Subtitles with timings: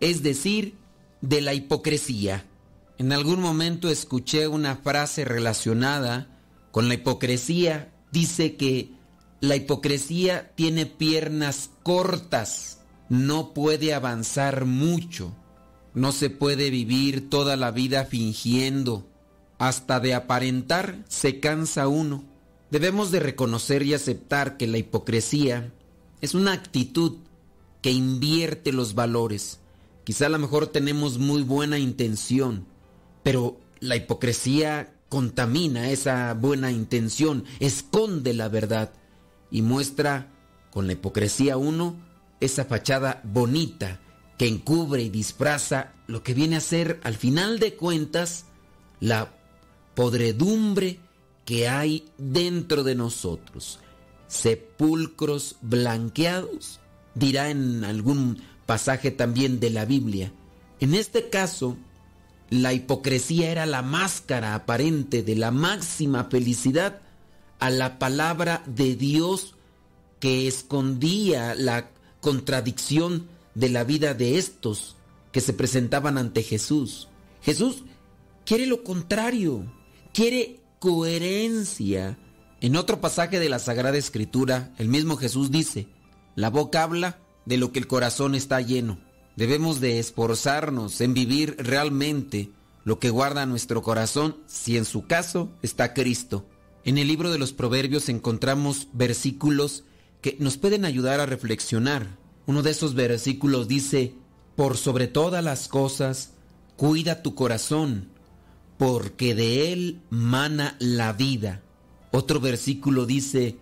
[0.00, 0.74] es decir,
[1.22, 2.44] de la hipocresía.
[2.98, 6.38] En algún momento escuché una frase relacionada
[6.70, 7.94] con la hipocresía.
[8.12, 8.92] Dice que
[9.40, 15.34] la hipocresía tiene piernas cortas, no puede avanzar mucho,
[15.94, 19.08] no se puede vivir toda la vida fingiendo,
[19.58, 22.24] hasta de aparentar se cansa uno.
[22.70, 25.72] Debemos de reconocer y aceptar que la hipocresía
[26.20, 27.16] es una actitud
[27.82, 29.60] que invierte los valores.
[30.04, 32.66] Quizá a lo mejor tenemos muy buena intención,
[33.22, 38.92] pero la hipocresía contamina esa buena intención, esconde la verdad
[39.50, 40.32] y muestra
[40.70, 41.96] con la hipocresía uno
[42.38, 44.00] esa fachada bonita
[44.38, 48.46] que encubre y disfraza lo que viene a ser al final de cuentas
[49.00, 49.34] la
[49.94, 51.00] podredumbre
[51.44, 53.80] que hay dentro de nosotros.
[54.28, 56.80] Sepulcros blanqueados,
[57.14, 60.32] dirá en algún pasaje también de la Biblia.
[60.80, 61.76] En este caso,
[62.50, 67.00] la hipocresía era la máscara aparente de la máxima felicidad
[67.58, 69.54] a la palabra de Dios
[70.18, 71.90] que escondía la
[72.20, 74.96] contradicción de la vida de estos
[75.32, 77.08] que se presentaban ante Jesús.
[77.42, 77.84] Jesús
[78.44, 79.64] quiere lo contrario,
[80.12, 82.18] quiere coherencia.
[82.60, 85.86] En otro pasaje de la Sagrada Escritura, el mismo Jesús dice,
[86.40, 88.98] la boca habla de lo que el corazón está lleno.
[89.36, 92.50] Debemos de esforzarnos en vivir realmente
[92.84, 96.46] lo que guarda nuestro corazón si en su caso está Cristo.
[96.84, 99.84] En el libro de los Proverbios encontramos versículos
[100.22, 102.16] que nos pueden ayudar a reflexionar.
[102.46, 104.14] Uno de esos versículos dice,
[104.56, 106.32] por sobre todas las cosas,
[106.76, 108.08] cuida tu corazón,
[108.78, 111.60] porque de él mana la vida.
[112.12, 113.58] Otro versículo dice,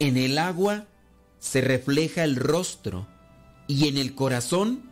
[0.00, 0.88] en el agua
[1.38, 3.06] se refleja el rostro
[3.66, 4.90] y en el corazón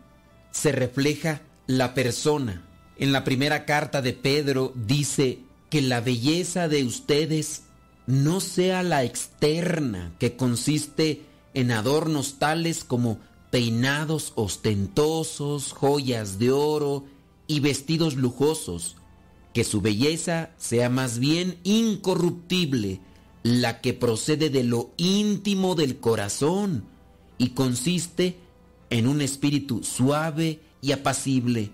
[0.50, 2.64] se refleja la persona.
[2.98, 7.64] En la primera carta de Pedro dice que la belleza de ustedes
[8.06, 11.22] no sea la externa, que consiste
[11.54, 13.18] en adornos tales como
[13.50, 17.04] peinados ostentosos, joyas de oro
[17.46, 18.96] y vestidos lujosos,
[19.52, 23.00] que su belleza sea más bien incorruptible,
[23.46, 26.84] la que procede de lo íntimo del corazón
[27.38, 28.38] y consiste
[28.90, 31.70] en un espíritu suave y apacible.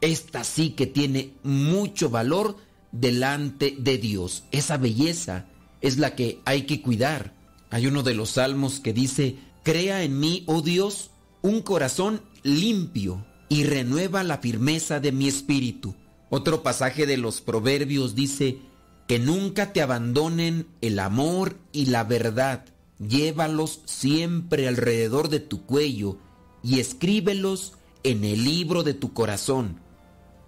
[0.00, 2.56] Esta sí que tiene mucho valor
[2.92, 4.44] delante de Dios.
[4.52, 5.46] Esa belleza
[5.80, 7.34] es la que hay que cuidar.
[7.70, 11.10] Hay uno de los salmos que dice, Crea en mí, oh Dios,
[11.42, 15.96] un corazón limpio y renueva la firmeza de mi espíritu.
[16.30, 18.60] Otro pasaje de los proverbios dice,
[19.06, 22.64] que nunca te abandonen el amor y la verdad.
[22.98, 26.18] Llévalos siempre alrededor de tu cuello
[26.62, 29.80] y escríbelos en el libro de tu corazón.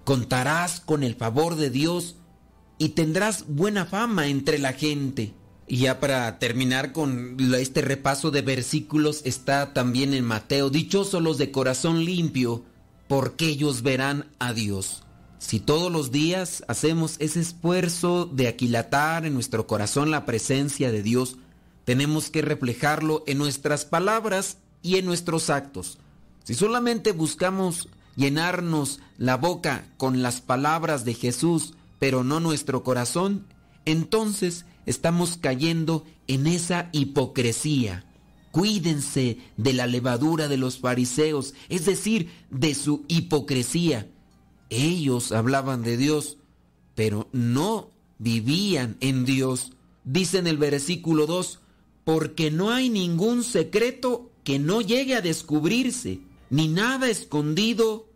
[0.04, 2.16] Contarás con el favor de Dios
[2.78, 5.34] y tendrás buena fama entre la gente.
[5.66, 11.36] Y ya para terminar con este repaso de versículos está también en Mateo, dichosos los
[11.36, 12.64] de corazón limpio,
[13.06, 15.02] porque ellos verán a Dios.
[15.38, 21.02] Si todos los días hacemos ese esfuerzo de aquilatar en nuestro corazón la presencia de
[21.02, 21.36] Dios,
[21.84, 25.98] tenemos que reflejarlo en nuestras palabras y en nuestros actos.
[26.42, 33.46] Si solamente buscamos llenarnos la boca con las palabras de Jesús, pero no nuestro corazón,
[33.84, 38.04] entonces estamos cayendo en esa hipocresía.
[38.50, 44.08] Cuídense de la levadura de los fariseos, es decir, de su hipocresía
[44.70, 46.38] ellos hablaban de Dios,
[46.94, 49.72] pero no vivían en Dios.
[50.04, 51.60] Dice en el versículo 2,
[52.04, 56.20] porque no hay ningún secreto que no llegue a descubrirse,
[56.50, 58.06] ni nada escondido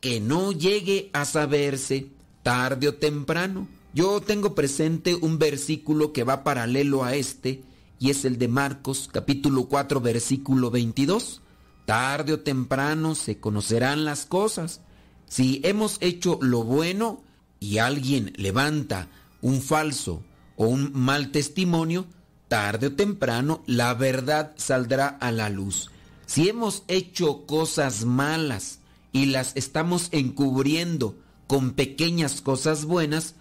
[0.00, 2.08] que no llegue a saberse,
[2.42, 3.68] tarde o temprano.
[3.94, 7.62] Yo tengo presente un versículo que va paralelo a este,
[7.98, 11.42] y es el de Marcos capítulo 4 versículo 22.
[11.84, 14.80] Tarde o temprano se conocerán las cosas
[15.32, 17.22] si hemos hecho lo bueno
[17.58, 19.08] y alguien levanta
[19.40, 20.22] un falso
[20.56, 22.04] o un mal testimonio,
[22.48, 25.90] tarde o temprano la verdad saldrá a la luz.
[26.26, 28.80] Si hemos hecho cosas malas
[29.10, 33.34] y las estamos encubriendo con pequeñas cosas buenas,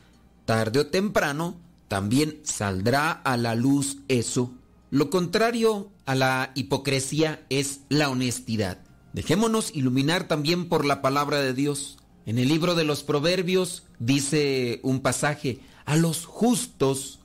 [0.46, 1.58] tarde o temprano
[1.90, 4.54] también saldrá a la luz eso.
[4.92, 8.78] Lo contrario a la hipocresía es la honestidad.
[9.14, 11.98] Dejémonos iluminar también por la palabra de Dios.
[12.26, 17.20] En el libro de los Proverbios dice un pasaje, a los justos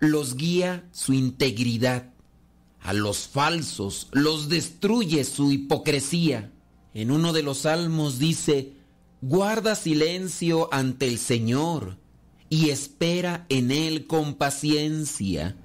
[0.00, 2.10] los guía su integridad,
[2.80, 6.52] a los falsos los destruye su hipocresía.
[6.94, 8.72] en uno de los salmos dice,
[9.20, 11.98] guarda silencio ante el Señor
[12.48, 15.56] y espera en Él con paciencia.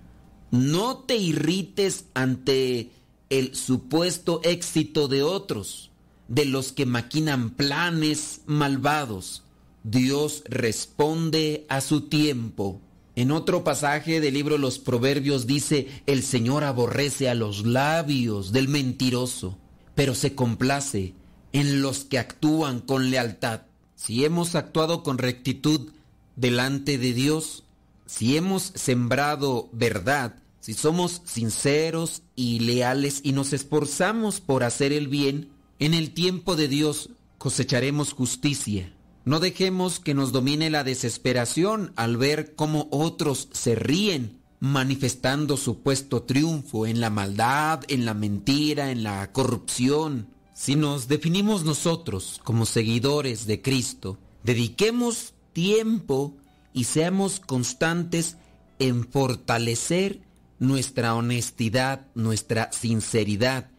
[0.51, 2.91] No te irrites ante
[3.33, 5.89] el supuesto éxito de otros,
[6.27, 9.43] de los que maquinan planes malvados.
[9.83, 12.79] Dios responde a su tiempo.
[13.15, 18.67] En otro pasaje del libro Los Proverbios dice, el Señor aborrece a los labios del
[18.67, 19.57] mentiroso,
[19.95, 21.15] pero se complace
[21.53, 23.61] en los que actúan con lealtad.
[23.95, 25.91] Si hemos actuado con rectitud
[26.35, 27.63] delante de Dios,
[28.05, 35.09] si hemos sembrado verdad, si somos sinceros y leales y nos esforzamos por hacer el
[35.09, 38.95] bien, en el tiempo de Dios cosecharemos justicia.
[39.25, 46.23] No dejemos que nos domine la desesperación al ver cómo otros se ríen manifestando supuesto
[46.23, 50.29] triunfo en la maldad, en la mentira, en la corrupción.
[50.53, 56.37] Si nos definimos nosotros como seguidores de Cristo, dediquemos tiempo
[56.71, 58.37] y seamos constantes
[58.79, 60.21] en fortalecer
[60.63, 63.69] nuestra honestidad, nuestra sinceridad,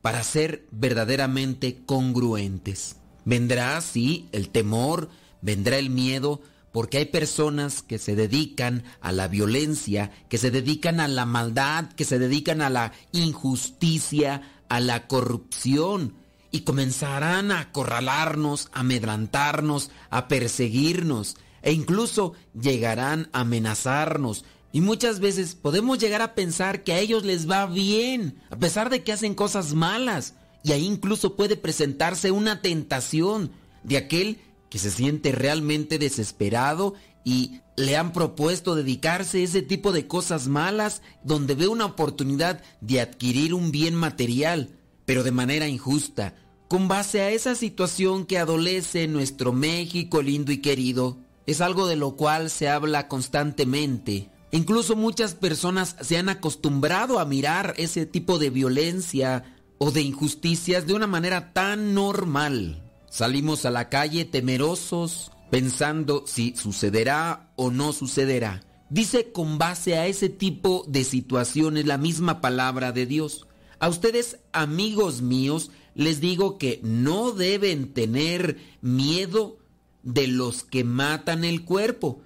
[0.00, 2.96] para ser verdaderamente congruentes.
[3.24, 5.08] Vendrá, sí, el temor,
[5.42, 6.40] vendrá el miedo,
[6.72, 11.92] porque hay personas que se dedican a la violencia, que se dedican a la maldad,
[11.92, 16.14] que se dedican a la injusticia, a la corrupción,
[16.50, 24.44] y comenzarán a acorralarnos, a amedrantarnos, a perseguirnos, e incluso llegarán a amenazarnos.
[24.72, 28.88] Y muchas veces podemos llegar a pensar que a ellos les va bien, a pesar
[28.88, 30.34] de que hacen cosas malas.
[30.64, 33.52] Y ahí incluso puede presentarse una tentación
[33.82, 34.38] de aquel
[34.70, 40.48] que se siente realmente desesperado y le han propuesto dedicarse a ese tipo de cosas
[40.48, 44.70] malas donde ve una oportunidad de adquirir un bien material,
[45.04, 46.34] pero de manera injusta,
[46.68, 51.18] con base a esa situación que adolece nuestro México lindo y querido.
[51.46, 54.30] Es algo de lo cual se habla constantemente.
[54.52, 60.86] Incluso muchas personas se han acostumbrado a mirar ese tipo de violencia o de injusticias
[60.86, 62.82] de una manera tan normal.
[63.08, 68.62] Salimos a la calle temerosos, pensando si sucederá o no sucederá.
[68.90, 73.46] Dice con base a ese tipo de situaciones la misma palabra de Dios.
[73.78, 79.56] A ustedes, amigos míos, les digo que no deben tener miedo
[80.02, 82.20] de los que matan el cuerpo,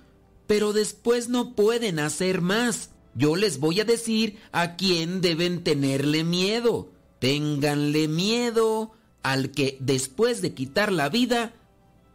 [0.47, 2.91] pero después no pueden hacer más.
[3.15, 6.91] Yo les voy a decir a quién deben tenerle miedo.
[7.19, 11.55] Ténganle miedo al que después de quitar la vida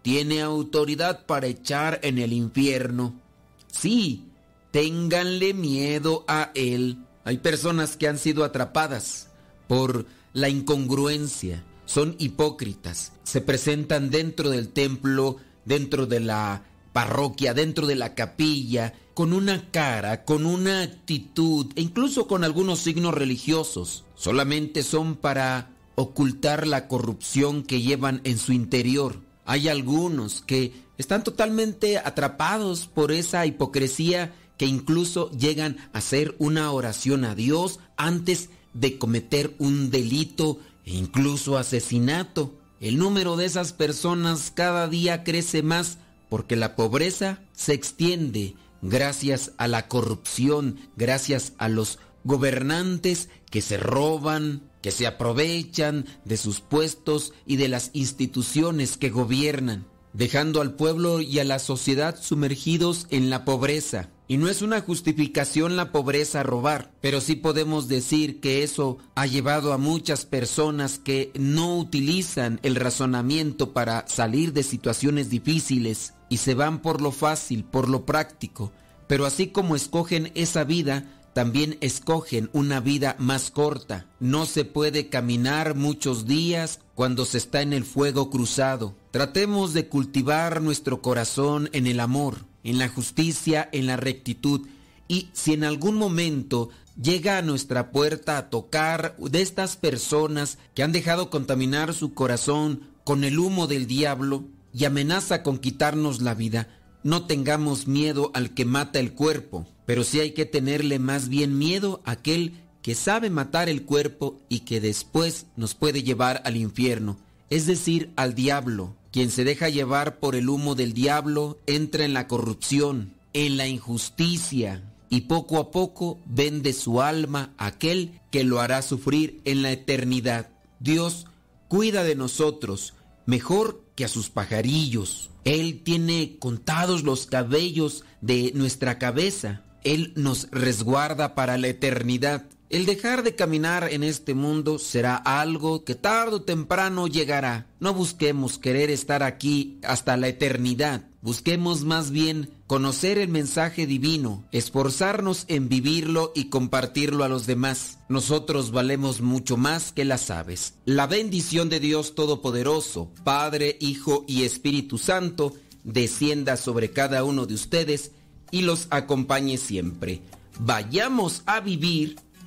[0.01, 3.19] tiene autoridad para echar en el infierno.
[3.67, 4.25] Sí,
[4.71, 6.97] ténganle miedo a él.
[7.23, 9.29] Hay personas que han sido atrapadas
[9.67, 17.87] por la incongruencia, son hipócritas, se presentan dentro del templo, dentro de la parroquia, dentro
[17.87, 24.03] de la capilla, con una cara, con una actitud e incluso con algunos signos religiosos.
[24.15, 29.19] Solamente son para ocultar la corrupción que llevan en su interior.
[29.45, 36.71] Hay algunos que están totalmente atrapados por esa hipocresía que incluso llegan a hacer una
[36.71, 42.53] oración a Dios antes de cometer un delito e incluso asesinato.
[42.79, 45.97] El número de esas personas cada día crece más
[46.31, 53.75] porque la pobreza se extiende gracias a la corrupción, gracias a los gobernantes que se
[53.75, 60.75] roban, que se aprovechan de sus puestos y de las instituciones que gobiernan, dejando al
[60.75, 64.09] pueblo y a la sociedad sumergidos en la pobreza.
[64.29, 69.25] Y no es una justificación la pobreza robar, pero sí podemos decir que eso ha
[69.25, 76.37] llevado a muchas personas que no utilizan el razonamiento para salir de situaciones difíciles y
[76.37, 78.71] se van por lo fácil, por lo práctico.
[79.07, 84.05] Pero así como escogen esa vida, también escogen una vida más corta.
[84.21, 88.95] No se puede caminar muchos días cuando se está en el fuego cruzado.
[89.11, 94.69] Tratemos de cultivar nuestro corazón en el amor, en la justicia, en la rectitud.
[95.09, 100.83] Y si en algún momento llega a nuestra puerta a tocar de estas personas que
[100.83, 106.33] han dejado contaminar su corazón con el humo del diablo y amenaza con quitarnos la
[106.33, 106.67] vida,
[107.03, 111.57] no tengamos miedo al que mata el cuerpo, pero sí hay que tenerle más bien
[111.57, 116.57] miedo a aquel que sabe matar el cuerpo y que después nos puede llevar al
[116.57, 117.17] infierno,
[117.49, 118.95] es decir, al diablo.
[119.11, 123.67] Quien se deja llevar por el humo del diablo entra en la corrupción, en la
[123.67, 129.61] injusticia, y poco a poco vende su alma a aquel que lo hará sufrir en
[129.61, 130.49] la eternidad.
[130.79, 131.27] Dios
[131.67, 132.93] cuida de nosotros
[133.25, 135.29] mejor que a sus pajarillos.
[135.43, 139.63] Él tiene contados los cabellos de nuestra cabeza.
[139.83, 142.45] Él nos resguarda para la eternidad.
[142.71, 147.67] El dejar de caminar en este mundo será algo que tarde o temprano llegará.
[147.81, 151.03] No busquemos querer estar aquí hasta la eternidad.
[151.21, 157.97] Busquemos más bien conocer el mensaje divino, esforzarnos en vivirlo y compartirlo a los demás.
[158.07, 160.75] Nosotros valemos mucho más que las aves.
[160.85, 167.55] La bendición de Dios Todopoderoso, Padre, Hijo y Espíritu Santo, descienda sobre cada uno de
[167.55, 168.11] ustedes
[168.49, 170.21] y los acompañe siempre.
[170.57, 172.15] Vayamos a vivir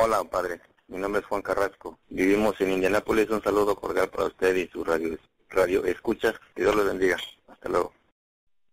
[0.00, 0.60] hola, padre.
[0.86, 1.98] Mi nombre es Juan Carrasco.
[2.08, 3.28] Vivimos en Indianápolis.
[3.30, 6.34] Un saludo cordial para usted y su radio, radio escuchas.
[6.54, 7.16] Que Dios los bendiga.
[7.48, 7.92] Hasta luego.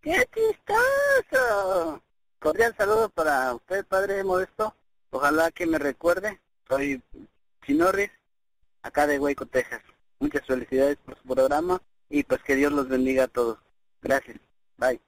[0.02, 2.02] ¡Qué chistoso!
[2.40, 4.76] Cordial saludo para usted, padre Modesto.
[5.10, 6.40] Ojalá que me recuerde.
[6.70, 7.02] Soy
[7.66, 8.12] Chinorris,
[8.84, 9.82] acá de Hueco, Texas.
[10.20, 13.58] Muchas felicidades por su programa y pues que Dios los bendiga a todos.
[14.02, 14.38] Gracias.
[14.78, 15.02] Bye.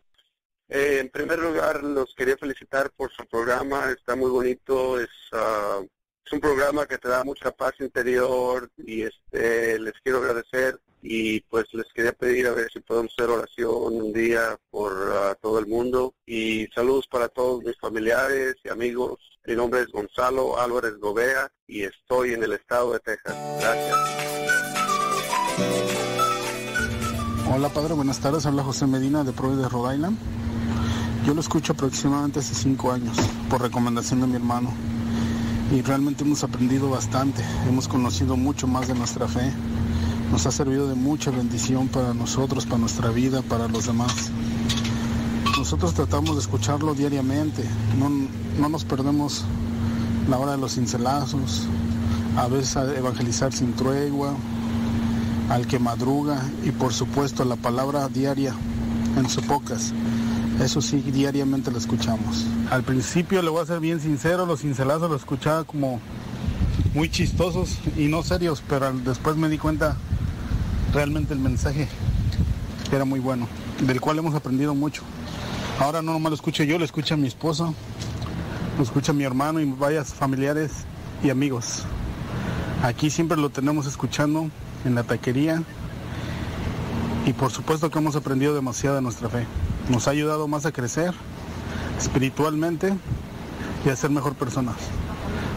[0.70, 3.92] Eh, en primer lugar, los quería felicitar por su programa.
[3.92, 5.00] Está muy bonito.
[5.00, 5.82] Es, ah,
[6.28, 11.40] es un programa que te da mucha paz interior y este les quiero agradecer y
[11.42, 15.58] pues les quería pedir a ver si podemos hacer oración un día por ah, todo
[15.60, 19.20] el mundo y saludos para todos mis familiares y amigos.
[19.46, 23.34] Mi nombre es Gonzalo Álvarez Gobea y estoy en el estado de Texas.
[23.62, 23.98] Gracias.
[27.56, 28.46] Hola padre, buenas tardes.
[28.46, 30.18] Habla José Medina de Providence, Rhode Island.
[31.26, 33.16] Yo lo escucho aproximadamente hace cinco años
[33.50, 34.74] por recomendación de mi hermano
[35.72, 37.44] y realmente hemos aprendido bastante.
[37.68, 39.52] Hemos conocido mucho más de nuestra fe.
[40.32, 44.32] Nos ha servido de mucha bendición para nosotros, para nuestra vida, para los demás.
[45.58, 47.64] Nosotros tratamos de escucharlo diariamente.
[48.00, 48.10] No,
[48.60, 49.44] no nos perdemos
[50.30, 51.68] la hora de los cincelazos,
[52.38, 54.34] a veces evangelizar sin tregua,
[55.50, 58.54] al que madruga y por supuesto la palabra diaria
[59.18, 59.94] en su pocas.
[60.62, 62.46] Eso sí, diariamente lo escuchamos.
[62.72, 66.00] Al principio, le voy a ser bien sincero, los cincelazos los escuchaba como
[66.96, 69.98] muy chistosos y no serios, pero después me di cuenta
[70.94, 71.88] realmente el mensaje
[72.92, 73.48] era muy bueno,
[73.82, 75.04] del cual hemos aprendido mucho.
[75.80, 77.76] Ahora no nomás lo escucho yo, lo escucha mi esposo,
[78.78, 80.72] lo escucha mi hermano y varias familiares
[81.24, 81.84] y amigos.
[82.82, 84.50] Aquí siempre lo tenemos escuchando
[84.86, 85.62] en la taquería
[87.28, 89.46] y por supuesto que hemos aprendido demasiado de nuestra fe.
[89.90, 91.14] Nos ha ayudado más a crecer
[91.98, 92.94] espiritualmente
[93.86, 94.76] y a ser mejor personas.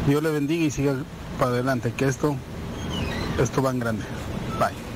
[0.06, 0.94] Dios le bendiga y siga
[1.38, 2.36] para adelante, que esto,
[3.38, 4.04] esto va en grande.
[4.58, 4.89] Bye.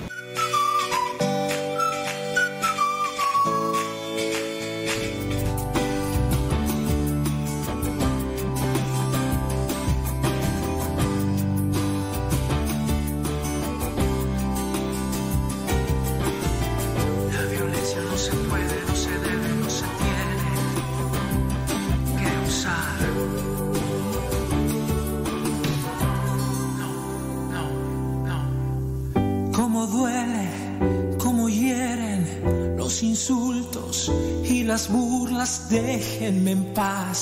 [35.95, 37.19] Déjenme en paz.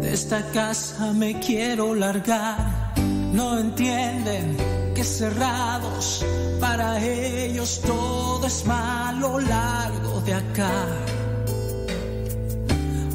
[0.00, 2.94] De esta casa me quiero largar,
[3.32, 4.56] no entienden
[4.94, 6.24] que cerrados
[6.60, 10.76] para ellos todo es malo largo de acá.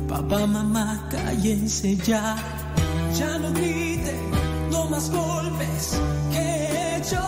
[0.09, 2.35] Papá, mamá, cállense ya,
[3.17, 4.23] ya no griten,
[4.71, 5.83] no más golpes
[6.31, 7.21] que he hecho,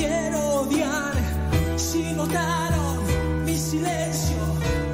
[0.00, 1.14] quiero odiar
[1.76, 2.96] si notaron
[3.44, 4.42] mi silencio,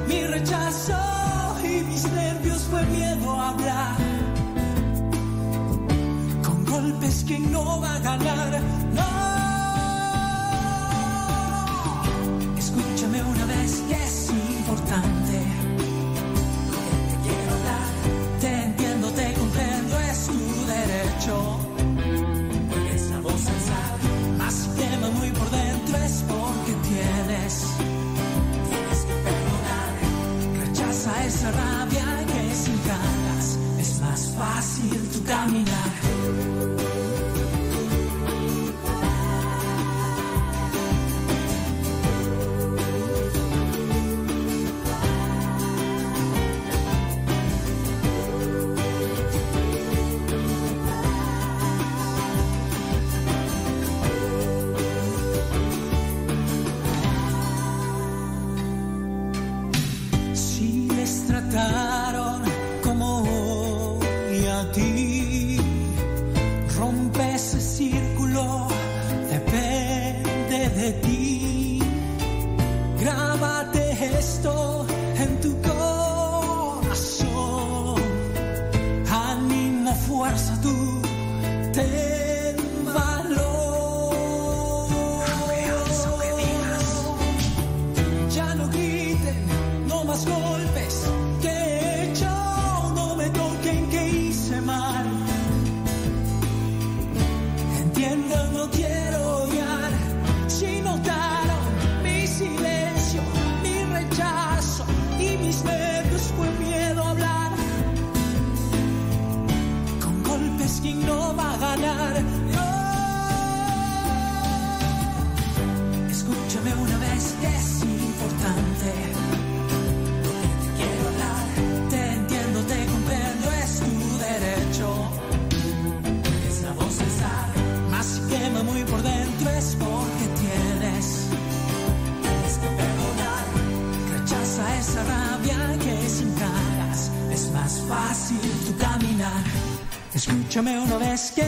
[0.07, 0.97] mi rechazo
[1.63, 3.95] y mis nervios fue miedo a hablar.
[6.45, 8.61] Con golpes que no va a ganar,
[8.93, 9.26] no.
[34.37, 35.96] Fácil tu caminar.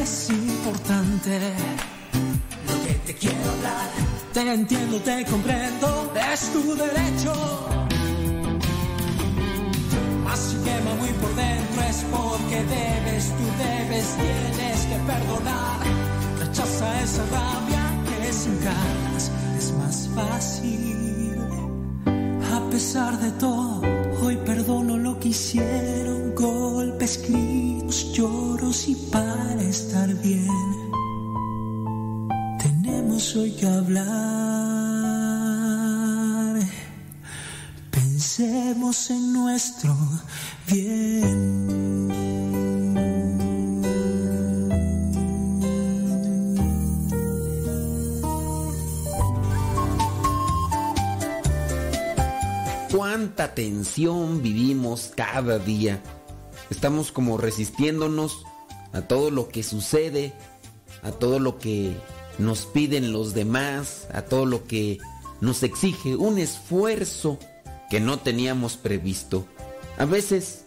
[0.02, 1.40] Es importante
[2.68, 3.90] lo que te quiero hablar.
[4.34, 7.09] Te entiendo, te comprendo, es tu derecho.
[53.60, 56.02] Tensión vivimos cada día.
[56.70, 58.46] Estamos como resistiéndonos
[58.94, 60.34] a todo lo que sucede,
[61.04, 61.94] a todo lo que
[62.38, 65.00] nos piden los demás, a todo lo que
[65.42, 67.38] nos exige un esfuerzo
[67.90, 69.46] que no teníamos previsto.
[69.98, 70.64] A veces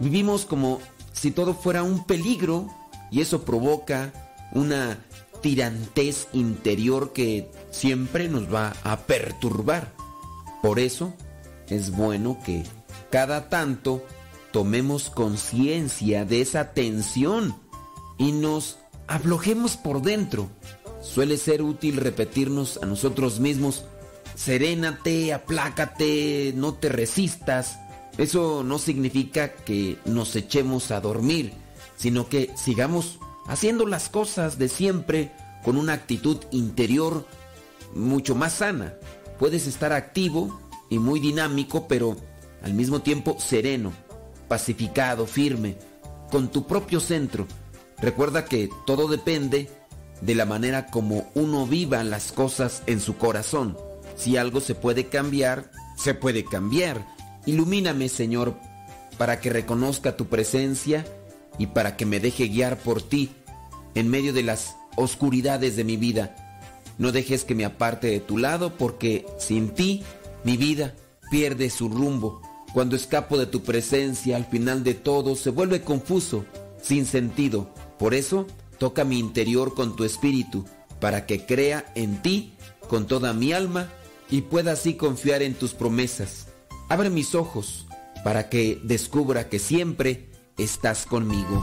[0.00, 0.80] vivimos como
[1.12, 2.68] si todo fuera un peligro
[3.12, 4.12] y eso provoca
[4.50, 4.98] una
[5.40, 9.92] tirantez interior que siempre nos va a perturbar.
[10.62, 11.14] Por eso
[11.68, 12.64] es bueno que
[13.10, 14.04] cada tanto
[14.52, 17.56] tomemos conciencia de esa tensión
[18.18, 20.48] y nos aflojemos por dentro.
[21.02, 23.84] Suele ser útil repetirnos a nosotros mismos,
[24.34, 27.78] serénate, aplácate, no te resistas.
[28.16, 31.52] Eso no significa que nos echemos a dormir,
[31.96, 35.32] sino que sigamos haciendo las cosas de siempre
[35.64, 37.26] con una actitud interior
[37.94, 38.94] mucho más sana.
[39.38, 40.60] Puedes estar activo
[40.94, 42.16] y muy dinámico, pero
[42.62, 43.92] al mismo tiempo sereno,
[44.48, 45.76] pacificado, firme,
[46.30, 47.46] con tu propio centro.
[48.00, 49.68] Recuerda que todo depende
[50.20, 53.76] de la manera como uno viva las cosas en su corazón.
[54.16, 57.06] Si algo se puede cambiar, se puede cambiar.
[57.46, 58.54] Ilumíname, Señor,
[59.18, 61.04] para que reconozca tu presencia
[61.58, 63.30] y para que me deje guiar por ti
[63.94, 66.36] en medio de las oscuridades de mi vida.
[66.98, 70.04] No dejes que me aparte de tu lado porque sin ti
[70.44, 70.94] mi vida
[71.30, 72.40] pierde su rumbo.
[72.72, 76.44] Cuando escapo de tu presencia, al final de todo se vuelve confuso,
[76.82, 77.70] sin sentido.
[77.98, 78.46] Por eso,
[78.78, 80.64] toca mi interior con tu espíritu,
[81.00, 82.54] para que crea en ti
[82.88, 83.90] con toda mi alma
[84.30, 86.48] y pueda así confiar en tus promesas.
[86.88, 87.86] Abre mis ojos
[88.24, 90.28] para que descubra que siempre
[90.58, 91.62] estás conmigo.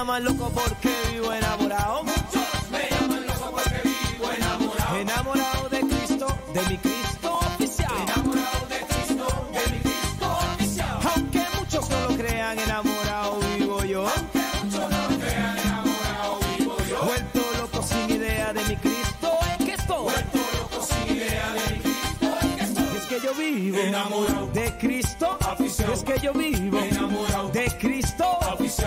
[0.00, 2.02] Llaman loco porque vivo enamorado.
[2.04, 4.96] Muchos me llaman loco porque vivo enamorado.
[4.96, 7.92] Enamorado de Cristo, de mi Cristo oficial.
[8.04, 10.98] Enamorado de Cristo, de mi Cristo oficial.
[11.14, 14.08] Aunque muchos no lo crean, enamorado vivo yo.
[14.08, 17.04] Aunque muchos no lo crean, enamorado vivo yo.
[17.04, 20.02] Vuelto loco sin idea de mi Cristo en que estoy.
[20.04, 22.96] Vuelto loco sin idea de mi Cristo en que estoy.
[22.96, 25.38] Es que yo vivo enamorado de Cristo.
[25.92, 27.99] Es que yo vivo enamorado de Cristo.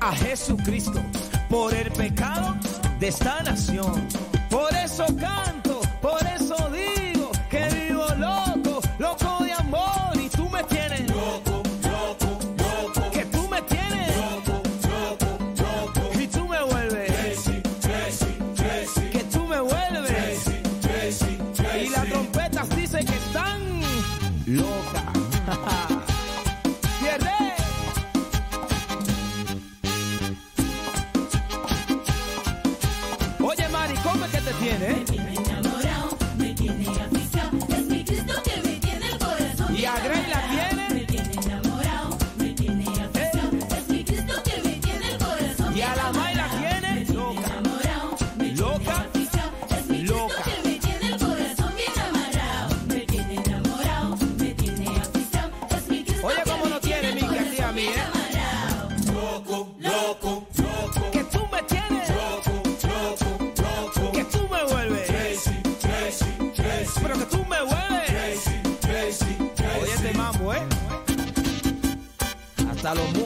[0.00, 1.00] a Jesucristo
[1.48, 2.56] por el pecado
[2.98, 4.08] de esta nación.
[4.50, 5.59] Por eso canto,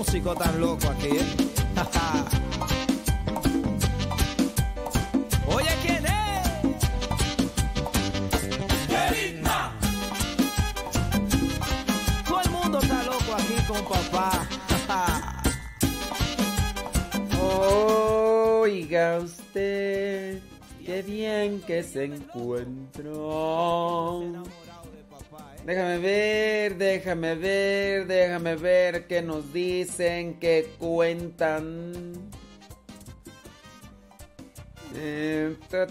[0.06, 1.24] Músicos tan locos aquí, ¿eh?
[5.46, 6.12] Oye, ¿quién es?
[12.28, 14.46] Todo el mundo está loco aquí con papá.
[18.60, 20.42] Oiga usted,
[20.84, 23.24] qué bien que se encuentró.
[25.64, 32.12] Déjame ver, déjame ver, déjame ver qué nos dicen, qué cuentan.
[34.94, 35.87] Eh, ta,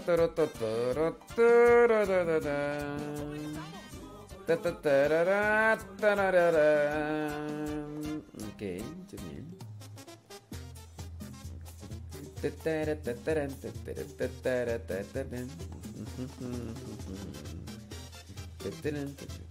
[18.82, 19.43] bien.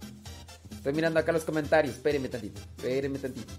[0.84, 1.94] Estoy mirando acá los comentarios.
[1.94, 2.60] Espérenme tantito.
[2.76, 3.54] Espérenme tantito.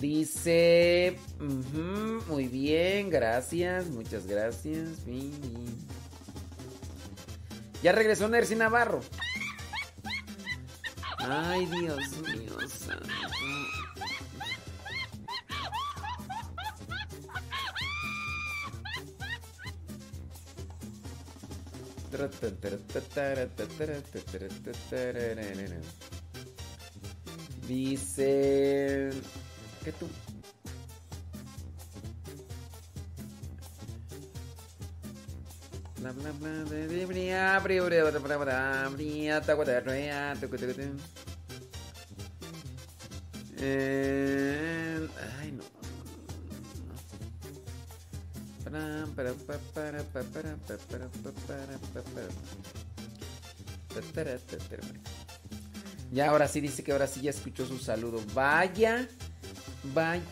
[0.00, 1.18] Dice.
[2.26, 3.88] muy bien, gracias.
[3.88, 5.00] Muchas gracias.
[7.82, 9.02] Ya regresó Nercy Navarro.
[11.18, 12.56] Ay, Dios mío.
[12.66, 13.04] santo.
[40.40, 40.86] Tu tu tu.
[43.58, 45.08] Eh,
[45.40, 45.83] ay no.
[56.12, 58.20] Ya ahora sí dice que ahora sí ya escuchó su saludo.
[58.34, 59.08] Vaya,
[59.94, 60.22] vaya.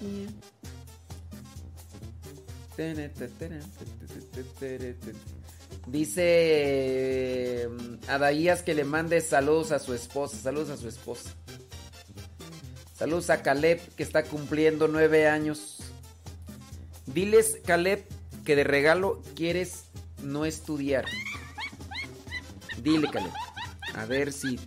[5.87, 7.69] Dice
[8.09, 10.37] Adaías que le mande saludos a su esposa.
[10.37, 11.31] Saludos a su esposa.
[12.97, 15.79] Saludos a Caleb que está cumpliendo nueve años.
[17.07, 18.05] Diles, Caleb,
[18.45, 19.85] que de regalo quieres
[20.23, 21.05] no estudiar.
[22.83, 23.33] Dile, Caleb.
[23.95, 24.59] A ver si.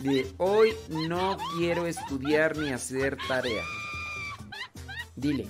[0.00, 3.62] Dile, hoy no quiero estudiar ni hacer tarea.
[5.16, 5.46] Dile.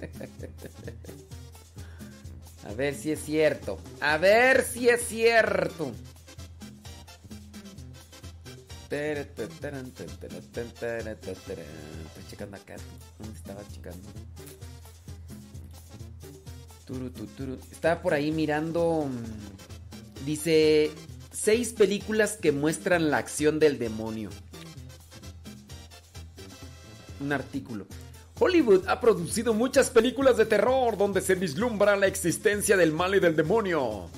[2.64, 3.80] A ver si es cierto.
[4.00, 5.92] A ver si es cierto.
[12.06, 12.76] Estoy checando acá.
[13.18, 14.08] ¿Dónde estaba checando?
[17.70, 19.06] Estaba por ahí mirando.
[19.08, 20.90] mm, Dice.
[21.32, 24.28] Seis películas que muestran la acción del demonio.
[27.20, 27.86] Un artículo.
[28.38, 33.20] Hollywood ha producido muchas películas de terror donde se vislumbra la existencia del mal y
[33.20, 34.08] del demonio.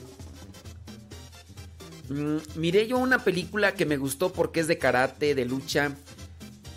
[2.08, 5.94] Mm, miré yo una película que me gustó porque es de karate, de lucha.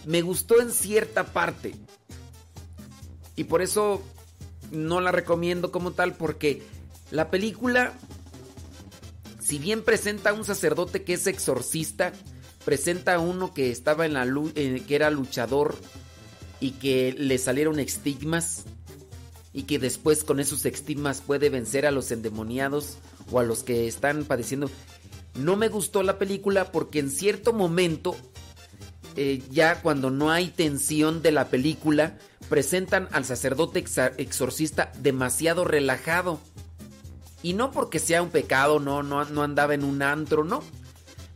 [0.05, 1.75] Me gustó en cierta parte.
[3.35, 4.03] Y por eso
[4.71, 6.61] no la recomiendo como tal porque
[7.11, 7.93] la película,
[9.39, 12.13] si bien presenta a un sacerdote que es exorcista,
[12.65, 14.25] presenta a uno que estaba en la
[14.55, 15.75] eh, que era luchador
[16.59, 18.65] y que le salieron estigmas
[19.53, 22.97] y que después con esos estigmas puede vencer a los endemoniados
[23.31, 24.69] o a los que están padeciendo.
[25.35, 28.15] No me gustó la película porque en cierto momento,
[29.15, 32.17] eh, ya cuando no hay tensión de la película,
[32.49, 33.83] presentan al sacerdote
[34.17, 36.39] exorcista demasiado relajado.
[37.43, 40.63] Y no porque sea un pecado, no, no, no andaba en un antro, no.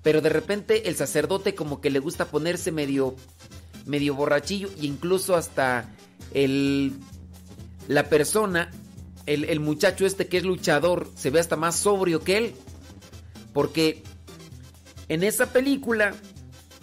[0.01, 3.15] Pero de repente el sacerdote como que le gusta ponerse medio,
[3.85, 5.89] medio borrachillo e incluso hasta
[6.33, 6.93] el,
[7.87, 8.71] la persona,
[9.25, 12.55] el, el muchacho este que es luchador, se ve hasta más sobrio que él.
[13.53, 14.03] Porque
[15.09, 16.13] en esa película,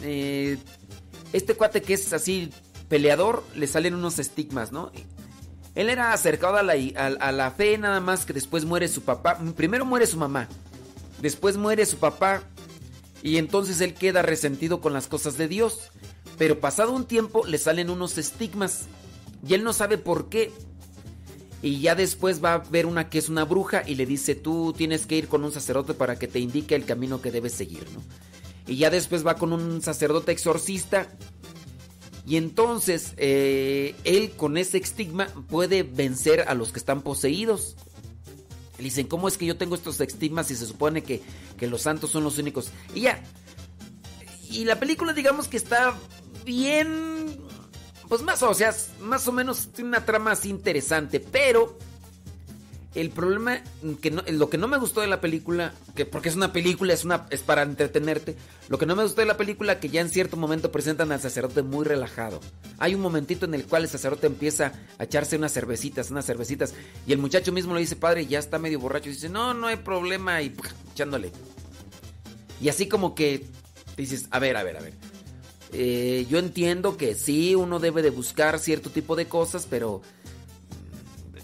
[0.03, 0.59] eh,
[1.33, 2.51] este cuate que es así
[2.88, 4.92] peleador, le salen unos estigmas, ¿no?
[5.75, 9.38] Él era acercado a la, fe, nada más que después muere su papá.
[9.57, 10.49] Primero muere su mamá,
[11.20, 12.44] después muere su papá,
[13.22, 15.90] y entonces él queda resentido con las cosas de Dios.
[16.38, 18.85] Pero pasado un tiempo le salen unos estigmas,
[19.46, 20.51] y él no sabe por qué.
[21.62, 24.72] Y ya después va a ver una que es una bruja y le dice, tú
[24.77, 27.87] tienes que ir con un sacerdote para que te indique el camino que debes seguir,
[27.92, 28.03] ¿no?
[28.66, 31.09] Y ya después va con un sacerdote exorcista.
[32.27, 37.77] Y entonces eh, él con ese estigma puede vencer a los que están poseídos.
[38.79, 41.23] Le dicen, ¿cómo es que yo tengo estos estigmas y se supone que,
[41.57, 42.71] que los santos son los únicos?
[42.95, 43.23] Y ya.
[44.51, 45.97] Y la película digamos que está
[46.45, 47.39] bien
[48.09, 51.77] pues más, o sea, más o menos tiene una trama así interesante, pero
[52.97, 53.61] el problema
[54.01, 56.95] que no, lo que no me gustó de la película, que porque es una película,
[56.95, 58.37] es una es para entretenerte,
[58.69, 61.21] lo que no me gustó de la película que ya en cierto momento presentan al
[61.21, 62.41] sacerdote muy relajado.
[62.79, 66.75] Hay un momentito en el cual el sacerdote empieza a echarse unas cervecitas, unas cervecitas
[67.07, 69.67] y el muchacho mismo le dice, "Padre, ya está medio borracho." Y dice, "No, no
[69.67, 70.69] hay problema." y ¡pua!
[70.93, 71.33] echándole.
[72.63, 73.45] Y así como que
[73.99, 74.95] dices, "A ver, a ver, a ver."
[75.73, 80.01] Eh, yo entiendo que sí, uno debe de buscar cierto tipo de cosas, pero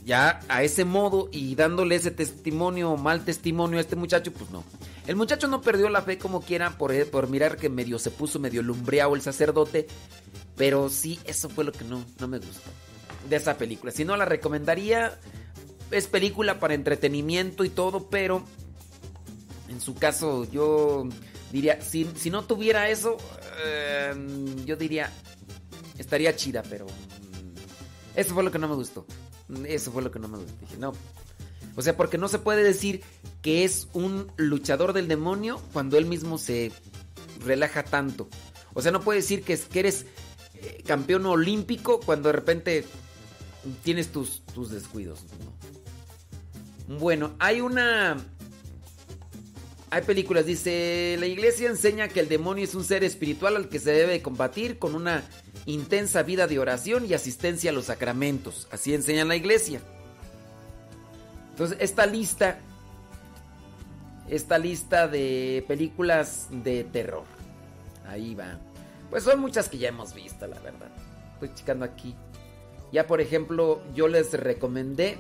[0.04, 4.64] ya a ese modo y dándole ese testimonio, mal testimonio a este muchacho, pues no.
[5.06, 8.38] El muchacho no perdió la fe como quiera por, por mirar que medio se puso
[8.38, 9.86] medio lumbreado el sacerdote,
[10.56, 12.70] pero sí, eso fue lo que no, no me gustó
[13.28, 13.92] de esa película.
[13.92, 15.18] Si no la recomendaría,
[15.90, 18.44] es película para entretenimiento y todo, pero
[19.68, 21.08] en su caso yo
[21.50, 23.16] diría, si, si no tuviera eso,
[23.64, 24.14] eh,
[24.64, 25.10] yo diría,
[25.98, 29.06] estaría chida, pero mm, eso fue lo que no me gustó.
[29.66, 30.52] Eso fue lo que no me gustó.
[30.60, 30.92] Dije, no.
[31.76, 33.02] O sea, porque no se puede decir
[33.40, 36.70] que es un luchador del demonio cuando él mismo se
[37.44, 38.28] relaja tanto.
[38.74, 40.06] O sea, no puede decir que, es- que eres
[40.54, 42.84] eh, campeón olímpico cuando de repente
[43.82, 45.20] tienes tus, tus descuidos.
[46.88, 46.98] ¿no?
[46.98, 48.16] Bueno, hay una...
[49.90, 53.78] Hay películas, dice, la iglesia enseña que el demonio es un ser espiritual al que
[53.78, 55.22] se debe combatir con una
[55.66, 58.68] intensa vida de oración y asistencia a los sacramentos.
[58.70, 59.80] Así enseña la iglesia.
[61.50, 62.58] Entonces, esta lista,
[64.28, 67.24] esta lista de películas de terror.
[68.06, 68.58] Ahí va.
[69.10, 70.90] Pues son muchas que ya hemos visto, la verdad.
[71.34, 72.14] Estoy checando aquí.
[72.92, 75.18] Ya por ejemplo, yo les recomendé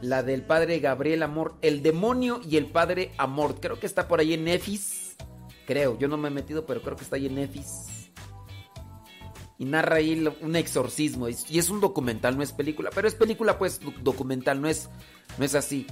[0.00, 3.60] la del padre Gabriel Amor, El demonio y el padre Amor.
[3.60, 5.16] Creo que está por ahí en Nefis.
[5.66, 7.97] Creo, yo no me he metido, pero creo que está ahí en Nefis.
[9.58, 11.28] Y narra ahí un exorcismo.
[11.28, 12.90] Y es un documental, no es película.
[12.94, 14.88] Pero es película, pues, documental, no es,
[15.36, 15.86] no es así.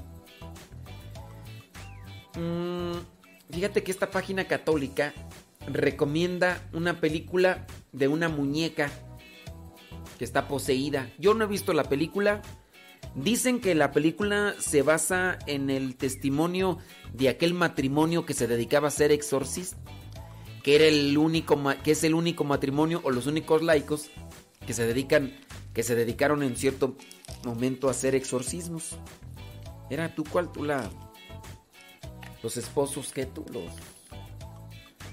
[2.36, 2.98] Mm,
[3.50, 5.12] fíjate que esta página católica
[5.66, 8.90] recomienda una película de una muñeca
[10.18, 11.10] que está poseída.
[11.18, 12.42] Yo no he visto la película.
[13.14, 16.78] Dicen que la película se basa en el testimonio
[17.14, 19.78] de aquel matrimonio que se dedicaba a ser exorcista,
[20.66, 24.10] que era el único que es el único matrimonio o los únicos laicos
[24.66, 25.32] que se dedican
[25.72, 26.96] que se dedicaron en cierto
[27.44, 28.98] momento a hacer exorcismos.
[29.90, 30.90] Era tú cuál tú la
[32.42, 33.70] los esposos que tú los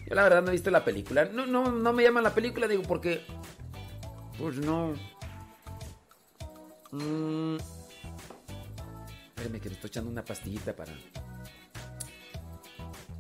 [0.08, 1.26] Yo la verdad no he visto la película.
[1.26, 3.22] No no no me llama la película, digo porque
[4.40, 4.94] pues no.
[6.90, 7.58] Mm.
[9.28, 10.94] Espérame que me estoy echando una pastillita para.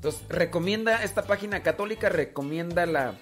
[0.03, 3.15] Entonces, recomienda esta página católica, recomienda la.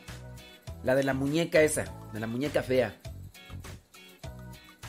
[0.84, 3.00] La de la muñeca esa, de la muñeca fea.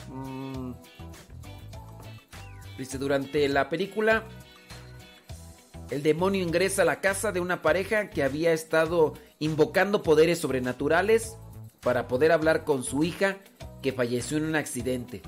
[0.07, 0.71] Mm.
[2.79, 4.23] Dice, durante la película,
[5.91, 11.37] el demonio ingresa a la casa de una pareja que había estado invocando poderes sobrenaturales
[11.79, 13.37] para poder hablar con su hija
[13.83, 15.21] que falleció en un accidente.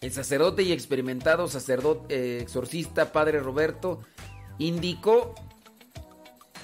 [0.00, 4.04] El sacerdote y experimentado sacerdote eh, exorcista Padre Roberto
[4.58, 5.34] indicó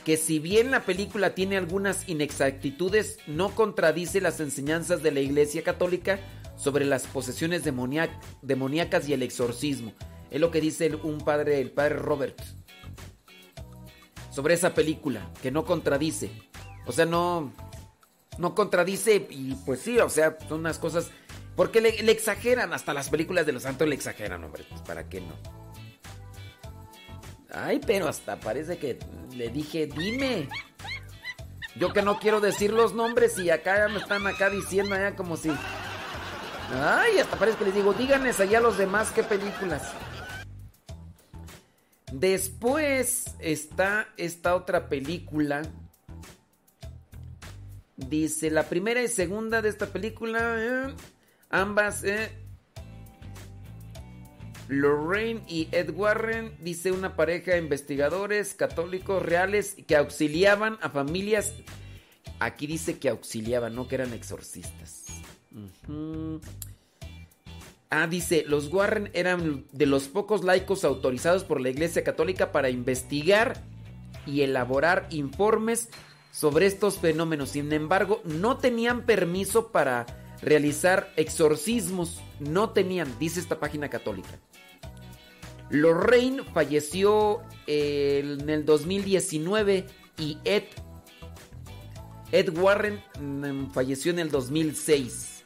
[0.04, 5.62] que si bien la película tiene algunas inexactitudes, no contradice las enseñanzas de la Iglesia
[5.62, 6.20] Católica
[6.56, 9.92] sobre las posesiones demoníacas y el exorcismo.
[10.30, 12.40] Es lo que dice un padre, el padre Robert,
[14.30, 16.30] sobre esa película, que no contradice.
[16.86, 17.52] O sea, no,
[18.38, 21.10] no contradice y pues sí, o sea, son unas cosas...
[21.56, 25.20] Porque le, exageran, hasta las películas de los santos le exageran, hombre, pues para qué
[25.20, 25.63] no.
[27.54, 28.98] Ay, pero hasta parece que
[29.34, 30.48] le dije, dime.
[31.76, 35.36] Yo que no quiero decir los nombres y acá me están acá diciendo allá como
[35.36, 35.50] si...
[36.82, 39.92] Ay, hasta parece que les digo, díganles allá a los demás qué películas.
[42.12, 45.62] Después está esta otra película
[47.96, 50.94] Dice, la primera y segunda de esta película, eh,
[51.50, 52.32] ambas, eh,
[54.68, 61.52] Lorraine y Ed Warren, dice una pareja de investigadores católicos reales que auxiliaban a familias.
[62.40, 65.04] Aquí dice que auxiliaban, no que eran exorcistas.
[67.90, 72.70] Ah, dice, los Warren eran de los pocos laicos autorizados por la Iglesia Católica para
[72.70, 73.62] investigar
[74.26, 75.90] y elaborar informes
[76.32, 77.50] sobre estos fenómenos.
[77.50, 80.06] Sin embargo, no tenían permiso para
[80.42, 82.20] realizar exorcismos.
[82.40, 84.40] No tenían, dice esta página católica.
[85.74, 89.86] Lorraine falleció en el 2019
[90.18, 90.64] y Ed,
[92.30, 95.44] Ed Warren mm, falleció en el 2006.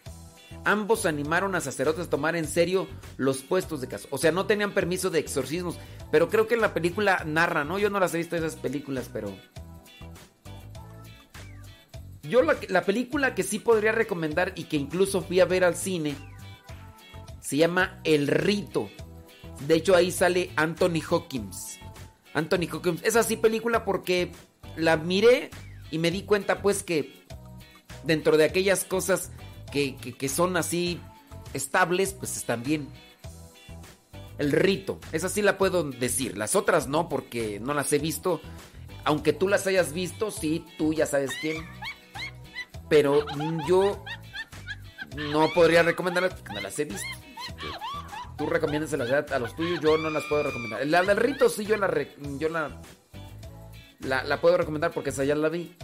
[0.64, 4.06] Ambos animaron a sacerdotes a tomar en serio los puestos de caso.
[4.10, 5.78] O sea, no tenían permiso de exorcismos.
[6.10, 7.78] Pero creo que la película narra, ¿no?
[7.78, 9.34] Yo no las he visto esas películas, pero
[12.22, 16.14] yo la, película que sí podría recomendar y que incluso fui a ver al cine
[17.40, 18.90] se llama El Rito.
[19.66, 21.78] De hecho ahí sale Anthony Hawkins.
[22.34, 23.02] Anthony Hawkins.
[23.02, 24.32] Es así película porque
[24.76, 25.50] la miré
[25.90, 27.24] y me di cuenta pues que
[28.04, 29.30] dentro de aquellas cosas
[29.72, 31.00] que, que son así
[31.54, 32.88] estables pues están bien.
[34.38, 35.00] El Rito.
[35.12, 36.38] Esa sí la puedo decir.
[36.38, 38.40] Las otras no porque no las he visto.
[39.04, 41.66] Aunque tú las hayas visto, sí, tú ya sabes quién
[42.88, 43.24] pero
[43.66, 44.02] yo
[45.30, 47.06] no podría recomendarlas porque no las he visto.
[48.38, 50.86] Tú recomiendas a los tuyos, yo no las puedo recomendar.
[50.86, 51.92] La del rito sí yo la
[52.38, 52.80] yo la,
[54.24, 55.76] la, puedo recomendar porque esa ya la vi.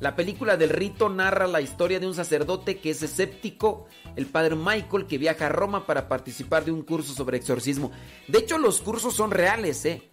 [0.00, 4.56] La película del rito narra la historia de un sacerdote que es escéptico, el padre
[4.56, 7.92] Michael, que viaja a Roma para participar de un curso sobre exorcismo.
[8.26, 10.10] De hecho, los cursos son reales, ¿eh?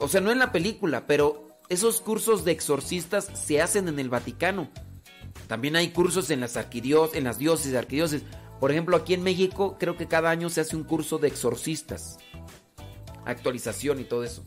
[0.00, 4.10] O sea, no en la película, pero esos cursos de exorcistas se hacen en el
[4.10, 4.70] Vaticano.
[5.46, 8.26] También hay cursos en las arquidios, en las diócesis, arquidiócesis.
[8.62, 12.18] Por ejemplo, aquí en México creo que cada año se hace un curso de exorcistas.
[13.24, 14.44] Actualización y todo eso.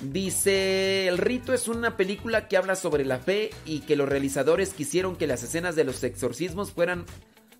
[0.00, 4.74] Dice, el rito es una película que habla sobre la fe y que los realizadores
[4.74, 7.04] quisieron que las escenas de los exorcismos fueran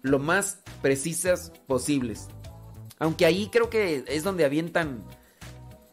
[0.02, 2.28] lo más precisas posibles.
[3.00, 5.04] Aunque ahí creo que es donde avientan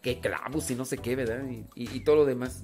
[0.03, 1.45] que clavos y no sé qué, ¿verdad?
[1.73, 2.63] Y, todo lo demás.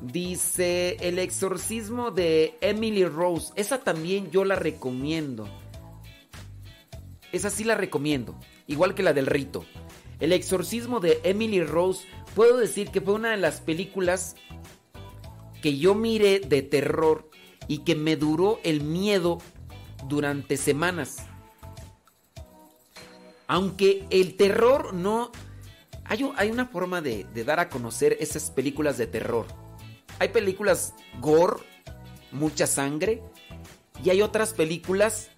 [0.00, 3.52] Dice El exorcismo de Emily Rose.
[3.56, 5.48] Esa también yo la recomiendo.
[7.32, 8.38] Esa sí la recomiendo.
[8.66, 9.64] Igual que la del rito.
[10.20, 12.06] El exorcismo de Emily Rose.
[12.34, 14.36] Puedo decir que fue una de las películas
[15.62, 17.28] que yo miré de terror
[17.66, 19.38] y que me duró el miedo
[20.08, 21.18] durante semanas.
[23.48, 25.32] Aunque el terror no...
[26.04, 29.46] Hay, hay una forma de, de dar a conocer esas películas de terror.
[30.18, 31.62] Hay películas gore,
[32.32, 33.22] mucha sangre,
[34.04, 35.30] y hay otras películas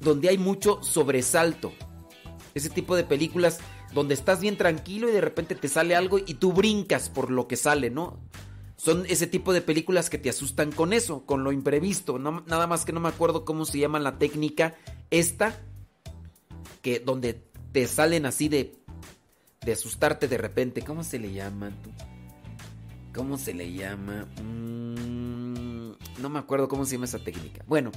[0.00, 1.72] donde hay mucho sobresalto.
[2.54, 3.58] Ese tipo de películas
[3.92, 7.48] donde estás bien tranquilo y de repente te sale algo y tú brincas por lo
[7.48, 8.20] que sale, ¿no?
[8.76, 12.18] Son ese tipo de películas que te asustan con eso, con lo imprevisto.
[12.18, 14.76] nada más que no me acuerdo cómo se llama la técnica
[15.10, 15.60] esta,
[16.80, 17.42] que donde
[17.72, 18.76] te salen así de,
[19.64, 20.82] de asustarte de repente.
[20.82, 21.72] ¿Cómo se le llama?
[21.82, 21.90] Tú?
[23.18, 24.28] ¿Cómo se le llama?
[24.40, 25.90] Mm,
[26.22, 27.64] no me acuerdo cómo se llama esa técnica.
[27.66, 27.90] Bueno,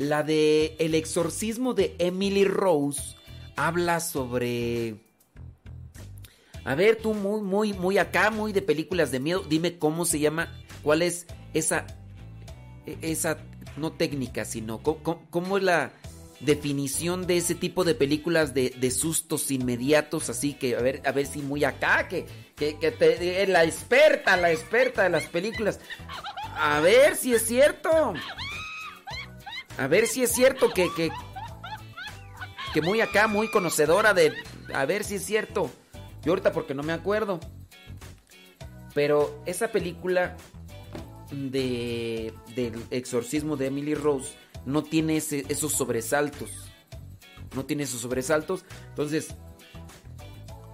[0.00, 3.14] la de El exorcismo de Emily Rose
[3.54, 4.96] habla sobre...
[6.64, 10.18] A ver, tú muy, muy, muy acá, muy de películas de miedo, dime cómo se
[10.18, 10.52] llama,
[10.82, 11.86] cuál es esa,
[12.86, 13.38] e, esa,
[13.76, 15.92] no técnica, sino cómo, es la
[16.40, 21.12] definición de ese tipo de películas de, de, sustos inmediatos, así que a ver, a
[21.12, 22.26] ver si muy acá, que,
[22.56, 25.78] que, te, eh, la experta, la experta de las películas.
[26.56, 28.14] A ver si es cierto.
[29.78, 31.10] A ver si es cierto que, que,
[32.72, 34.32] que muy acá, muy conocedora de...
[34.72, 35.70] A ver si es cierto.
[36.22, 37.40] Yo ahorita porque no me acuerdo.
[38.94, 40.36] Pero esa película
[41.30, 44.34] de del exorcismo de Emily Rose
[44.64, 46.50] no tiene esos sobresaltos.
[47.54, 48.64] No tiene esos sobresaltos.
[48.88, 49.34] Entonces,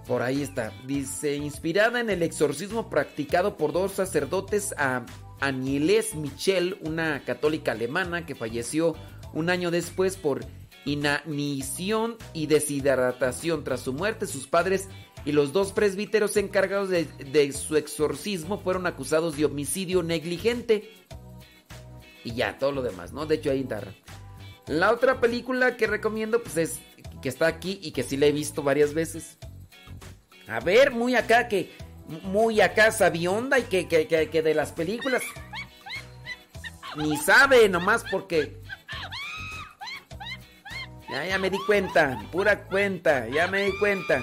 [0.07, 0.73] por ahí está.
[0.85, 5.05] Dice, inspirada en el exorcismo practicado por dos sacerdotes a
[5.39, 8.95] Anielés Michel, una católica alemana que falleció
[9.33, 10.45] un año después por
[10.85, 13.63] inanición y deshidratación.
[13.63, 14.89] Tras su muerte, sus padres
[15.25, 20.89] y los dos presbíteros encargados de, de su exorcismo fueron acusados de homicidio negligente.
[22.25, 23.25] Y ya, todo lo demás, ¿no?
[23.25, 23.81] De hecho, ahí está.
[24.67, 26.79] La otra película que recomiendo, pues es
[27.21, 29.37] que está aquí y que sí la he visto varias veces.
[30.47, 31.71] A ver, muy acá que.
[32.23, 35.21] Muy acá sabionda y que, que, que, de las películas.
[36.97, 38.61] Ni sabe, nomás porque.
[41.09, 42.21] Ya, ya me di cuenta.
[42.31, 43.27] Pura cuenta.
[43.29, 44.21] Ya me di cuenta.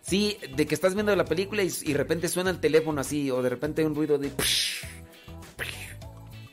[0.00, 3.30] Sí, de que estás viendo la película y, y de repente suena el teléfono así.
[3.30, 4.30] O de repente hay un ruido de.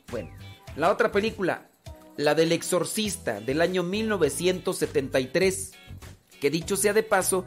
[0.10, 0.30] Bueno,
[0.76, 1.70] la otra película.
[2.16, 5.74] La del exorcista del año 1973.
[6.39, 7.46] Que dicho sea de paso,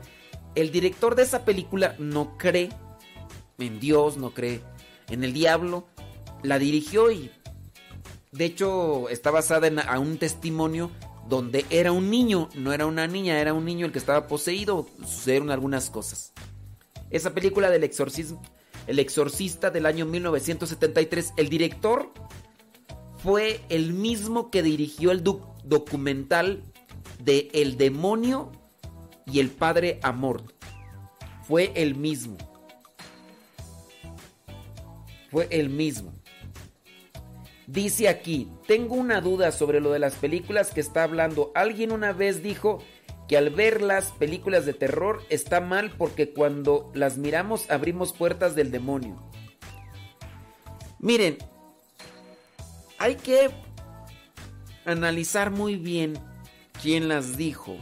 [0.56, 2.70] el director de esa película no cree
[3.58, 4.62] en Dios, no cree
[5.10, 5.86] en el diablo.
[6.42, 7.30] La dirigió y
[8.32, 10.90] de hecho está basada en un testimonio
[11.28, 14.88] donde era un niño, no era una niña, era un niño el que estaba poseído,
[15.00, 16.32] sucedieron algunas cosas.
[17.10, 18.42] Esa película del exorcismo,
[18.86, 22.12] El exorcista del año 1973, el director
[23.18, 26.62] fue el mismo que dirigió el documental
[27.22, 28.52] de El demonio
[29.26, 30.44] y el padre Amor.
[31.46, 32.36] Fue el mismo.
[35.30, 36.12] Fue el mismo.
[37.66, 41.50] Dice aquí, tengo una duda sobre lo de las películas que está hablando.
[41.54, 42.80] Alguien una vez dijo
[43.26, 48.54] que al ver las películas de terror está mal porque cuando las miramos abrimos puertas
[48.54, 49.20] del demonio.
[51.00, 51.38] Miren,
[52.98, 53.50] hay que
[54.84, 56.14] analizar muy bien
[56.80, 57.76] quién las dijo.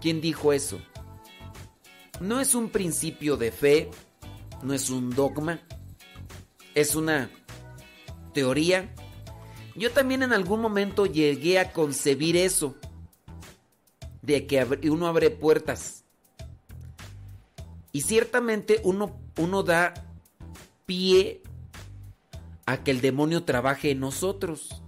[0.00, 0.80] ¿Quién dijo eso?
[2.20, 3.90] No es un principio de fe,
[4.62, 5.60] no es un dogma,
[6.74, 7.30] es una
[8.32, 8.94] teoría.
[9.76, 12.76] Yo también en algún momento llegué a concebir eso,
[14.22, 16.04] de que uno abre puertas.
[17.92, 19.94] Y ciertamente uno, uno da
[20.86, 21.42] pie
[22.66, 24.82] a que el demonio trabaje en nosotros.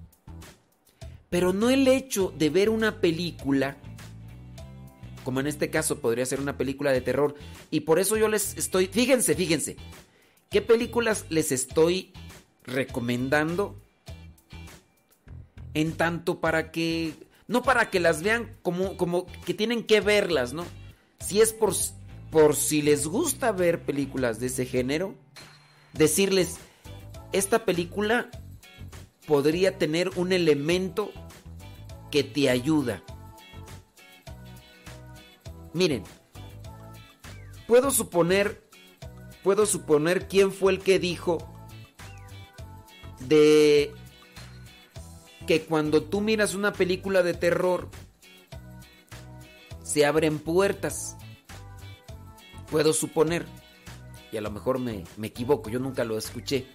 [1.30, 3.76] Pero no el hecho de ver una película
[5.24, 7.34] como en este caso podría ser una película de terror.
[7.70, 9.76] Y por eso yo les estoy, fíjense, fíjense,
[10.50, 12.12] ¿qué películas les estoy
[12.64, 13.76] recomendando?
[15.74, 17.14] En tanto para que,
[17.48, 20.64] no para que las vean como, como que tienen que verlas, ¿no?
[21.20, 21.74] Si es por,
[22.30, 25.14] por si les gusta ver películas de ese género,
[25.92, 26.58] decirles,
[27.32, 28.30] esta película
[29.26, 31.10] podría tener un elemento
[32.10, 33.02] que te ayuda
[35.74, 36.04] Miren,
[37.66, 38.62] puedo suponer
[39.42, 41.38] puedo suponer quién fue el que dijo
[43.20, 43.92] de
[45.46, 47.88] que cuando tú miras una película de terror
[49.82, 51.16] se abren puertas.
[52.70, 53.44] Puedo suponer.
[54.30, 56.66] Y a lo mejor me, me equivoco, yo nunca lo escuché.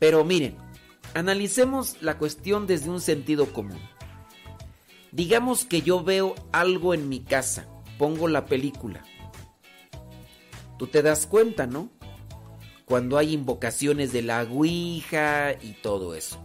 [0.00, 0.56] Pero miren,
[1.14, 3.78] analicemos la cuestión desde un sentido común.
[5.12, 9.02] Digamos que yo veo algo en mi casa, pongo la película.
[10.78, 11.90] Tú te das cuenta, ¿no?
[12.84, 16.42] Cuando hay invocaciones de la Ouija y todo eso.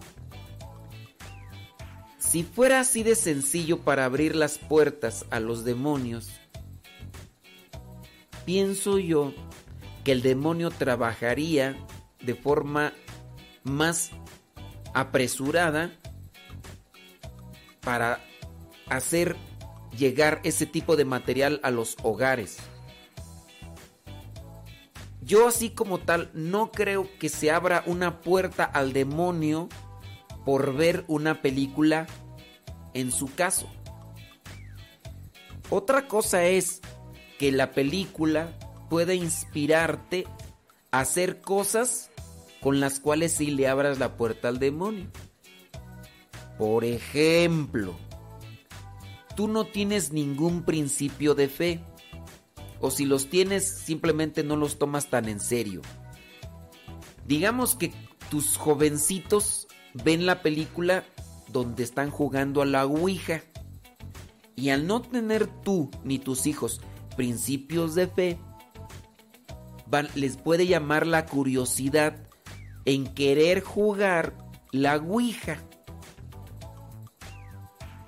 [2.17, 6.29] Si fuera así de sencillo para abrir las puertas a los demonios,
[8.45, 9.33] pienso yo
[10.03, 11.75] que el demonio trabajaría
[12.21, 12.93] de forma
[13.63, 14.11] más
[14.93, 15.91] apresurada
[17.81, 18.19] para
[18.87, 19.35] hacer
[19.97, 22.57] llegar ese tipo de material a los hogares.
[25.21, 29.69] Yo así como tal no creo que se abra una puerta al demonio
[30.45, 32.07] por ver una película
[32.93, 33.69] en su caso.
[35.69, 36.81] Otra cosa es
[37.37, 38.57] que la película
[38.89, 40.25] puede inspirarte
[40.91, 42.09] a hacer cosas
[42.59, 45.11] con las cuales sí le abras la puerta al demonio.
[46.57, 47.95] Por ejemplo,
[49.39, 51.79] tú no tienes ningún principio de fe.
[52.81, 55.81] O si los tienes, simplemente no los tomas tan en serio.
[57.25, 57.93] Digamos que
[58.29, 61.05] tus jovencitos ven la película
[61.53, 63.41] donde están jugando a la Ouija.
[64.57, 66.81] Y al no tener tú ni tus hijos
[67.15, 68.39] principios de fe,
[70.15, 72.27] les puede llamar la curiosidad
[72.83, 74.35] en querer jugar
[74.73, 75.63] la Ouija.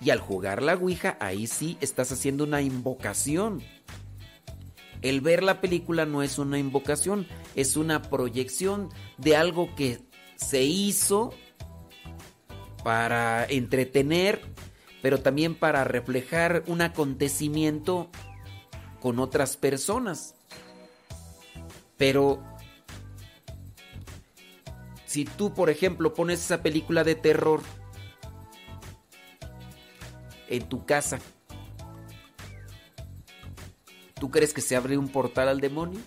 [0.02, 3.62] Y al jugar la Ouija, ahí sí estás haciendo una invocación.
[5.02, 10.00] El ver la película no es una invocación, es una proyección de algo que
[10.36, 11.34] se hizo
[12.84, 14.42] para entretener,
[15.04, 18.10] pero también para reflejar un acontecimiento
[19.00, 20.36] con otras personas.
[21.98, 22.44] Pero
[25.06, 27.62] si tú, por ejemplo, pones esa película de terror
[30.52, 31.20] en tu casa,
[34.20, 36.00] ¿tú crees que se abre un portal al demonio?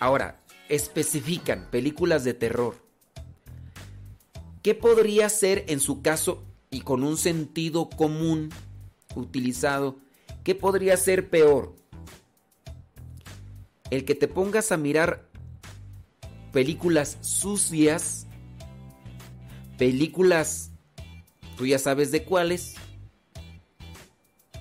[0.00, 2.76] Ahora, especifican películas de terror.
[4.62, 8.50] ¿Qué podría ser en su caso y con un sentido común
[9.16, 9.98] utilizado?
[10.44, 11.74] ¿Qué podría ser peor?
[13.90, 15.28] El que te pongas a mirar
[16.52, 18.26] películas sucias,
[19.78, 20.67] películas,
[21.58, 22.76] tú ya sabes de cuáles,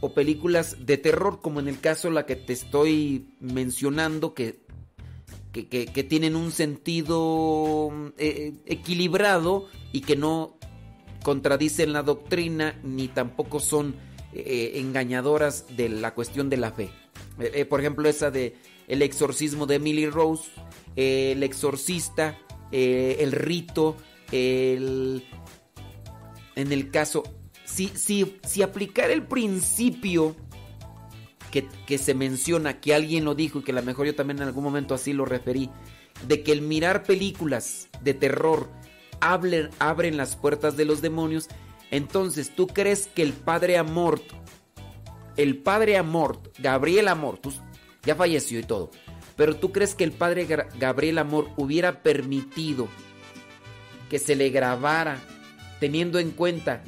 [0.02, 4.60] o películas de terror, como en el caso la que te estoy mencionando, que,
[5.52, 10.58] que, tienen un sentido eh, equilibrado y que no
[11.24, 13.96] contradicen la doctrina ni tampoco son
[14.34, 16.90] eh, engañadoras de la cuestión de la fe.
[17.40, 18.56] Eh, por ejemplo, esa de
[18.88, 20.50] El exorcismo de Emily Rose,
[20.96, 22.38] El exorcista,
[22.72, 23.98] El rito,
[24.32, 25.24] el...
[26.58, 27.22] En el caso,
[27.66, 30.36] si, si, si aplicar el principio
[31.52, 34.40] que, que, se menciona, que alguien lo dijo y que a lo mejor yo también
[34.40, 35.70] en algún momento así lo referí,
[36.28, 38.72] de que el mirar películas de terror
[39.20, 41.48] abren, abren las puertas de los demonios,
[41.92, 44.24] entonces tú crees que el padre Amort,
[45.36, 47.46] el padre Amort, Gabriel Amort,
[48.02, 48.90] ya falleció y todo,
[49.36, 50.48] pero tú crees que el padre
[50.80, 52.88] Gabriel Amort hubiera permitido
[54.10, 55.22] que se le grabara,
[55.80, 56.84] teniendo en cuenta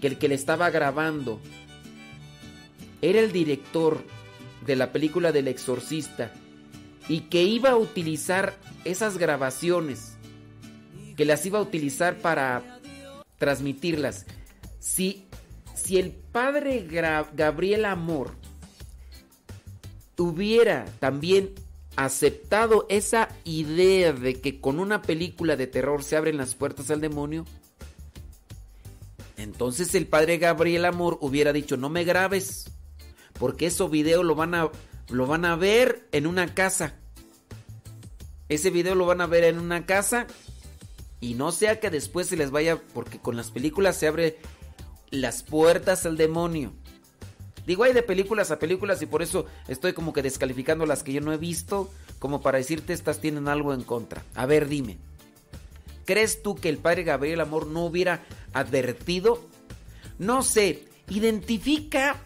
[0.00, 1.40] que el que le estaba grabando
[3.00, 4.04] era el director
[4.66, 6.32] de la película del exorcista
[7.08, 10.16] y que iba a utilizar esas grabaciones,
[11.16, 12.80] que las iba a utilizar para
[13.38, 14.26] transmitirlas.
[14.78, 15.26] Si,
[15.74, 16.86] si el padre
[17.34, 18.36] Gabriel Amor
[20.16, 21.54] hubiera también
[21.96, 27.00] aceptado esa idea de que con una película de terror se abren las puertas al
[27.00, 27.44] demonio,
[29.42, 32.70] entonces el padre Gabriel Amor hubiera dicho, no me grabes,
[33.38, 34.70] porque ese video lo van a,
[35.08, 36.94] lo van a ver en una casa.
[38.48, 40.26] Ese video lo van a ver en una casa
[41.20, 44.38] y no sea que después se les vaya, porque con las películas se abre
[45.10, 46.72] las puertas al demonio.
[47.66, 51.12] Digo, hay de películas a películas y por eso estoy como que descalificando las que
[51.12, 54.24] yo no he visto, como para decirte estas tienen algo en contra.
[54.34, 54.98] A ver, dime.
[56.12, 59.48] ¿Crees tú que el padre Gabriel Amor no hubiera advertido?
[60.18, 62.16] No sé, identifica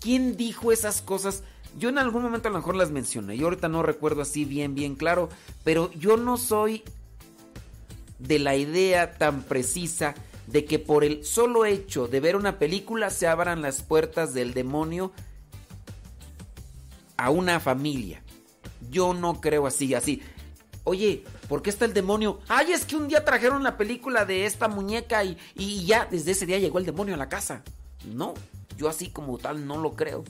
[0.00, 1.42] quién dijo esas cosas
[1.78, 4.74] Yo en algún momento a lo mejor las mencioné, yo ahorita no recuerdo así bien,
[4.74, 5.28] bien claro,
[5.64, 6.82] pero yo no soy
[8.18, 10.14] de la idea tan precisa
[10.46, 14.54] de que por el solo hecho de ver una película se abran las puertas del
[14.54, 15.12] demonio
[17.18, 18.22] a una familia.
[18.90, 20.22] Yo no creo así, así.
[20.88, 22.40] Oye, ¿por qué está el demonio?
[22.48, 26.30] Ay, es que un día trajeron la película de esta muñeca y, y ya desde
[26.30, 27.62] ese día llegó el demonio a la casa.
[28.06, 28.32] No,
[28.78, 30.24] yo así como tal no lo creo.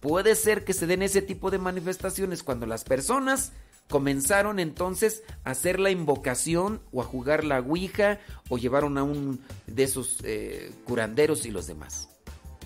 [0.00, 3.52] Puede ser que se den ese tipo de manifestaciones cuando las personas
[3.88, 9.40] comenzaron entonces a hacer la invocación o a jugar la ouija o llevaron a un
[9.68, 12.08] de esos eh, curanderos y los demás.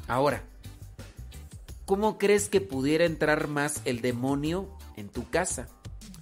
[0.07, 0.43] Ahora,
[1.85, 5.69] ¿cómo crees que pudiera entrar más el demonio en tu casa?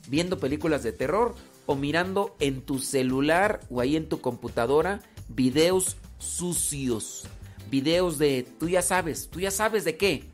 [0.08, 1.34] ¿Viendo películas de terror
[1.66, 7.24] o mirando en tu celular o ahí en tu computadora videos sucios?
[7.70, 10.24] Videos de, tú ya sabes, tú ya sabes de qué.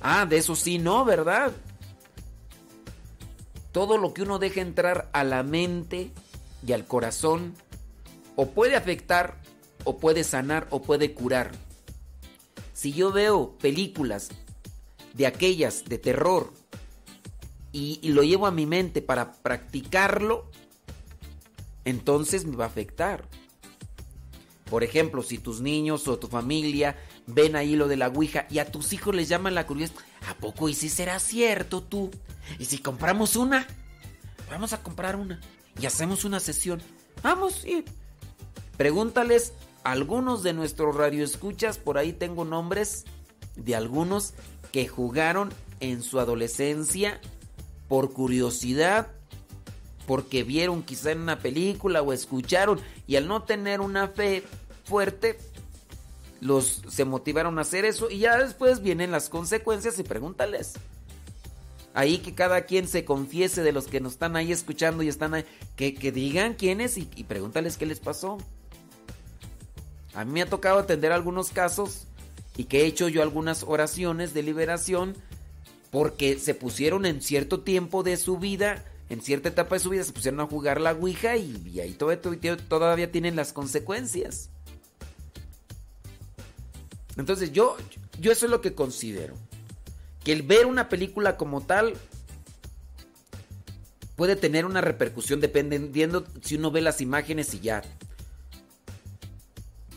[0.00, 1.52] Ah, de eso sí, no, ¿verdad?
[3.74, 6.12] todo lo que uno deja entrar a la mente
[6.64, 7.54] y al corazón
[8.36, 9.40] o puede afectar
[9.82, 11.50] o puede sanar o puede curar.
[12.72, 14.30] Si yo veo películas
[15.14, 16.52] de aquellas de terror
[17.74, 20.48] y, lo llevo a mi mente para practicarlo,
[21.84, 23.24] entonces me va a afectar.
[24.70, 26.96] Por ejemplo, si tus niños o tu familia
[27.26, 30.34] ven ahí lo de la Ouija y a tus hijos les llaman la curiosidad, ¿a
[30.36, 32.12] poco y si será cierto tú?
[32.60, 33.66] ¿Y si compramos una?
[34.48, 35.40] Vamos a comprar una
[35.80, 36.80] y hacemos una sesión.
[37.24, 37.84] Vamos, y
[38.76, 39.52] pregúntales
[39.82, 43.04] a algunos de nuestros radioescuchas, por ahí tengo nombres
[43.56, 44.32] de algunos
[44.70, 47.20] que jugaron en su adolescencia
[47.88, 49.08] por curiosidad,
[50.06, 54.44] porque vieron quizá en una película o escucharon y al no tener una fe
[54.84, 55.38] fuerte,
[56.40, 60.74] los se motivaron a hacer eso y ya después vienen las consecuencias y pregúntales.
[61.94, 65.32] Ahí que cada quien se confiese de los que nos están ahí escuchando y están
[65.32, 65.44] ahí,
[65.76, 68.38] que, digan quiénes y, y pregúntales qué les pasó.
[70.12, 72.06] A mí me ha tocado atender algunos casos
[72.56, 75.16] y que he hecho yo algunas oraciones de liberación
[75.94, 80.02] porque se pusieron en cierto tiempo de su vida, en cierta etapa de su vida,
[80.02, 84.50] se pusieron a jugar la Ouija y, ahí todavía tienen las consecuencias.
[87.16, 87.76] Entonces yo,
[88.18, 89.36] yo eso es lo que considero.
[90.24, 91.94] Que el ver una película como tal
[94.16, 97.82] puede tener una repercusión dependiendo si uno ve las imágenes y ya.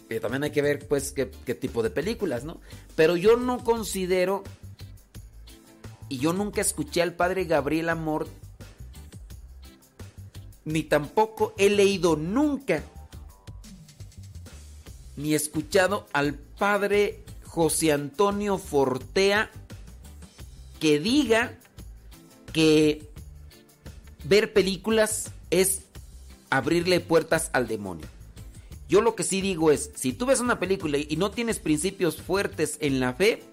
[0.07, 2.61] Pero también hay que ver pues qué tipo de películas, ¿no?
[2.95, 4.43] Pero yo no considero
[6.09, 8.27] y yo nunca escuché al padre Gabriel Amor
[10.65, 12.83] ni tampoco he leído nunca
[15.15, 19.49] ni escuchado al padre José Antonio Fortea
[20.79, 21.57] que diga
[22.53, 23.09] que
[24.23, 25.81] ver películas es
[26.49, 28.05] abrirle puertas al demonio.
[28.89, 32.21] Yo lo que sí digo es, si tú ves una película y no tienes principios
[32.21, 33.43] fuertes en la fe,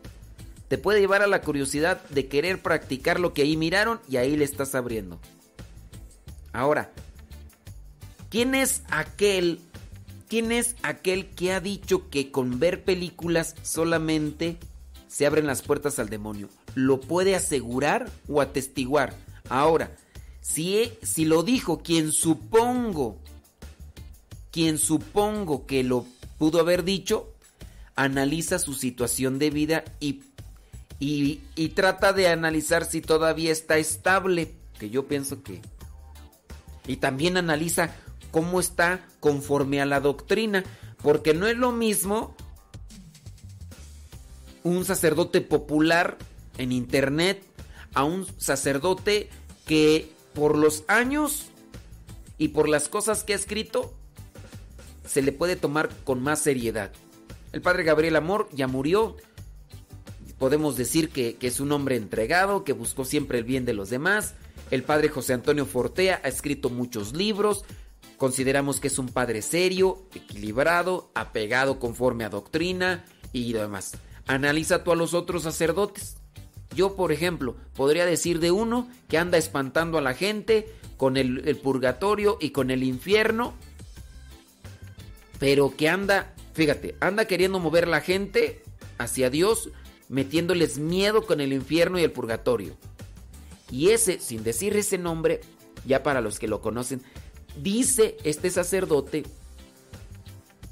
[0.74, 4.36] te puede llevar a la curiosidad de querer practicar lo que ahí miraron y ahí
[4.36, 5.20] le estás abriendo.
[6.52, 6.90] Ahora,
[8.28, 9.60] ¿quién es aquel
[10.28, 14.56] ¿Quién es aquel que ha dicho que con ver películas solamente
[15.06, 16.48] se abren las puertas al demonio?
[16.74, 19.14] ¿Lo puede asegurar o atestiguar?
[19.48, 19.94] Ahora,
[20.40, 23.20] si, si lo dijo quien supongo,
[24.50, 26.04] quien supongo que lo
[26.36, 27.32] pudo haber dicho,
[27.94, 30.33] analiza su situación de vida y,
[31.06, 35.60] y, trata de analizar si todavía está estable, que yo pienso que...
[36.86, 37.94] Y también analiza
[38.30, 40.64] cómo está conforme a la doctrina,
[41.02, 42.34] porque no es lo mismo
[44.62, 46.16] un sacerdote popular
[46.56, 47.42] en internet
[47.92, 49.28] a un sacerdote
[49.66, 51.46] que por los años
[52.38, 53.92] y por las cosas que ha escrito
[55.06, 56.92] se le puede tomar con más seriedad.
[57.52, 59.16] El padre Gabriel Amor ya murió.
[60.44, 64.34] Podemos decir que, es un hombre entregado, que buscó siempre el bien de los demás.
[64.70, 67.64] El padre José Antonio Fortea ha escrito muchos libros,
[68.18, 73.92] Consideramos que es un padre serio, equilibrado, apegado conforme a doctrina y demás.
[74.26, 76.18] Analiza tú a los otros sacerdotes.
[76.76, 80.68] Yo, por ejemplo, podría decir de uno que anda espantando a la gente
[80.98, 83.54] con el, el purgatorio y con el infierno,
[85.38, 88.62] pero que anda, fíjate, anda queriendo mover la gente
[88.98, 89.70] hacia Dios,
[90.14, 92.76] metiéndoles miedo con el infierno y el purgatorio.
[93.70, 95.40] Y ese, sin decir ese nombre,
[95.84, 97.02] ya para los que lo conocen,
[97.60, 99.24] dice este sacerdote,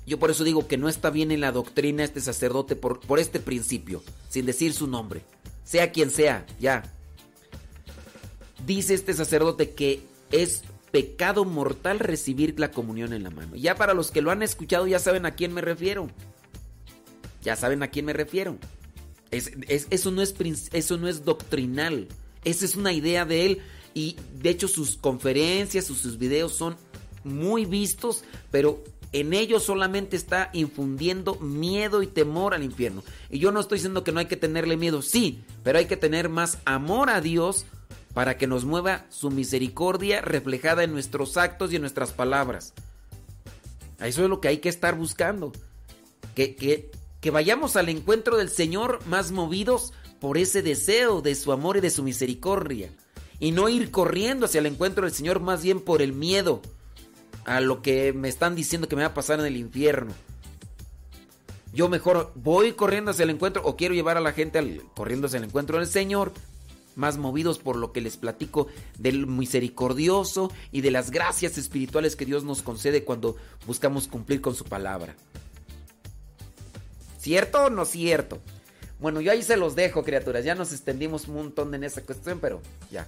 [0.06, 3.18] yo por eso digo que no está bien en la doctrina este sacerdote por, por
[3.18, 5.22] este principio, sin decir su nombre.
[5.64, 6.84] sea quien sea, ya.
[8.64, 10.62] Dice este sacerdote que es
[10.92, 13.56] pecado mortal recibir la comunión en la mano.
[13.56, 16.08] Ya para los que lo han escuchado ya saben a quién me refiero.
[17.42, 18.56] Ya saben a quién me refiero.
[19.32, 20.34] Eso, no es,
[20.72, 22.08] eso no es doctrinal.
[22.44, 23.62] Esa es una idea de él.
[23.94, 26.76] Y de hecho sus conferencias, sus, sus videos son
[27.24, 33.02] muy vistos, pero en ellos solamente está infundiendo miedo y temor al infierno.
[33.30, 35.98] Y yo no estoy diciendo que no hay que tenerle miedo, sí, pero hay que
[35.98, 37.66] tener más amor a Dios
[38.14, 42.72] para que nos mueva su misericordia reflejada en nuestros actos y en nuestras palabras.
[44.00, 45.52] Eso es lo que hay que estar buscando.
[46.34, 46.90] Que,
[47.22, 51.80] que vayamos al encuentro del Señor más movidos por ese deseo de su amor y
[51.80, 52.90] de su misericordia.
[53.38, 56.60] Y no ir corriendo hacia el encuentro del Señor más bien por el miedo
[57.44, 60.12] a lo que me están diciendo que me va a pasar en el infierno.
[61.72, 65.28] Yo mejor voy corriendo hacia el encuentro o quiero llevar a la gente al, corriendo
[65.28, 66.32] hacia el encuentro del Señor,
[66.96, 68.66] más movidos por lo que les platico
[68.98, 74.56] del misericordioso y de las gracias espirituales que Dios nos concede cuando buscamos cumplir con
[74.56, 75.14] su palabra.
[77.22, 78.40] ¿Cierto o no cierto?
[78.98, 80.44] Bueno, yo ahí se los dejo, criaturas.
[80.44, 82.60] Ya nos extendimos un montón en esa cuestión, pero
[82.90, 83.06] ya.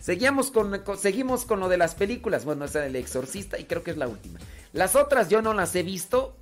[0.00, 2.46] Seguimos con, seguimos con lo de las películas.
[2.46, 4.40] Bueno, esa del exorcista y creo que es la última.
[4.72, 6.38] Las otras yo no las he visto.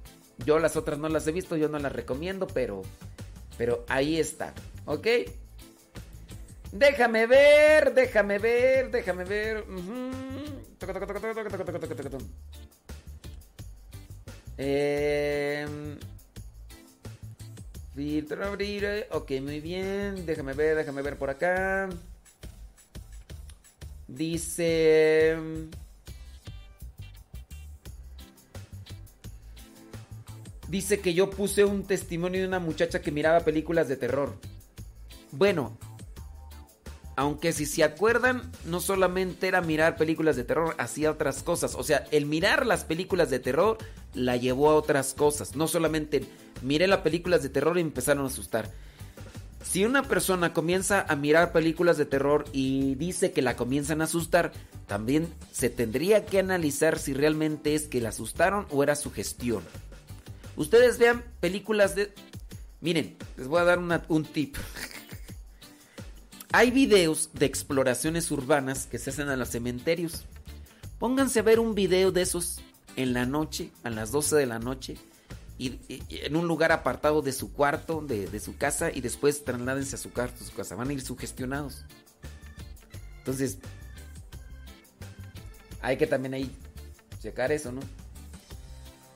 [0.46, 2.82] Yo las otras no las he visto, yo no las recomiendo, pero,
[3.59, 4.55] pero ahí está.
[4.86, 5.07] ¿Ok?
[6.70, 9.64] Déjame ver, déjame ver, déjame ver.
[14.57, 15.66] Eh,
[17.95, 19.07] filtro abrir.
[19.11, 20.26] Ok, muy bien.
[20.26, 21.88] Déjame ver, déjame ver por acá.
[24.09, 25.36] Dice...
[30.68, 34.34] Dice que yo puse un testimonio de una muchacha que miraba películas de terror.
[35.30, 35.76] Bueno,
[37.16, 41.74] aunque si se acuerdan, no solamente era mirar películas de terror, hacía otras cosas.
[41.74, 43.78] O sea, el mirar las películas de terror
[44.14, 45.54] la llevó a otras cosas.
[45.54, 46.24] No solamente
[46.62, 48.70] miré las películas de terror y empezaron a asustar.
[49.62, 54.04] Si una persona comienza a mirar películas de terror y dice que la comienzan a
[54.04, 54.52] asustar,
[54.86, 59.62] también se tendría que analizar si realmente es que la asustaron o era su gestión.
[60.56, 62.12] Ustedes vean películas de...
[62.80, 64.56] Miren, les voy a dar un tip.
[66.55, 70.26] Hay videos de exploraciones urbanas que se hacen a los cementerios.
[70.98, 72.61] Pónganse a ver un video de esos
[72.96, 74.98] en la noche, a las 12 de la noche,
[75.57, 75.78] y,
[76.11, 80.12] en un lugar apartado de su cuarto, de, su casa, y después trasládense a su
[80.12, 80.74] cuarto, su casa.
[80.74, 81.86] Van a ir sugestionados.
[83.16, 83.57] Entonces,
[85.80, 86.55] hay que también ahí
[87.20, 87.80] checar eso, ¿no?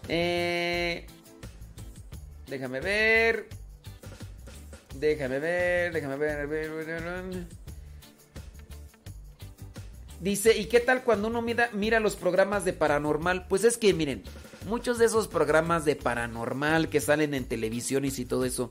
[0.08, 1.06] Eh,
[2.48, 3.65] déjame ver.
[4.98, 7.46] Déjame ver, déjame ver.
[10.20, 13.46] Dice, ¿y qué tal cuando uno mira, mira los programas de paranormal?
[13.48, 14.22] Pues es que, miren,
[14.66, 18.70] muchos de esos programas de paranormal que salen en televisión y todo eso,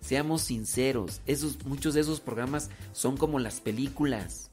[0.00, 4.50] seamos sinceros, esos, muchos de esos programas son como las películas.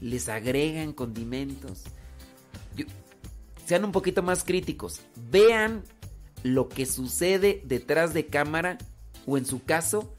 [0.00, 1.84] Les agregan condimentos.
[3.64, 5.00] sean un poquito más críticos.
[5.30, 5.84] Vean
[6.42, 8.76] lo que sucede detrás de cámara
[9.26, 10.14] o en su caso,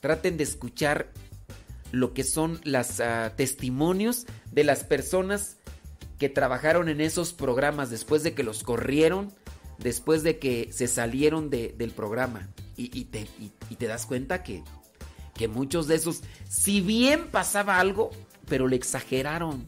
[0.00, 1.12] traten de escuchar
[1.92, 5.56] lo que son los ah, testimonios de las personas
[6.18, 9.32] que trabajaron en esos programas después de que los corrieron,
[9.78, 12.48] después de que se salieron del programa.
[12.78, 13.26] Y, te,
[13.78, 14.62] te, das cuenta que,
[15.34, 18.10] que muchos de esos, si bien pasaba algo,
[18.48, 19.66] pero le exageraron.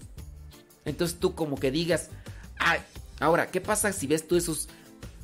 [0.85, 2.11] Entonces tú como que digas,
[3.21, 4.69] ahora, ¿qué pasa si ves tú esos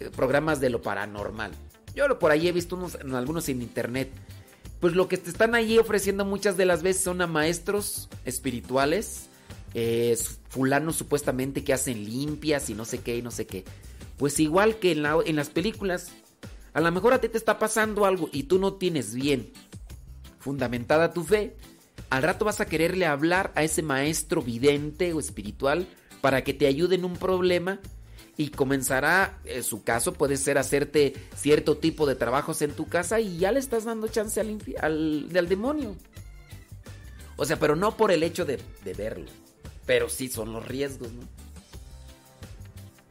[0.01, 1.53] eh, programas de lo paranormal?
[1.95, 4.11] Yo por ahí he visto unos, algunos en internet.
[4.81, 9.29] Pues lo que te están ahí ofreciendo muchas de las veces son a maestros espirituales
[9.75, 10.17] eh,
[10.49, 13.65] fulanos supuestamente que hacen limpias y no sé qué y no sé qué.
[14.19, 16.13] Pues igual que en, en las películas,
[16.73, 19.53] a lo mejor a ti te está pasando algo y tú no tienes bien
[20.39, 21.57] fundamentada tu fe,
[22.11, 25.87] al rato vas a quererle hablar a ese maestro vidente o espiritual
[26.21, 27.81] para que te ayude en un problema
[28.37, 33.21] y comenzará, en su caso puede ser hacerte cierto tipo de trabajos en tu casa
[33.21, 35.95] y ya le estás dando chance al, al, demonio.
[37.37, 38.59] O sea, pero no por el hecho de,
[38.97, 39.31] verlo.
[39.87, 41.23] Pero sí son los riesgos, ¿no?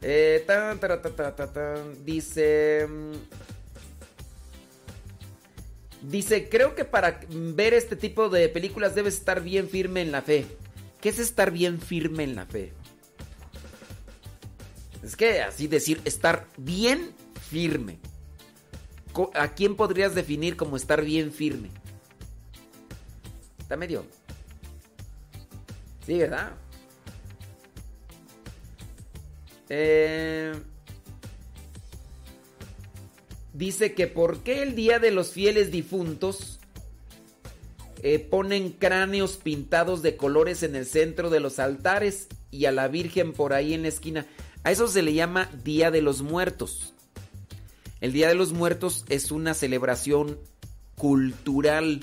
[0.02, 0.44] Eh,
[2.04, 2.86] dice...
[2.86, 3.12] Mm,
[6.10, 10.20] dice, creo que para ver este tipo de películas debes estar bien firme en la
[10.20, 10.44] fe.
[11.00, 12.72] ¿Qué es estar bien firme en la fe?
[15.04, 17.12] Es que así decir, estar bien
[17.50, 17.98] firme.
[19.34, 21.68] ¿A quién podrías definir como estar bien firme?
[23.58, 24.04] Está medio.
[26.06, 26.52] Sí, ¿verdad?
[29.68, 30.52] Eh,
[33.52, 36.60] dice que por qué el día de los fieles difuntos
[38.02, 42.88] eh, ponen cráneos pintados de colores en el centro de los altares y a la
[42.88, 44.26] Virgen por ahí en la esquina.
[44.64, 46.94] A eso se le llama Día de los Muertos.
[48.00, 50.38] El Día de los Muertos es una celebración
[50.96, 52.00] cultural.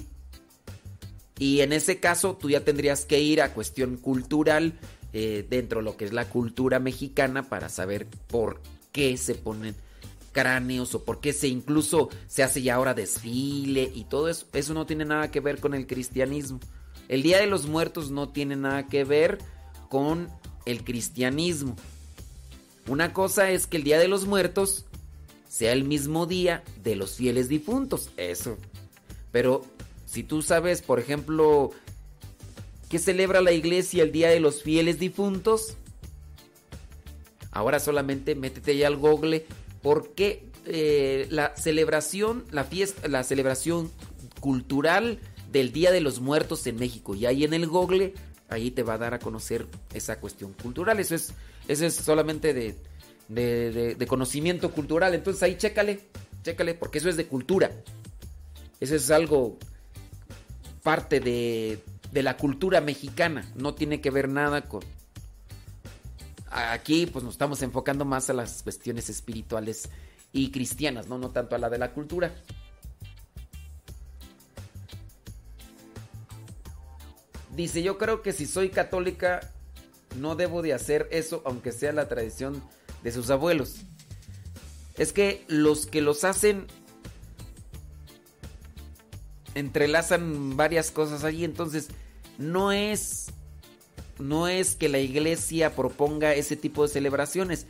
[1.39, 4.73] Y en ese caso tú ya tendrías que ir a cuestión cultural
[5.11, 9.75] eh, dentro de lo que es la cultura mexicana para saber por qué se ponen
[10.31, 14.45] cráneos o por qué se incluso se hace ya ahora desfile y todo eso.
[14.53, 16.59] Eso no tiene nada que ver con el cristianismo.
[17.07, 19.39] El Día de los Muertos no tiene nada que ver
[19.89, 20.29] con
[20.65, 21.75] el cristianismo.
[22.91, 24.83] Una cosa es que el Día de los Muertos
[25.47, 28.09] sea el mismo día de los fieles difuntos.
[28.17, 28.57] Eso.
[29.31, 29.61] Pero
[30.05, 31.71] si tú sabes, por ejemplo,
[32.89, 35.77] que celebra la iglesia el Día de los Fieles Difuntos,
[37.51, 39.45] ahora solamente métete ya al google
[39.81, 43.89] porque eh, la celebración, la fiesta, la celebración
[44.41, 45.17] cultural
[45.49, 47.15] del Día de los Muertos en México.
[47.15, 48.15] Y ahí en el google,
[48.49, 50.99] ahí te va a dar a conocer esa cuestión cultural.
[50.99, 51.33] Eso es,
[51.71, 52.75] eso es solamente de,
[53.27, 55.13] de, de conocimiento cultural.
[55.13, 56.01] Entonces ahí chécale,
[56.43, 57.71] chécale, porque eso es de cultura.
[58.79, 59.57] Eso es algo
[60.83, 63.49] parte de, de la cultura mexicana.
[63.55, 64.81] No tiene que ver nada con...
[66.49, 69.87] Aquí pues nos estamos enfocando más a las cuestiones espirituales
[70.33, 71.17] y cristianas, ¿no?
[71.17, 72.33] No tanto a la de la cultura.
[77.55, 79.51] Dice, yo creo que si soy católica
[80.15, 82.61] no debo de hacer eso aunque sea la tradición
[83.03, 83.77] de sus abuelos.
[84.97, 86.67] Es que los que los hacen
[89.55, 91.89] entrelazan varias cosas allí, entonces
[92.37, 93.27] no es
[94.19, 97.65] no es que la iglesia proponga ese tipo de celebraciones.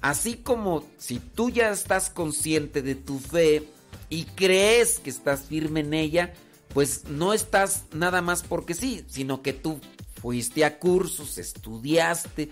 [0.00, 3.68] Así como si tú ya estás consciente de tu fe
[4.08, 6.32] y crees que estás firme en ella,
[6.72, 9.80] pues no estás nada más porque sí, sino que tú
[10.24, 12.48] fuiste a cursos, estudiaste,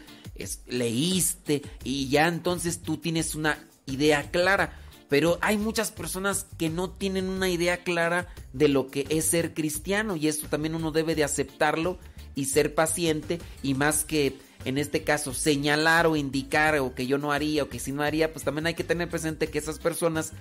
[0.67, 4.79] leíste y ya entonces tú tienes una idea clara.
[5.09, 9.55] Pero hay muchas personas que no tienen una idea clara de lo que es ser
[9.55, 11.99] cristiano y esto también uno debe de aceptarlo
[12.35, 17.17] y ser paciente y más que en este caso señalar o indicar o que yo
[17.17, 19.79] no haría o que si no haría, pues también hay que tener presente que esas
[19.79, 20.35] personas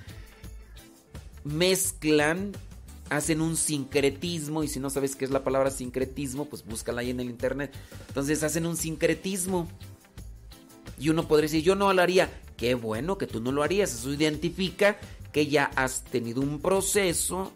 [1.45, 2.51] mezclan,
[3.12, 7.09] hacen un sincretismo y si no sabes qué es la palabra sincretismo, pues búscala ahí
[7.09, 7.74] en el internet.
[8.07, 9.68] Entonces hacen un sincretismo.
[10.97, 12.32] Y uno podría decir, yo no lo haría.
[12.55, 13.93] Qué bueno que tú no lo harías.
[13.93, 14.97] Eso identifica
[15.34, 17.51] que ya has tenido un proceso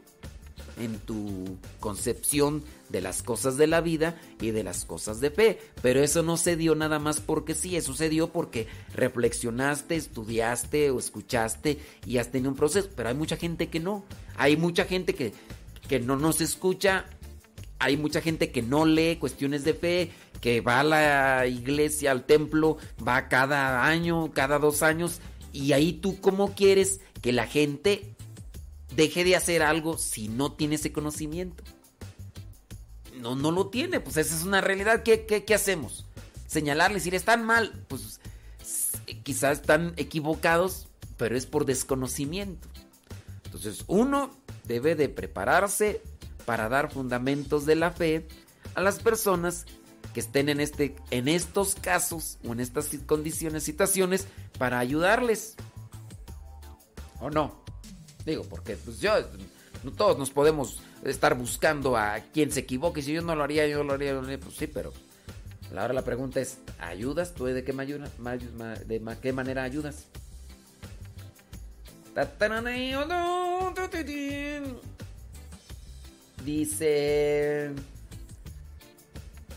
[0.77, 5.59] en tu concepción de las cosas de la vida y de las cosas de fe.
[5.81, 10.89] Pero eso no se dio nada más porque sí, eso se dio porque reflexionaste, estudiaste
[10.91, 12.89] o escuchaste y has tenido un proceso.
[12.95, 14.05] Pero hay mucha gente que no.
[14.37, 15.33] Hay mucha gente que,
[15.87, 17.05] que no nos escucha.
[17.79, 22.25] Hay mucha gente que no lee cuestiones de fe, que va a la iglesia, al
[22.25, 25.19] templo, va cada año, cada dos años.
[25.51, 28.15] Y ahí tú, ¿cómo quieres que la gente
[28.95, 31.63] deje de hacer algo si no tiene ese conocimiento?
[33.25, 35.01] No, no lo tiene, pues esa es una realidad.
[35.01, 36.05] ¿Qué, qué, qué hacemos?
[36.45, 38.19] Señalarles, decir, están mal, pues
[39.23, 40.85] quizás están equivocados,
[41.17, 42.67] pero es por desconocimiento.
[43.45, 44.29] Entonces uno
[44.65, 46.03] debe de prepararse
[46.45, 48.27] para dar fundamentos de la fe
[48.75, 49.65] a las personas
[50.13, 54.27] que estén en, este, en estos casos o en estas condiciones, situaciones,
[54.59, 55.55] para ayudarles.
[57.19, 57.59] ¿O no?
[58.23, 59.13] Digo, porque pues yo,
[59.83, 63.01] no todos nos podemos estar buscando a quien se equivoque.
[63.01, 64.93] Si yo no lo haría, yo lo haría, pues sí, pero
[65.75, 67.33] ahora la pregunta es, ¿ayudas?
[67.33, 70.05] ¿Tú de qué, manera ayudas?
[76.43, 77.71] Dice...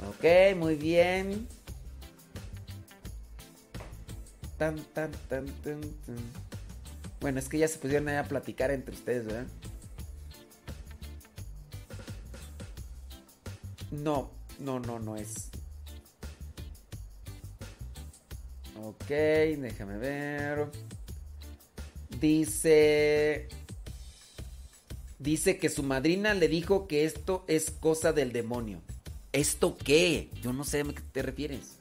[0.09, 1.47] Ok, muy bien.
[7.21, 9.47] Bueno, es que ya se pusieron a platicar entre ustedes, ¿verdad?
[13.91, 15.51] No, no, no, no es.
[18.83, 20.71] Ok, déjame ver.
[22.21, 23.49] Dice...
[25.19, 28.81] Dice que su madrina le dijo que esto es cosa del demonio.
[29.33, 30.31] ¿Esto qué?
[30.43, 31.79] Yo no sé a qué te refieres.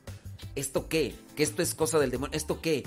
[0.56, 1.14] ¿Esto qué?
[1.36, 2.36] Que esto es cosa del demonio.
[2.36, 2.84] ¿Esto qué?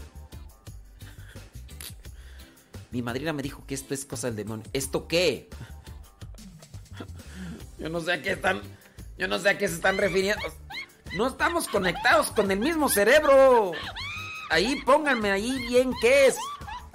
[2.90, 4.64] Mi madrina me dijo que esto es cosa del demonio.
[4.72, 5.48] ¿Esto qué?
[7.78, 8.60] Yo no sé a qué están.
[9.20, 10.42] Yo no sé a qué se están refiriendo.
[11.12, 13.72] No estamos conectados con el mismo cerebro.
[14.48, 16.36] Ahí pónganme ahí bien qué es.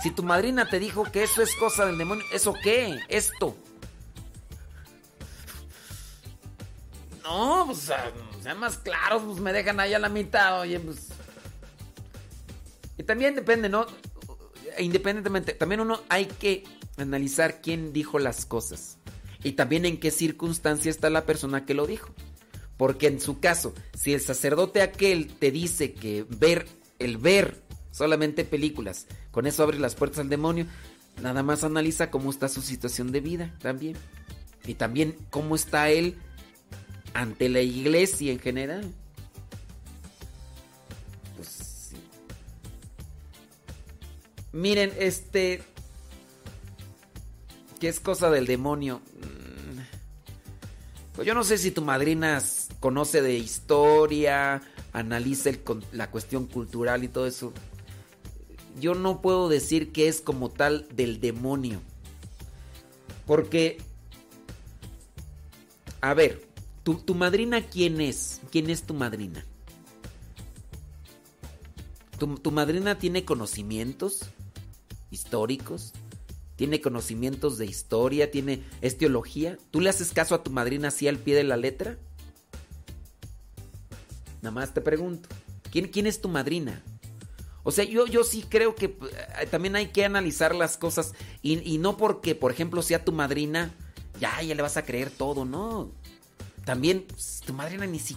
[0.01, 2.99] Si tu madrina te dijo que eso es cosa del demonio, ¿eso qué?
[3.09, 3.55] Esto.
[7.21, 7.91] No, pues
[8.41, 11.09] sean más claros, pues me dejan ahí a la mitad, oye, pues.
[12.97, 13.86] Y también depende, ¿no?
[14.80, 16.63] Independientemente, también uno hay que
[16.97, 18.94] analizar quién dijo las cosas.
[19.45, 22.09] Y también en qué circunstancia está la persona que lo dijo.
[22.77, 26.65] Porque en su caso, si el sacerdote aquel te dice que ver,
[26.97, 30.65] el ver solamente películas, con eso abre las puertas al demonio,
[31.21, 33.95] nada más analiza cómo está su situación de vida también.
[34.65, 36.17] Y también cómo está él
[37.13, 38.91] ante la iglesia en general.
[41.35, 41.49] Pues
[41.91, 41.97] sí.
[44.53, 45.61] Miren, este...
[47.80, 49.01] ¿Qué es cosa del demonio?
[49.21, 49.65] Mm.
[51.15, 52.41] Pues yo no sé si tu madrina
[52.80, 54.61] conoce de historia,
[54.91, 55.51] analiza
[55.91, 57.53] la cuestión cultural y todo eso.
[58.80, 61.82] Yo no puedo decir que es como tal del demonio.
[63.26, 63.78] Porque,
[66.01, 66.45] a ver,
[66.84, 68.41] ¿tu, madrina quién es?
[68.51, 69.45] ¿Quién es tu madrina?
[72.19, 74.21] ¿Tu, tu madrina tiene conocimientos
[75.11, 75.93] históricos?
[76.55, 78.31] ¿Tiene conocimientos de historia?
[78.31, 79.57] ¿Tiene es teología?
[79.71, 81.97] ¿Tú le haces caso a tu madrina así al pie de la letra?
[84.41, 85.27] Nada más te pregunto,
[85.71, 86.81] ¿quién, quién es tu madrina?
[87.63, 91.79] O sea, yo, yo sí creo que eh, también hay que analizar las cosas y,
[91.79, 93.73] no porque, por ejemplo, sea tu madrina,
[94.19, 95.91] ya, ya le vas a creer todo, ¿no?
[96.63, 98.15] También pues, tu madrina ni si...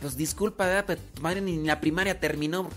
[0.00, 2.68] Pues disculpa, pero tu madrina ni la primaria terminó.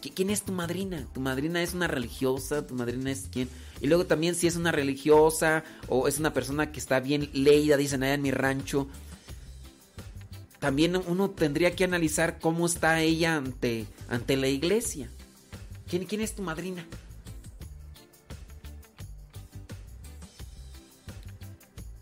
[0.00, 1.06] ¿Quién es tu madrina?
[1.12, 3.48] Tu madrina es una religiosa, tu madrina es quién.
[3.80, 7.76] Y luego también si es una religiosa o es una persona que está bien leída,
[7.76, 8.88] dicen allá en mi rancho,
[10.58, 15.10] también uno tendría que analizar cómo está ella ante, ante la iglesia.
[15.88, 16.86] ¿Quién, ¿Quién es tu madrina?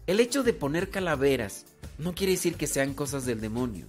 [0.06, 1.66] El hecho de poner calaveras
[1.98, 3.86] no quiere decir que sean cosas del demonio.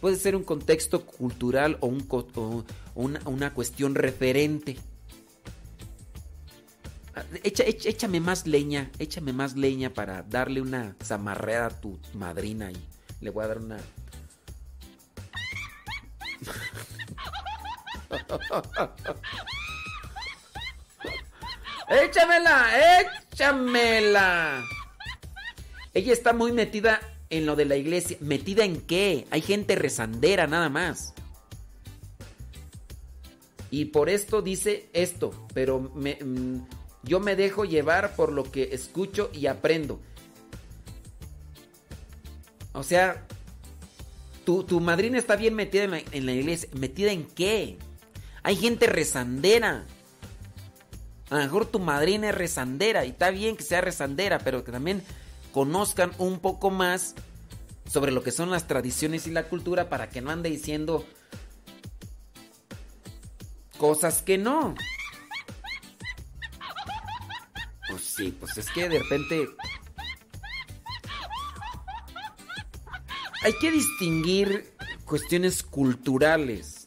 [0.00, 4.78] Puede ser un contexto cultural o, un, una, una cuestión referente.
[7.42, 12.82] échame más leña, échame más leña para darle una zamarreada a tu madrina y
[13.20, 13.76] le voy a dar una...
[21.90, 22.66] échamela,
[23.32, 24.64] échamela.
[25.92, 28.16] Ella está muy metida en lo de la iglesia.
[28.20, 29.26] ¿Metida en qué?
[29.30, 31.14] Hay gente rezandera nada más.
[33.70, 36.66] Y por esto dice esto, pero me, mm,
[37.04, 40.00] yo me dejo llevar por lo que escucho y aprendo.
[42.72, 43.26] O sea,
[44.44, 46.68] tu, tu madrina está bien metida en la, en la, iglesia.
[46.72, 47.78] ¿Metida en qué?
[48.42, 49.86] Hay gente rezandera.
[51.30, 54.72] A lo mejor tu madrina es rezandera y está bien que sea rezandera, pero que
[54.72, 55.02] también
[55.52, 57.14] conozcan un poco más
[57.90, 61.04] sobre lo que son las tradiciones y la cultura para que no ande diciendo
[63.78, 64.74] cosas que no.
[67.88, 69.48] Pues sí, pues es que de repente
[73.42, 74.72] hay que distinguir
[75.04, 76.86] cuestiones culturales.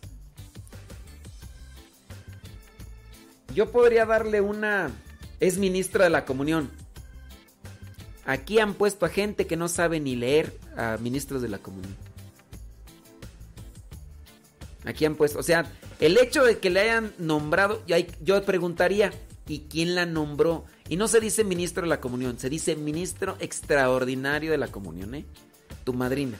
[3.54, 4.92] Yo podría darle una...
[5.40, 6.83] Es ministra de la comunión.
[8.26, 11.96] Aquí han puesto a gente que no sabe ni leer a ministros de la comunión.
[14.86, 17.84] Aquí han puesto, o sea, el hecho de que le hayan nombrado,
[18.22, 19.14] yo preguntaría,
[19.48, 20.66] ¿y quién la nombró?
[20.90, 25.16] Y no se dice ministro de la comunión, se dice ministro extraordinario de la comunión,
[25.16, 25.26] ¿eh?
[25.86, 26.38] Tu madrina.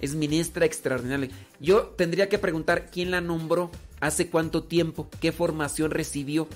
[0.00, 1.30] Es ministra extraordinaria.
[1.60, 3.70] Yo tendría que preguntar quién la nombró,
[4.00, 6.48] hace cuánto tiempo, qué formación recibió,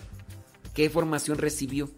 [0.75, 1.89] qué formación recibió.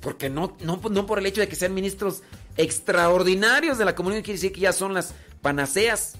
[0.00, 2.22] Porque no, no, no por el hecho de que sean ministros
[2.56, 6.14] extraordinarios de la comunidad quiere decir que ya son las panaceas.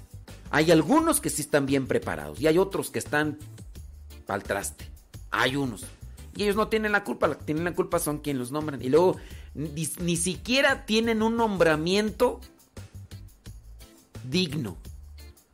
[0.51, 3.39] Hay algunos que sí están bien preparados y hay otros que están
[4.26, 4.87] al traste.
[5.31, 5.85] Hay unos.
[6.37, 8.81] Y ellos no tienen la culpa, los que tienen la culpa son quienes los nombran.
[8.83, 9.16] Y luego
[9.55, 12.41] ni siquiera tienen un nombramiento
[14.31, 14.76] digno.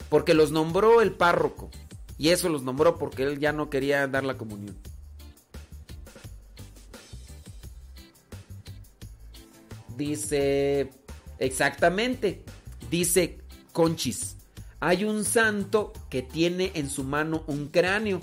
[0.09, 1.71] Porque los nombró el párroco.
[2.19, 4.77] Y eso los nombró porque él ya no quería dar la comunión.
[9.97, 10.91] Dice,
[11.39, 12.45] exactamente,
[12.91, 13.39] dice
[13.73, 14.37] Conchis,
[14.81, 18.21] hay un santo que tiene en su mano un cráneo.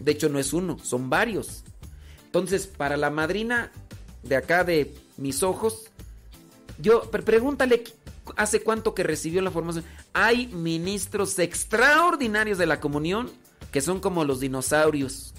[0.00, 1.64] De hecho, no es uno, son varios.
[2.26, 3.72] Entonces, para la madrina,
[4.22, 5.90] de acá de mis ojos.
[6.78, 7.84] Yo, pregúntale
[8.36, 9.84] hace cuánto que recibió la formación.
[10.12, 13.30] Hay ministros extraordinarios de la comunión
[13.72, 15.34] que son como los dinosaurios.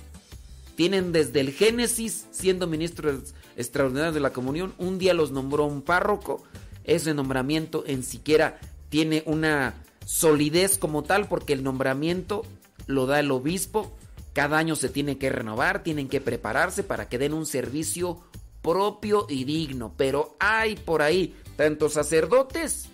[0.75, 4.73] Tienen desde el Génesis siendo ministros extraordinarios de la comunión.
[4.77, 6.41] Un día los nombró un párroco.
[6.85, 12.43] Ese nombramiento en siquiera tiene una solidez como tal porque el nombramiento
[12.87, 13.95] lo da el obispo.
[14.33, 18.21] Cada año se tiene que renovar, tienen que prepararse para que den un servicio
[18.61, 19.93] propio y digno.
[19.97, 22.87] Pero hay por ahí tanto sacerdotes,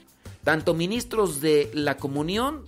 [0.43, 2.65] tanto ministros de la comunión,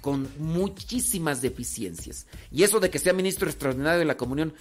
[0.00, 2.26] con muchísimas deficiencias.
[2.50, 4.54] Y eso de que sea ministro extraordinario de la comunión,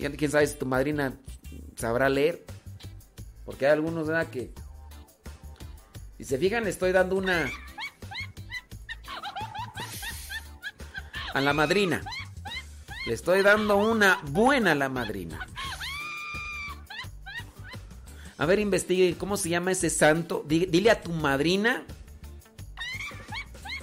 [0.00, 1.14] quién sabe si tu madrina
[1.76, 2.44] sabrá leer,
[3.44, 4.52] porque hay algunos que,
[6.18, 7.50] si se fijan, estoy dando una
[11.34, 12.02] a la madrina.
[13.06, 15.46] Le estoy dando una buena a la madrina.
[18.36, 20.44] A ver, investigue cómo se llama ese santo.
[20.46, 21.84] Dile a tu madrina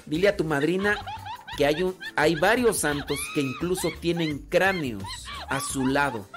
[0.07, 0.97] Dile a tu madrina
[1.57, 5.03] que hay, un, hay varios santos que incluso tienen cráneos
[5.49, 6.27] a su lado.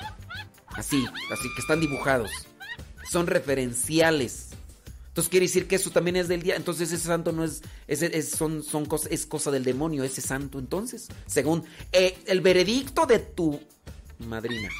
[0.68, 2.30] Así, así que están dibujados.
[3.10, 4.50] Son referenciales.
[5.08, 6.56] Entonces quiere decir que eso también es del día.
[6.56, 10.58] Entonces ese santo no es, es, son, son es cosa del demonio, ese santo.
[10.58, 13.60] Entonces, según eh, el veredicto de tu
[14.18, 14.70] madrina.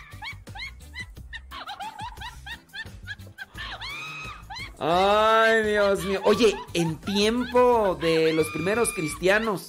[4.79, 6.23] Ay, Dios mío.
[6.25, 9.69] Oye, en tiempo de los primeros cristianos,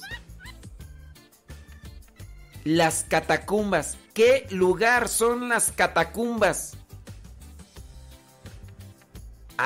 [2.64, 3.98] las catacumbas.
[4.14, 6.74] ¿Qué lugar son las catacumbas?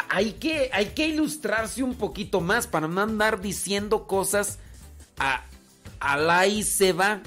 [0.08, 4.58] Hay que, hay que ilustrarse un poquito más para no andar diciendo cosas
[5.18, 5.44] a,
[6.00, 7.20] a la y se va.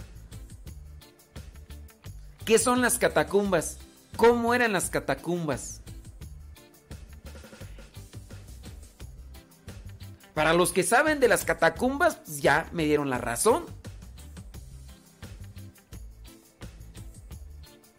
[2.45, 3.80] ¿Qué son las catacumbas?
[4.15, 5.82] ¿Cómo eran las catacumbas?
[10.34, 13.65] Para los que saben de las catacumbas, pues ya me dieron la razón.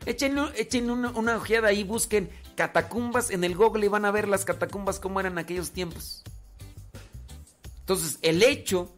[0.07, 4.99] Echen, una, ojeada ahí, busquen catacumbas en el Google y van a ver las catacumbas
[4.99, 6.23] como eran en aquellos tiempos.
[7.81, 8.95] Entonces, el hecho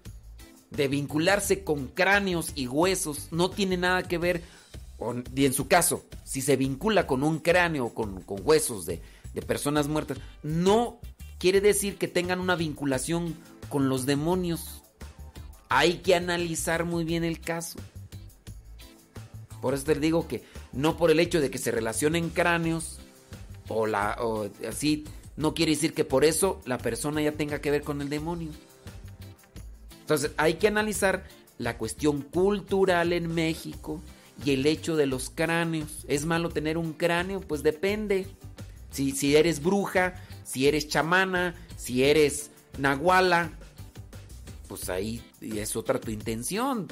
[0.71, 4.43] de vincularse con cráneos y huesos no tiene nada que ver,
[4.99, 9.03] con, y en su caso, si se vincula con un cráneo o con, huesos de,
[9.35, 10.99] de personas muertas, no
[11.39, 13.37] quiere decir que tengan una vinculación
[13.69, 14.83] con los demonios.
[15.69, 17.79] Hay que analizar muy bien el caso.
[19.61, 20.43] Por eso te digo que
[20.73, 22.99] no por el hecho de que se relacionen cráneos
[23.69, 25.05] o, la, o así,
[25.37, 28.51] no quiere decir que por eso la persona ya tenga que ver con el demonio.
[30.01, 31.25] Entonces hay que analizar
[31.59, 34.01] la cuestión cultural en México
[34.45, 36.05] y el hecho de los cráneos.
[36.09, 37.41] ¿Es malo tener un cráneo?
[37.41, 38.27] Pues depende.
[38.91, 40.15] Si, si eres bruja,
[40.45, 43.53] si eres chamana, si eres nahuala,
[44.69, 46.89] pues ahí es otra tu intención.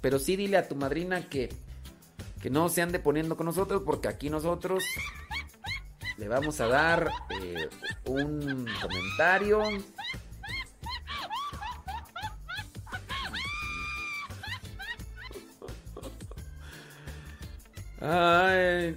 [0.00, 1.48] Pero sí dile a tu madrina que,
[2.40, 4.84] que no se ande poniendo con nosotros porque aquí nosotros
[6.16, 7.10] le vamos a dar
[7.40, 7.68] eh,
[8.04, 9.60] un comentario.
[18.00, 18.96] Ay,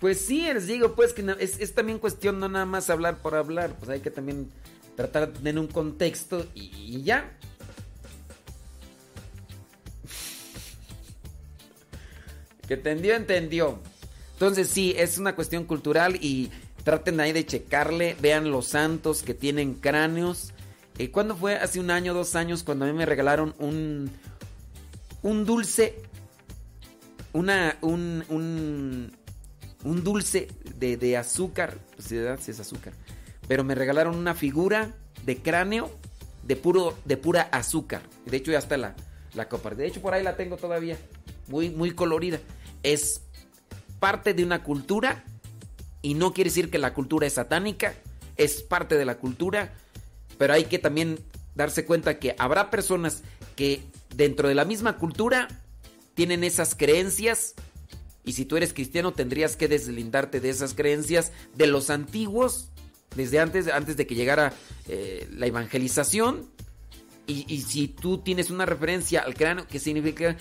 [0.00, 3.74] pues sí, les digo, pues que es, también cuestión no nada más hablar por hablar,
[3.78, 4.50] pues hay que también
[4.96, 7.38] tratar de tener un contexto y, ya.
[12.66, 13.78] Que entendió, entendió.
[14.32, 16.50] Entonces sí, es una cuestión cultural y
[16.82, 20.52] traten ahí de checarle, vean los santos que tienen cráneos.
[20.98, 21.56] Eh, ¿Cuándo fue?
[21.56, 24.10] Hace un año, dos años, cuando a mí me regalaron un,
[25.22, 25.96] un dulce,
[27.32, 28.24] una, un,
[29.84, 32.92] un dulce de, azúcar, pues si es azúcar,
[33.46, 34.92] pero me regalaron una figura
[35.24, 35.90] de cráneo
[36.42, 38.02] de, puro, de pura azúcar.
[38.26, 38.94] De hecho ya está la,
[39.34, 39.70] la copa.
[39.70, 40.98] De hecho por ahí la tengo todavía,
[41.48, 42.40] muy, muy colorida.
[42.82, 43.22] Es
[44.00, 45.24] parte de una cultura
[46.02, 47.94] y no quiere decir que la cultura es satánica,
[48.36, 49.72] es parte de la cultura,
[50.38, 51.18] pero hay que también
[51.54, 53.22] darse cuenta que habrá personas
[53.56, 53.82] que
[54.14, 55.48] dentro de la misma cultura
[56.14, 57.54] tienen esas creencias
[58.24, 62.70] y si tú eres cristiano tendrías que deslindarte de esas creencias de los antiguos,
[63.14, 64.52] desde antes, antes de que llegara
[64.88, 66.50] eh, la evangelización.
[67.26, 70.36] Y, si tú tienes una referencia al cráneo, que significa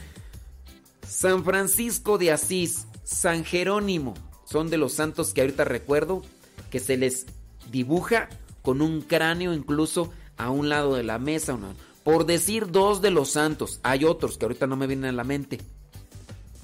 [1.08, 4.14] San Francisco de Asís, San Jerónimo,
[4.46, 6.24] son de los santos que ahorita recuerdo,
[6.70, 7.26] que se les
[7.72, 8.30] dibuja
[8.62, 11.58] con un cráneo incluso a un lado de la mesa.
[12.04, 15.24] Por decir dos de los santos, hay otros que ahorita no me vienen a la
[15.24, 15.60] mente.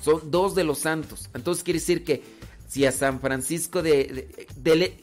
[0.01, 1.29] Son dos de los santos.
[1.33, 2.23] Entonces quiere decir que
[2.67, 4.27] si a San Francisco de,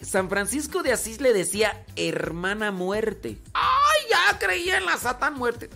[0.01, 3.39] San Francisco de Asís le decía hermana muerte.
[3.53, 5.69] ¡Ay, ya creía en la Satán muerte!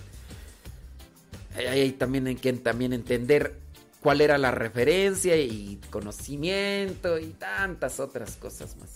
[1.68, 3.60] Hay también hay que también entender
[4.00, 8.90] cuál era la referencia y conocimiento y tantas otras cosas más.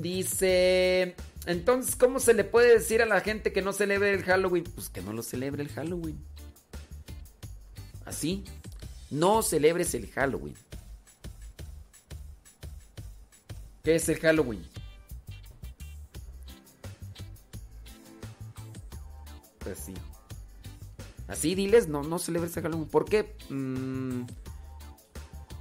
[0.00, 1.14] Dice,
[1.46, 4.64] entonces, ¿cómo se le puede decir a la gente que no celebre el Halloween?
[4.64, 6.18] Pues que no lo celebre el Halloween.
[8.04, 8.44] Así,
[9.10, 10.54] no celebres el Halloween.
[13.84, 14.67] ¿Qué es el Halloween?
[19.68, 19.94] Pues sí.
[21.26, 22.88] Así diles, no, no celebres el Halloween.
[22.88, 23.36] ¿Por qué?
[23.50, 24.22] Mm,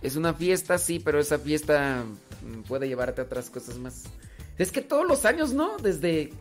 [0.02, 2.06] es una fiesta, sí, pero esa fiesta
[2.42, 4.04] mm, puede llevarte a otras cosas más.
[4.58, 5.76] Es que todos los años, ¿no?
[5.78, 6.32] Desde,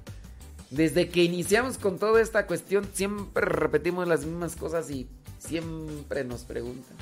[0.71, 5.09] desde que iniciamos con toda esta cuestión, siempre repetimos las mismas cosas y
[5.41, 6.97] siempre nos preguntan.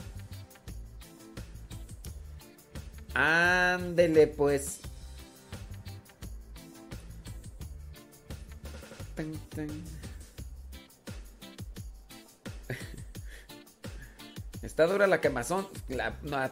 [3.13, 4.81] Ándele, pues.
[9.15, 10.04] Tan, tan.
[14.75, 15.69] Está dura la quemazón.
[15.87, 16.37] La, no.
[16.37, 16.51] A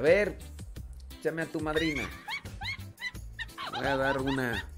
[0.00, 0.36] ver,
[1.22, 2.10] llame a tu madrina.
[3.76, 4.68] Voy a dar una.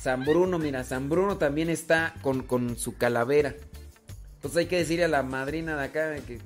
[0.00, 3.56] San Bruno, mira, San Bruno también está con, con su calavera.
[4.36, 6.38] Entonces hay que decirle a la madrina de acá que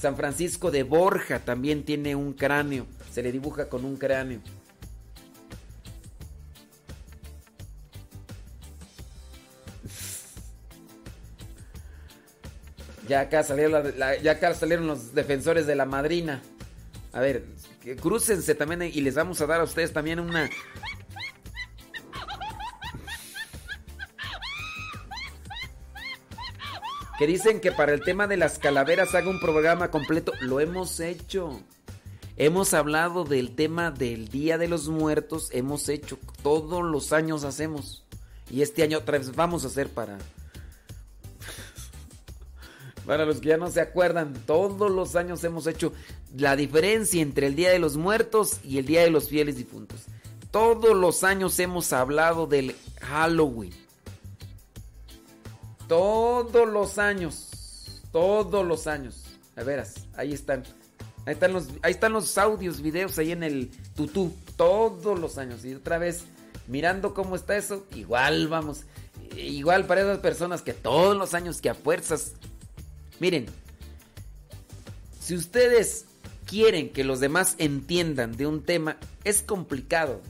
[0.00, 2.86] San Francisco de Borja también tiene un cráneo.
[3.10, 4.40] Se le dibuja con un cráneo.
[13.08, 16.42] Ya acá salieron, los defensores de la madrina.
[17.12, 17.44] A ver,
[17.82, 20.50] que crúcense también y les vamos a dar a ustedes también una...
[27.18, 30.32] Que dicen que para el tema de las calaveras haga un programa completo.
[30.40, 31.62] Lo hemos hecho.
[32.36, 35.48] Hemos hablado del tema del Día de los Muertos.
[35.52, 36.18] Hemos hecho.
[36.42, 38.04] Todos los años hacemos.
[38.50, 40.18] Y este año otra vez vamos a hacer para...
[43.06, 45.92] Para los que ya no se acuerdan, todos los años hemos hecho
[46.36, 50.02] la diferencia entre el Día de los Muertos y el Día de los Fieles Difuntos.
[50.50, 53.72] Todos los años hemos hablado del Halloween.
[55.86, 58.02] Todos los años.
[58.10, 59.22] Todos los años.
[59.54, 60.64] A veras, ahí están.
[61.26, 64.34] Ahí están los, ahí están los audios, videos ahí en el tutú.
[64.56, 65.64] Todos los años.
[65.64, 66.24] Y otra vez,
[66.66, 68.82] mirando cómo está eso, igual vamos.
[69.36, 72.32] Igual para esas personas que todos los años que a fuerzas
[73.20, 73.46] Miren,
[75.20, 76.06] si ustedes
[76.46, 80.20] quieren que los demás entiendan de un tema, es complicado.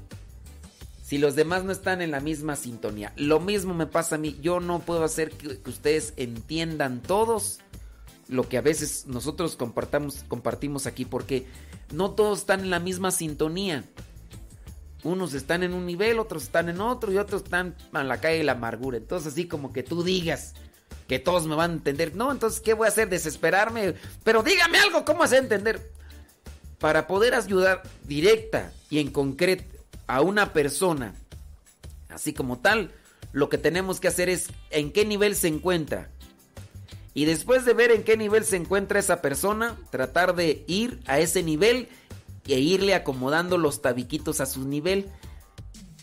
[1.04, 3.12] Si los demás no están en la misma sintonía.
[3.16, 4.36] Lo mismo me pasa a mí.
[4.42, 7.58] Yo no puedo hacer que, ustedes entiendan todos
[8.28, 11.46] lo que a veces nosotros compartimos aquí porque
[11.92, 13.84] no todos están en la misma sintonía.
[15.04, 18.38] Unos están en un nivel, otros están en otro y otros están a la calle
[18.38, 18.96] de la amargura.
[18.96, 20.54] Entonces así como que tú digas
[21.08, 22.14] que todos me van a entender.
[22.14, 23.08] No, entonces ¿qué voy a hacer?
[23.08, 23.94] Desesperarme.
[24.24, 25.92] Pero dígame algo, ¿cómo hacer entender?
[26.78, 29.64] Para poder ayudar directa y en concreto
[30.06, 31.14] a una persona,
[32.08, 32.92] así como tal,
[33.32, 36.10] lo que tenemos que hacer es en qué nivel se encuentra.
[37.14, 41.18] Y después de ver en qué nivel se encuentra esa persona, tratar de ir a
[41.18, 41.88] ese nivel
[42.46, 45.06] e irle acomodando los tabiquitos a su nivel,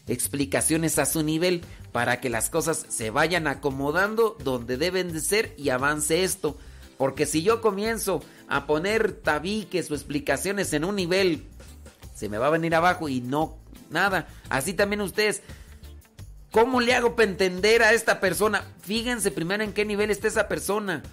[0.07, 1.61] explicaciones a su nivel,
[1.93, 6.57] para que las cosas se vayan acomodando donde deben de ser y avance esto.
[6.97, 11.45] Porque si yo comienzo a poner tabiques o explicaciones en un nivel,
[12.15, 13.57] se me va a venir abajo y no,
[13.91, 14.27] nada.
[14.49, 15.43] Así también ustedes,
[16.51, 18.65] ¿cómo le hago para entender a esta persona?
[18.81, 21.03] Fíjense primero en qué nivel está esa persona.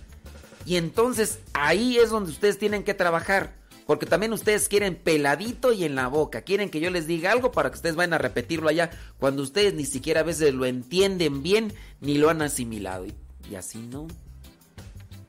[0.65, 3.60] Y entonces ahí es donde ustedes tienen que trabajar.
[3.91, 6.43] Porque también ustedes quieren peladito y en la boca.
[6.43, 8.89] Quieren que yo les diga algo para que ustedes vayan a repetirlo allá.
[9.19, 13.05] Cuando ustedes ni siquiera a veces lo entienden bien ni lo han asimilado.
[13.05, 14.07] Y, así no.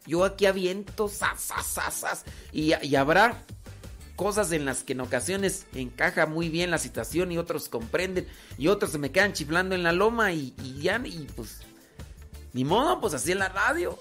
[0.06, 3.44] Yo aquí aviento, sas, sas, sas, y, y habrá
[4.16, 8.28] cosas en las que en ocasiones encaja muy bien la situación y otros comprenden
[8.60, 11.62] y otros se me quedan chiflando en la loma y, y ya, y pues,
[12.54, 13.98] ni modo, pues así en la radio.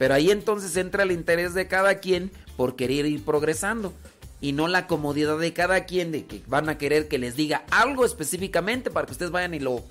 [0.00, 3.94] Pero ahí entonces entra el interés de cada quien por querer ir progresando.
[4.38, 7.64] Y no la comodidad de cada quien de que van a querer que les diga
[7.70, 9.82] algo específicamente para que ustedes vayan y lo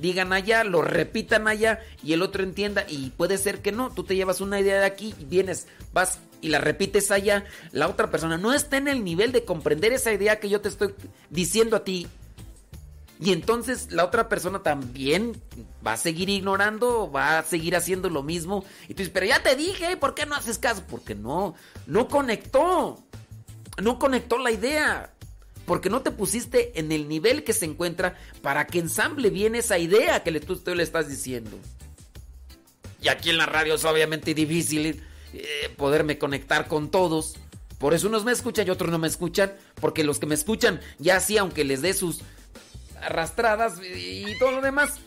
[0.00, 2.84] digan allá, lo repitan allá y el otro entienda.
[2.88, 6.18] Y puede ser que no, tú te llevas una idea de aquí y vienes, vas
[6.40, 10.12] y la repites allá, la otra persona no está en el nivel de comprender esa
[10.12, 10.92] idea que yo te estoy
[11.30, 12.08] diciendo a ti.
[13.22, 15.38] Y entonces la otra persona también
[15.86, 18.64] va a seguir ignorando, va a seguir haciendo lo mismo.
[18.84, 20.84] Y tú dices, pero ya te dije, ¿por qué no haces caso?
[20.88, 21.54] Porque no,
[21.86, 22.98] no conectó.
[23.82, 25.12] No conectó la idea.
[25.66, 29.76] Porque no te pusiste en el nivel que se encuentra para que ensamble bien esa
[29.76, 31.58] idea que le, tú, le estás diciendo.
[33.02, 35.02] Y aquí en la radio es obviamente difícil
[35.34, 37.36] eh, poderme conectar con todos.
[37.78, 39.52] Por eso unos me escuchan y otros no me escuchan.
[39.78, 42.22] Porque los que me escuchan, ya sí, aunque les dé sus
[43.02, 45.00] arrastradas y todo lo demás.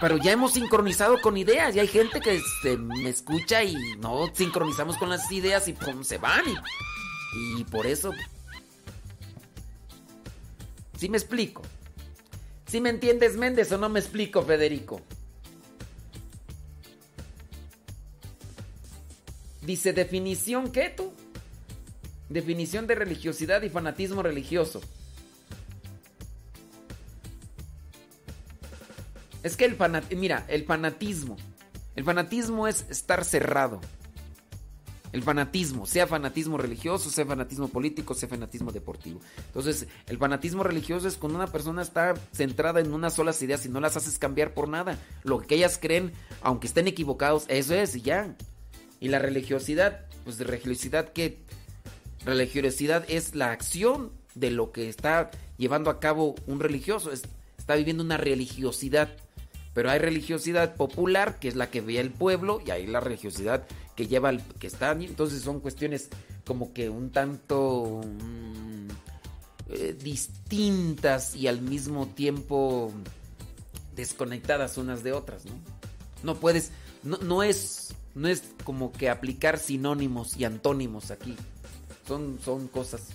[0.00, 1.74] Pero ya hemos sincronizado con ideas.
[1.74, 2.40] Y hay gente que
[2.76, 6.44] me escucha y no sincronizamos con las ideas y se van.
[7.58, 8.12] Y, por eso.
[10.98, 11.62] ¿Sí me explico?
[12.66, 15.00] ¿Sí me entiendes, Méndez, o no me explico, Federico?
[19.62, 21.12] Dice definición, ¿qué tú?
[22.28, 24.82] Definición de religiosidad y fanatismo religioso.
[29.44, 31.36] Es que el fanatismo, mira, el fanatismo.
[31.94, 33.80] El fanatismo es estar cerrado.
[35.12, 39.20] El fanatismo, sea fanatismo religioso, sea fanatismo político, sea fanatismo deportivo.
[39.46, 43.68] Entonces, el fanatismo religioso es cuando una persona está centrada en unas solas ideas y
[43.68, 44.98] no las haces cambiar por nada.
[45.22, 48.34] Lo que ellas creen, aunque estén equivocados, eso es y ya.
[48.98, 51.44] Y la religiosidad, pues de religiosidad que
[52.24, 58.02] religiosidad es la acción de lo que está llevando a cabo un religioso, está viviendo
[58.02, 59.16] una religiosidad.
[59.74, 63.66] Pero hay religiosidad popular, que es la que ve el pueblo, y hay la religiosidad
[63.96, 64.92] que lleva al que está.
[64.92, 66.08] Entonces son cuestiones
[66.46, 68.88] como que un tanto mmm,
[69.70, 72.92] eh, distintas y al mismo tiempo
[73.96, 75.52] desconectadas unas de otras, ¿no?
[76.22, 76.70] No puedes,
[77.02, 81.36] no, no es, no es como que aplicar sinónimos y antónimos aquí.
[82.06, 83.08] Son, son cosas.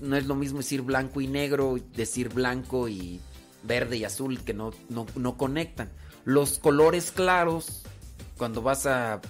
[0.00, 3.20] No es lo mismo decir blanco y negro, decir blanco y
[3.62, 5.90] verde y azul que no, no, no conectan.
[6.24, 7.82] Los colores claros,
[8.36, 9.20] cuando vas a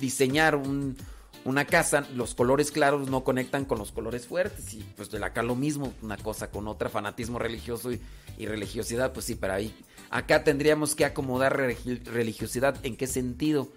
[0.00, 0.96] diseñar un,
[1.44, 4.74] una casa, los colores claros no conectan con los colores fuertes.
[4.74, 8.00] Y pues de acá lo mismo, una cosa con otra, fanatismo religioso y,
[8.46, 9.74] religiosidad, pues sí, pero ahí.
[10.08, 13.68] Acá tendríamos que acomodar religiosidad en qué sentido.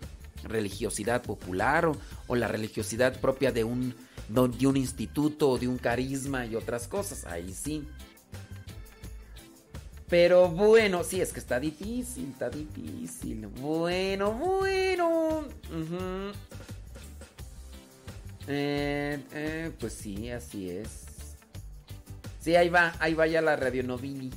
[0.43, 1.97] Religiosidad popular o,
[2.27, 3.93] o la religiosidad propia de un,
[4.29, 7.25] de un instituto o de un carisma y otras cosas.
[7.25, 7.87] Ahí sí.
[10.13, 13.47] Pero bueno, sí, es que está difícil, está difícil.
[13.47, 15.43] Bueno, bueno.
[18.47, 21.07] Eh, eh, pues sí, así es.
[22.39, 24.31] Sí, ahí va, ahí va ya la radionovili.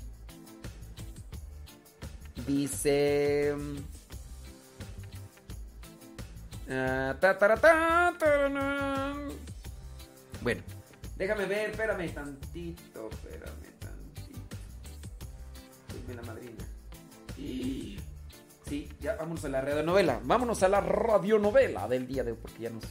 [2.47, 3.55] Dice...
[6.69, 9.15] Uh, ta, ta, ta,
[10.41, 10.63] bueno,
[11.17, 13.66] déjame ver, espérame tantito, espérame.
[16.07, 16.65] Dime la madrina.
[17.37, 17.99] Y...
[18.69, 20.21] Sí, ya vámonos a la radionovela.
[20.25, 22.85] Vámonos a la radionovela del día de hoy, porque ya nos,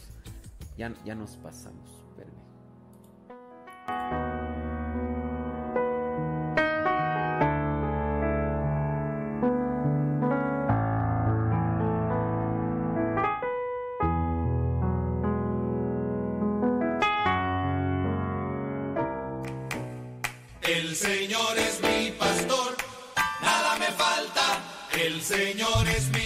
[0.77, 1.89] ya, ya nos pasamos.
[2.09, 4.24] Espérame.
[25.05, 26.24] El Señor es mi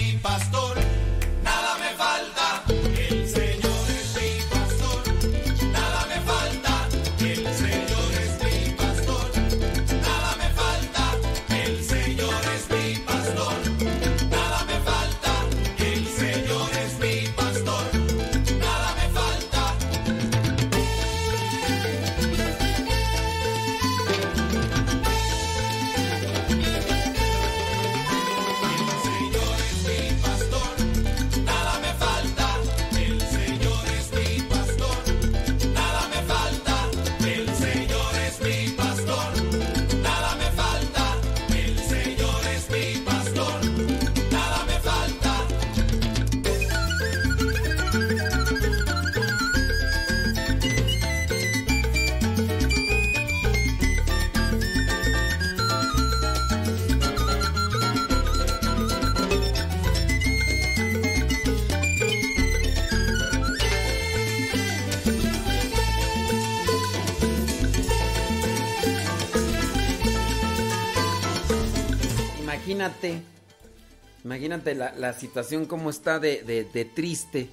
[74.40, 77.49] Imagínate la, situación como está de, de- de triste.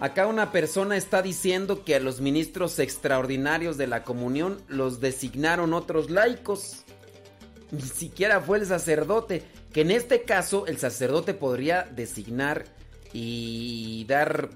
[0.00, 5.72] Acá una persona está diciendo que a los ministros extraordinarios de la comunión los designaron
[5.72, 6.82] otros laicos.
[7.70, 9.44] Ni siquiera fue el sacerdote.
[9.72, 12.64] Que en este caso el sacerdote podría designar
[13.12, 14.50] y dar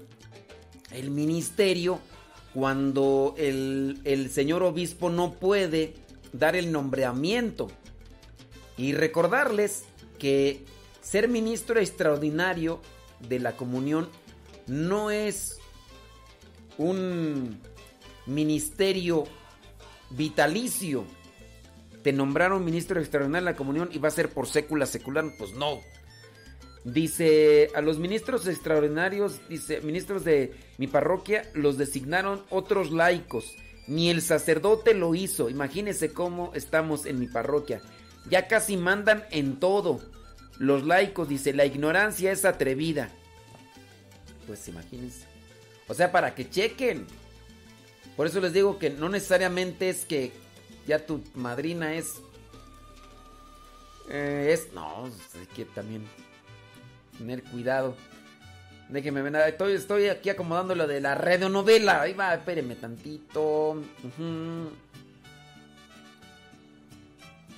[0.91, 1.99] el ministerio
[2.53, 5.93] cuando el, el señor obispo no puede
[6.33, 7.71] dar el nombramiento.
[8.77, 9.85] Y recordarles
[10.25, 10.65] que
[11.01, 12.81] ser ministro extraordinario
[13.29, 14.09] de la comunión
[14.65, 15.59] no es
[16.79, 17.61] un
[18.25, 19.25] ministerio
[20.09, 21.05] vitalicio.
[22.01, 25.25] Te nombraron ministro extraordinario de la comunión y va a ser por sécula secular.
[25.37, 25.81] Pues no.
[26.83, 33.55] Dice, a los ministros extraordinarios, dice, ministros de mi parroquia, los designaron otros laicos.
[33.87, 35.51] Ni el sacerdote lo hizo.
[35.51, 37.79] Imagínense cómo estamos en mi parroquia.
[38.27, 40.01] Ya casi mandan en todo.
[40.57, 43.09] Los laicos, dice, la ignorancia es atrevida.
[44.47, 45.25] Pues imagínense.
[45.87, 47.05] O sea, para que chequen.
[48.15, 50.31] Por eso les digo que no necesariamente es que
[50.87, 52.13] ya tu madrina es...
[54.09, 54.71] eh, es...
[54.73, 56.05] No, hay que también
[57.17, 57.95] tener cuidado.
[58.87, 62.01] Déjenme ver, estoy, estoy aquí acomodando lo de la radionovela.
[62.01, 63.81] Ahí va, espérenme tantito.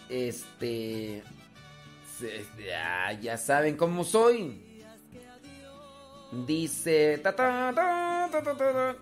[0.10, 1.24] Este...
[2.20, 4.64] se- Ya, ya saben cómo soy.
[6.46, 7.20] Dice...
[7.20, 8.96] ta, ta, ta.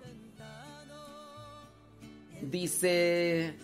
[2.40, 3.54] Dice...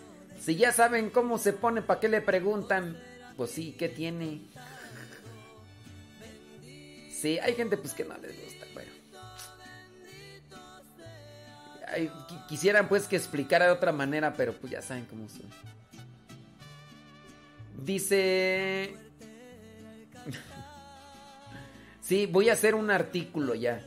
[0.41, 3.01] Si ya saben cómo se pone, ¿para qué le preguntan?
[3.37, 4.41] Pues sí, ¿qué tiene?
[7.13, 8.91] Sí, hay gente pues que no les gusta, bueno.
[12.49, 15.47] Quisieran pues que explicara de otra manera, pero pues ya saben cómo soy.
[17.85, 18.97] Dice...
[22.01, 23.83] sí, voy a hacer un artículo ya.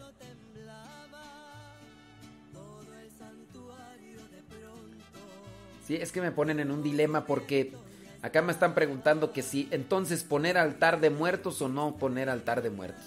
[5.86, 7.74] Sí, es que me ponen en un dilema porque
[8.24, 12.64] acá me están preguntando que si entonces poner altar de muertos o no poner altar
[12.64, 13.04] de muertos.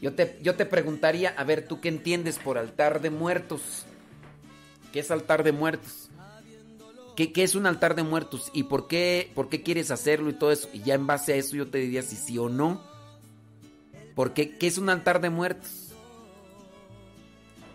[0.00, 3.84] Yo te, yo te preguntaría, a ver, ¿tú qué entiendes por altar de muertos?
[4.92, 6.01] ¿Qué es altar de muertos?
[7.16, 8.50] ¿Qué, es un altar de muertos?
[8.54, 10.68] ¿Y por qué, por qué quieres hacerlo y todo eso?
[10.72, 12.80] Y ya en base a eso yo te diría si sí o no.
[14.14, 15.92] ¿Por qué, es un altar de muertos?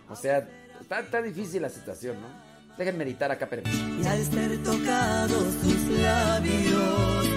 [0.08, 0.48] O sea,
[0.80, 2.28] está, difícil la situación, ¿no?
[2.76, 3.62] Dejen meditar acá, pero...
[3.68, 7.28] Y al ser tocados sus labios,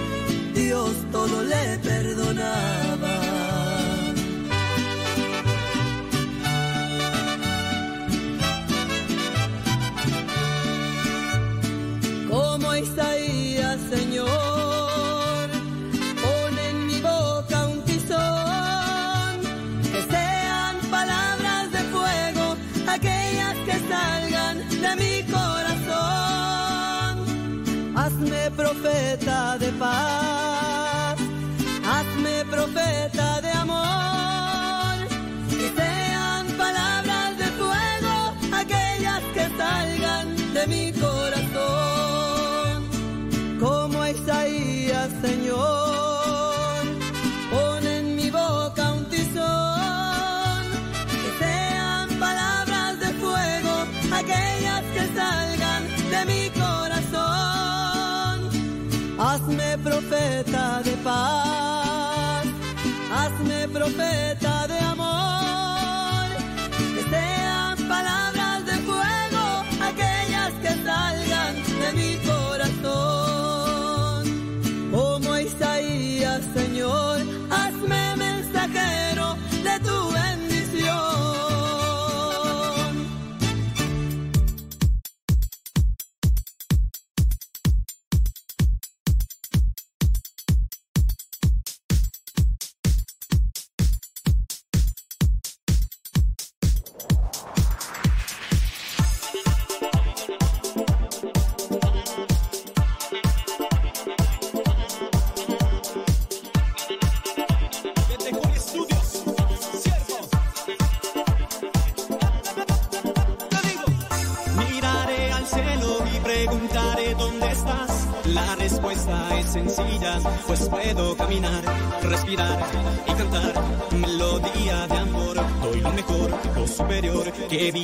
[0.54, 2.91] Dios todo le perdonaba.
[60.12, 62.46] Profeta de paz,
[63.10, 64.41] hazme profeta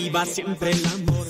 [0.09, 1.29] viva siempre el amor.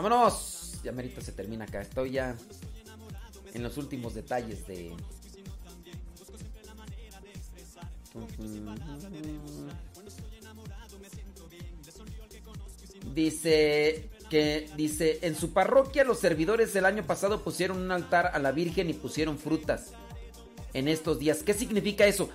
[0.00, 0.57] Vámonos.
[0.88, 1.82] Ya merito se termina acá.
[1.82, 2.34] Estoy ya
[3.52, 4.96] en los últimos detalles de.
[13.14, 18.38] Dice que dice en su parroquia los servidores el año pasado pusieron un altar a
[18.38, 19.92] la Virgen y pusieron frutas
[20.72, 21.42] en estos días.
[21.42, 22.30] ¿Qué significa eso?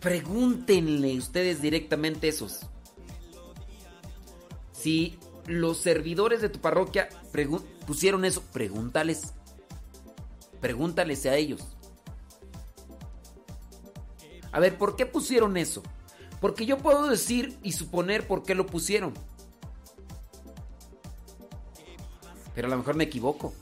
[0.00, 2.60] Pregúntenle ustedes directamente esos.
[4.70, 5.18] Si
[5.48, 7.08] los servidores de tu parroquia
[7.86, 9.34] pusieron eso, pregúntales.
[10.60, 11.62] Pregúntales a ellos.
[14.52, 15.82] A ver, ¿por qué pusieron eso?
[16.40, 19.14] Porque yo puedo decir y suponer por qué lo pusieron.
[22.54, 23.52] Pero a lo mejor me equivoco.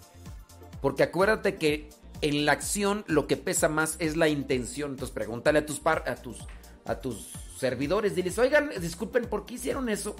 [0.80, 1.90] Porque acuérdate que
[2.20, 4.92] en la acción lo que pesa más es la intención.
[4.92, 6.38] Entonces pregúntale a tus par a tus
[6.84, 10.14] a tus servidores, diles, "Oigan, disculpen, ¿por qué hicieron eso?"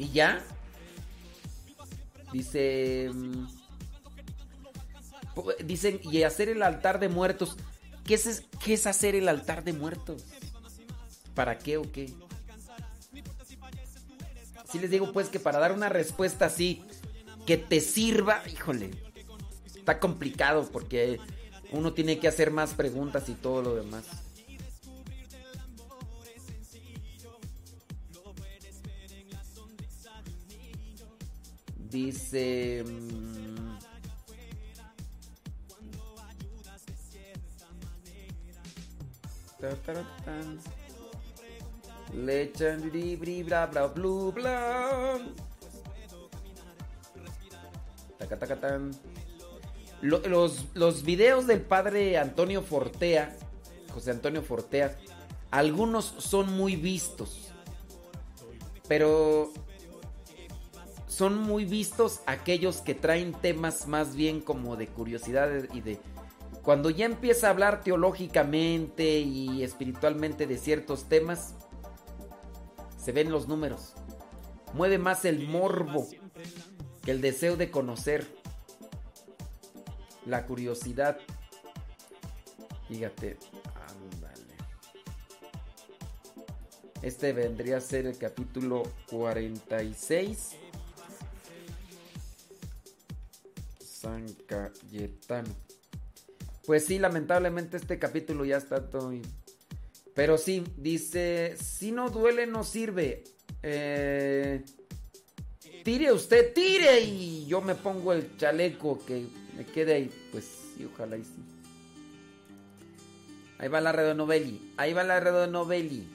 [0.00, 0.42] Y ya
[2.32, 3.46] dice mm,
[5.64, 7.58] dicen y hacer el altar de muertos.
[8.04, 10.24] ¿Qué es, ¿Qué es hacer el altar de muertos?
[11.34, 12.14] ¿Para qué o qué?
[14.72, 16.82] Si les digo pues que para dar una respuesta así
[17.46, 18.92] que te sirva, híjole,
[19.66, 21.20] está complicado porque
[21.72, 24.04] uno tiene que hacer más preguntas y todo lo demás.
[31.90, 32.84] Dice...
[32.86, 33.50] Mm,
[42.14, 42.76] Leche,
[43.44, 45.18] bra, bra, blue, bla.
[50.00, 53.36] Los, los videos del padre Antonio Fortea,
[53.92, 54.96] José Antonio Fortea,
[55.50, 57.52] algunos son muy vistos.
[58.88, 59.52] Pero
[61.20, 66.00] son muy vistos aquellos que traen temas más bien como de curiosidad y de
[66.62, 71.56] cuando ya empieza a hablar teológicamente y espiritualmente de ciertos temas,
[72.96, 73.92] se ven los números.
[74.72, 76.08] Mueve más el morbo
[77.04, 78.26] que el deseo de conocer.
[80.24, 81.18] La curiosidad.
[82.88, 83.36] Fíjate.
[87.02, 90.56] Este vendría a ser el capítulo 46.
[94.00, 95.54] San Cayetano.
[96.64, 99.12] Pues sí, lamentablemente este capítulo ya está todo
[100.14, 103.24] pero sí, dice, si no duele no sirve.
[103.62, 104.64] Eh,
[105.84, 110.28] tire usted, tire y yo me pongo el chaleco que me quede ahí.
[110.32, 111.42] Pues sí, ojalá y sí.
[113.58, 114.72] Ahí va la Novelli.
[114.78, 116.08] Ahí va la Redonovelli.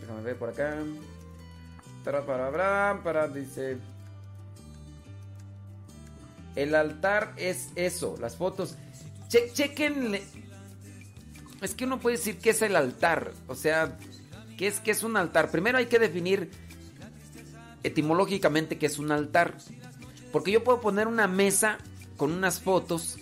[0.00, 0.76] Déjame ver por acá.
[2.04, 3.78] Para, para, dice.
[6.56, 8.76] El altar es eso, las fotos.
[9.28, 10.22] Che, chequenle
[11.60, 13.32] es que uno puede decir que es el altar.
[13.46, 13.98] O sea,
[14.56, 15.50] ¿qué es, qué es un altar?
[15.50, 16.50] Primero hay que definir
[17.82, 19.56] etimológicamente qué es un altar.
[20.32, 21.78] Porque yo puedo poner una mesa
[22.16, 23.18] con unas fotos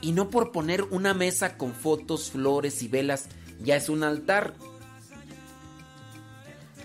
[0.00, 3.28] y no por poner una mesa con fotos, flores y velas
[3.62, 4.54] ya es un altar.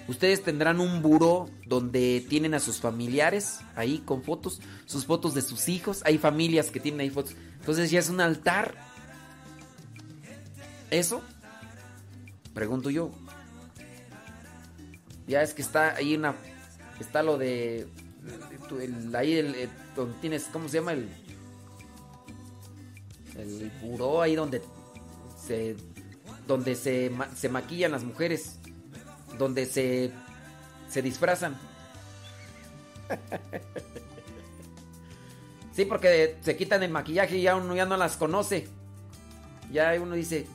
[0.07, 5.41] Ustedes tendrán un buró donde tienen a sus familiares ahí con fotos, sus fotos de
[5.41, 6.01] sus hijos.
[6.05, 7.35] Hay familias que tienen ahí fotos.
[7.59, 8.75] Entonces ya es un altar.
[10.89, 11.21] ¿Eso?
[12.53, 13.11] Pregunto yo.
[15.27, 16.35] Ya es que está ahí una.
[17.01, 17.87] Está lo de.
[19.13, 20.45] ahí el, eh, donde tienes.
[20.45, 20.93] ¿Cómo se llama?
[20.93, 21.09] El.
[23.35, 24.61] El buró ahí donde
[25.45, 25.75] se.
[26.47, 28.56] Donde se, se maquillan las mujeres.
[29.37, 30.11] Donde se.
[30.89, 31.57] Se disfrazan.
[35.73, 38.67] Sí, porque se quitan el maquillaje y ya uno ya no las conoce.
[39.71, 40.47] Ya uno dice,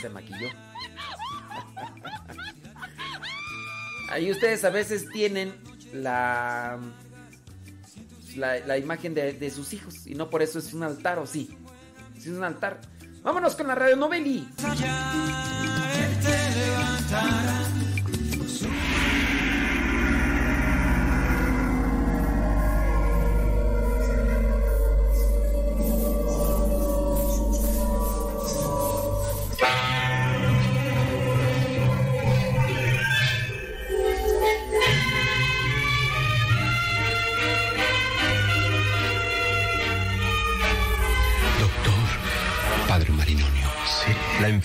[0.00, 0.48] se maquilló.
[4.10, 5.54] Ahí ustedes a veces tienen
[5.92, 6.78] la,
[8.36, 11.56] la, imagen de, sus hijos y no por eso es un altar, ¿o sí?
[12.16, 12.80] es un altar.
[13.22, 14.46] Vámonos con la radio noveli.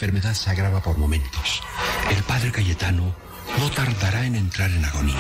[0.10, 1.62] Enfermedad se agrava por momentos.
[2.10, 3.16] El padre Cayetano
[3.60, 5.16] no tardará en entrar en agonía.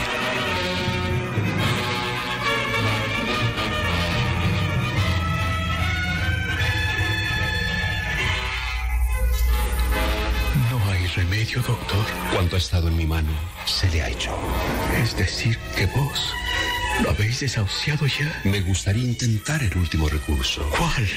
[10.72, 12.06] No hay remedio, doctor.
[12.34, 13.30] Cuanto ha estado en mi mano,
[13.66, 14.36] se le ha hecho.
[15.04, 16.34] Es decir, que vos
[17.04, 18.42] lo habéis desahuciado ya.
[18.44, 20.68] Me gustaría intentar el último recurso.
[20.76, 21.08] ¿Cuál?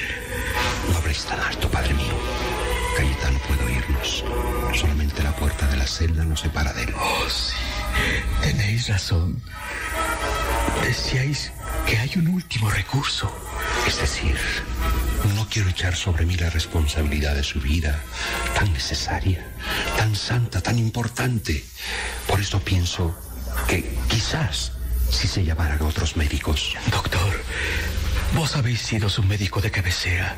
[0.91, 2.13] No habréis tan alto, padre mío.
[3.23, 4.23] Cayetano puede oírnos.
[4.77, 6.93] Solamente la puerta de la celda nos separa de él.
[6.97, 7.55] Oh, sí.
[8.41, 9.41] Tenéis razón.
[10.83, 11.51] Decíais
[11.87, 13.33] que hay un último recurso.
[13.87, 14.37] Es decir,
[15.35, 17.97] no quiero echar sobre mí la responsabilidad de su vida,
[18.55, 19.45] tan necesaria,
[19.97, 21.63] tan santa, tan importante.
[22.27, 23.17] Por eso pienso
[23.67, 24.73] que quizás
[25.09, 26.75] si se llamaran otros médicos.
[26.91, 27.41] Doctor,
[28.35, 30.35] vos habéis sido su médico de cabecera.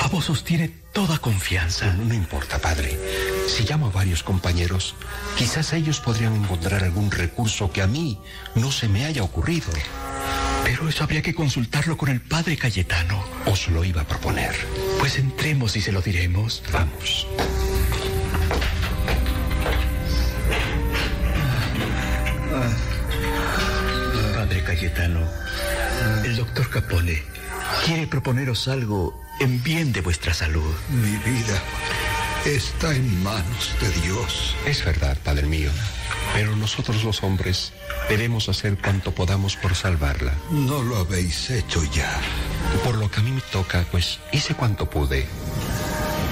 [0.00, 1.92] A vos os tiene toda confianza.
[1.92, 2.98] No, no importa, padre.
[3.46, 4.94] Si llamo a varios compañeros,
[5.36, 8.18] quizás ellos podrían encontrar algún recurso que a mí
[8.54, 9.68] no se me haya ocurrido.
[10.64, 13.22] Pero eso habría que consultarlo con el padre Cayetano.
[13.46, 14.54] Os lo iba a proponer.
[14.98, 16.62] Pues entremos y se lo diremos.
[16.72, 17.26] Vamos.
[24.34, 25.20] Padre Cayetano,
[26.24, 27.41] el doctor Capone
[27.84, 30.74] quiere proponeros algo en bien de vuestra salud.
[30.90, 31.62] Mi vida
[32.44, 34.54] está en manos de Dios.
[34.66, 35.70] Es verdad, Padre mío.
[36.34, 37.72] Pero nosotros los hombres
[38.08, 40.34] debemos hacer cuanto podamos por salvarla.
[40.50, 42.20] No lo habéis hecho ya.
[42.84, 45.26] Por lo que a mí me toca, pues hice cuanto pude.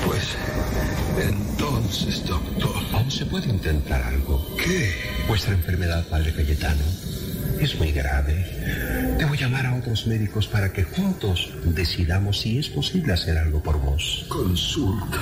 [0.06, 0.36] Pues
[1.18, 2.74] entonces, doctor.
[2.92, 4.56] Aún se puede intentar algo.
[4.56, 4.94] ¿Qué?
[5.28, 6.82] Vuestra enfermedad, Padre Cayetano,
[7.60, 9.16] es muy grave.
[9.18, 13.78] Debo llamar a otros médicos para que juntos decidamos si es posible hacer algo por
[13.78, 14.24] vos.
[14.28, 15.18] Consulta.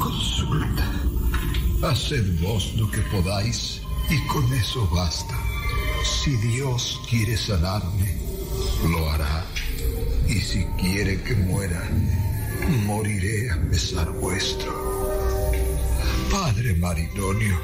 [0.00, 0.84] Consulta.
[1.82, 5.36] Haced vos lo que podáis y con eso basta.
[6.02, 8.16] Si Dios quiere sanarme,
[8.88, 9.44] lo hará.
[10.26, 11.82] Y si quiere que muera,
[12.86, 14.88] moriré a pesar vuestro.
[16.30, 17.60] Padre Maridonio,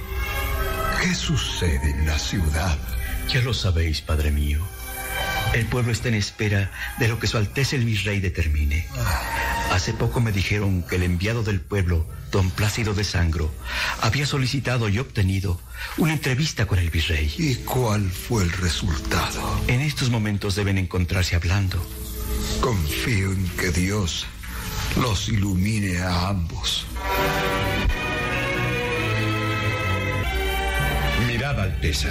[1.00, 2.78] ¿qué sucede en la ciudad?
[3.32, 4.60] Ya lo sabéis, Padre mío.
[5.54, 8.86] El pueblo está en espera de lo que Su Alteza el Virrey determine.
[9.70, 13.52] Hace poco me dijeron que el enviado del pueblo, don Plácido de Sangro,
[14.00, 15.60] había solicitado y obtenido
[15.96, 17.32] una entrevista con el virrey.
[17.38, 19.60] ¿Y cuál fue el resultado?
[19.68, 21.84] En estos momentos deben encontrarse hablando.
[22.60, 24.26] Confío en que Dios
[25.00, 26.86] los ilumine a ambos.
[31.26, 32.10] Mirad, Alteza.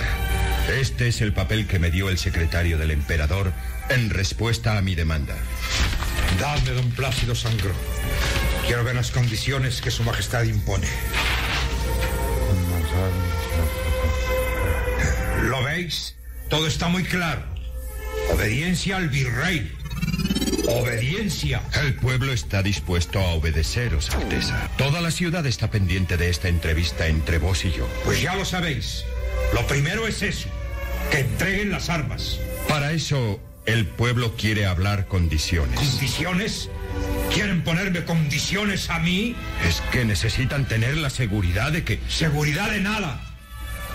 [0.70, 3.54] Este es el papel que me dio el secretario del emperador
[3.90, 5.36] en respuesta a mi demanda.
[6.40, 7.74] Dadme, don Plácido Sangro.
[8.66, 10.88] Quiero ver las condiciones que su majestad impone.
[15.44, 16.16] ¿Lo veis?
[16.50, 17.44] Todo está muy claro.
[18.32, 19.72] Obediencia al virrey.
[20.68, 21.62] Obediencia.
[21.82, 24.70] El pueblo está dispuesto a obedeceros, Alteza.
[24.78, 27.88] Toda la ciudad está pendiente de esta entrevista entre vos y yo.
[28.06, 29.04] Pues ya lo sabéis.
[29.54, 30.48] Lo primero es eso,
[31.12, 32.40] que entreguen las armas.
[32.68, 35.80] Para eso, el pueblo quiere hablar condiciones.
[35.80, 36.70] ¿Condiciones?
[37.34, 39.36] ¿Quieren ponerme condiciones a mí?
[39.68, 42.00] Es que necesitan tener la seguridad de que...
[42.08, 43.22] Seguridad de nada.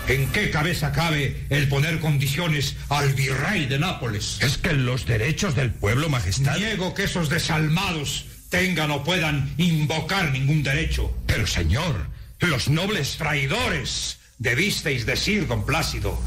[0.07, 4.39] ¿En qué cabeza cabe el poner condiciones al virrey de Nápoles?
[4.41, 6.57] Es que los derechos del pueblo, majestad...
[6.57, 11.15] Niego que esos desalmados tengan o puedan invocar ningún derecho.
[11.27, 12.07] Pero, señor,
[12.39, 13.17] los nobles...
[13.17, 16.19] Traidores, debisteis decir, don Plácido.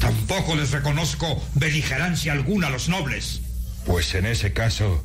[0.00, 3.42] Tampoco les reconozco beligerancia alguna a los nobles.
[3.84, 5.04] Pues en ese caso,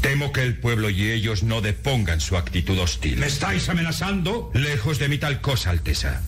[0.00, 3.18] temo que el pueblo y ellos no depongan su actitud hostil.
[3.18, 4.50] ¿Me estáis amenazando?
[4.54, 6.22] Lejos de mí tal cosa, Alteza.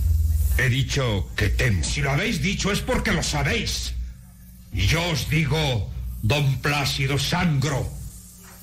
[0.58, 1.82] He dicho que temo.
[1.82, 3.94] Si lo habéis dicho es porque lo sabéis.
[4.72, 5.90] Y yo os digo,
[6.22, 7.90] don Plácido Sangro,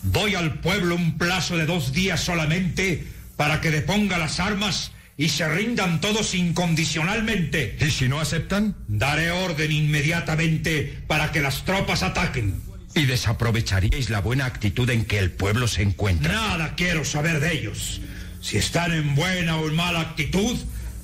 [0.02, 3.06] doy al pueblo un plazo de dos días solamente
[3.36, 7.76] para que deponga las armas y se rindan todos incondicionalmente.
[7.82, 8.74] ¿Y si no aceptan?
[8.88, 12.62] Daré orden inmediatamente para que las tropas ataquen.
[12.96, 16.32] ¿Y desaprovecharíais la buena actitud en que el pueblo se encuentra?
[16.32, 18.00] Nada quiero saber de ellos.
[18.42, 20.58] Si están en buena o en mala actitud,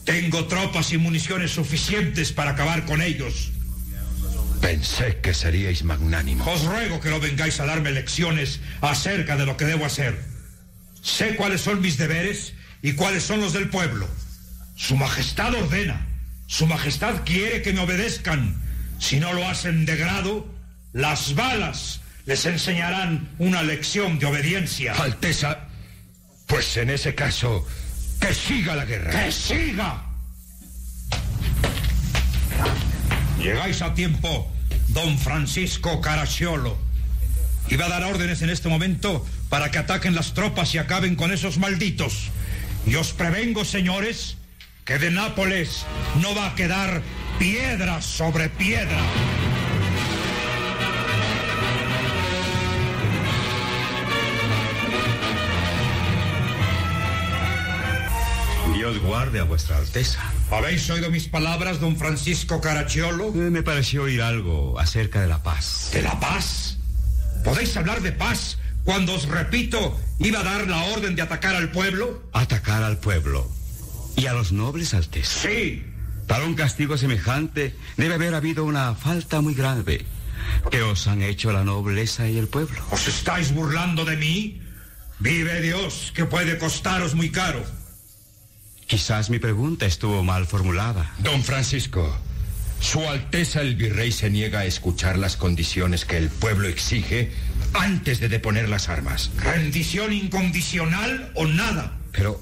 [0.06, 3.52] tengo tropas y municiones suficientes para acabar con ellos.
[4.62, 6.48] Pensé que seríais magnánimos.
[6.48, 10.18] Os ruego que no vengáis a darme lecciones acerca de lo que debo hacer.
[11.02, 12.55] Sé cuáles son mis deberes
[12.86, 14.07] y cuáles son los del pueblo.
[14.76, 16.06] Su Majestad ordena.
[16.45, 18.62] Su Majestad quiere que me obedezcan.
[18.99, 20.48] Si no lo hacen de grado,
[20.94, 24.94] las balas les enseñarán una lección de obediencia.
[24.94, 25.62] Alteza,
[26.45, 27.68] Pues en ese caso,
[28.22, 29.10] que siga la guerra.
[29.10, 30.03] ¡Que siga!
[33.40, 34.53] Llegáis a tiempo,
[34.90, 36.78] don Francisco Caracciolo.
[37.70, 41.32] Iba a dar órdenes en este momento para que ataquen las tropas y acaben con
[41.32, 42.30] esos malditos.
[42.88, 44.38] Y os prevengo, señores,
[44.86, 45.86] que de Nápoles
[46.22, 47.02] no va a quedar
[47.40, 49.02] piedra sobre piedra.
[58.76, 60.22] Dios guarde a vuestra Alteza.
[60.52, 63.30] ¿Habéis oído mis palabras, don Francisco Caracciolo?
[63.30, 65.90] Eh, me pareció oír algo acerca de la paz.
[65.91, 66.78] ¿De la paz?
[67.44, 71.72] ¿Podéis hablar de paz cuando os repito iba a dar la orden de atacar al
[71.72, 72.24] pueblo?
[72.32, 73.49] Atacar al pueblo.
[74.16, 75.41] ¿Y a los nobles, Alteza?
[75.49, 75.84] Sí.
[76.28, 80.06] Para un castigo semejante debe haber habido una falta muy grave.
[80.72, 82.80] que os han hecho la nobleza y el pueblo?
[82.91, 84.62] ¿Os estáis burlando de mí?
[85.20, 87.64] Vive Dios, que puede costaros muy caro.
[88.88, 91.12] Quizás mi pregunta estuvo mal formulada.
[91.20, 92.16] Don Francisco,
[92.80, 97.32] Su Alteza el Virrey se niega a escuchar las condiciones que el pueblo exige
[97.80, 99.31] antes de deponer las armas.
[99.38, 101.93] ¿Rendición incondicional o nada?
[102.11, 102.41] Pero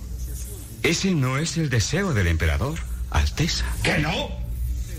[0.83, 2.79] ese no es el deseo del emperador,
[3.09, 3.65] Alteza.
[3.83, 4.29] ¿Que no?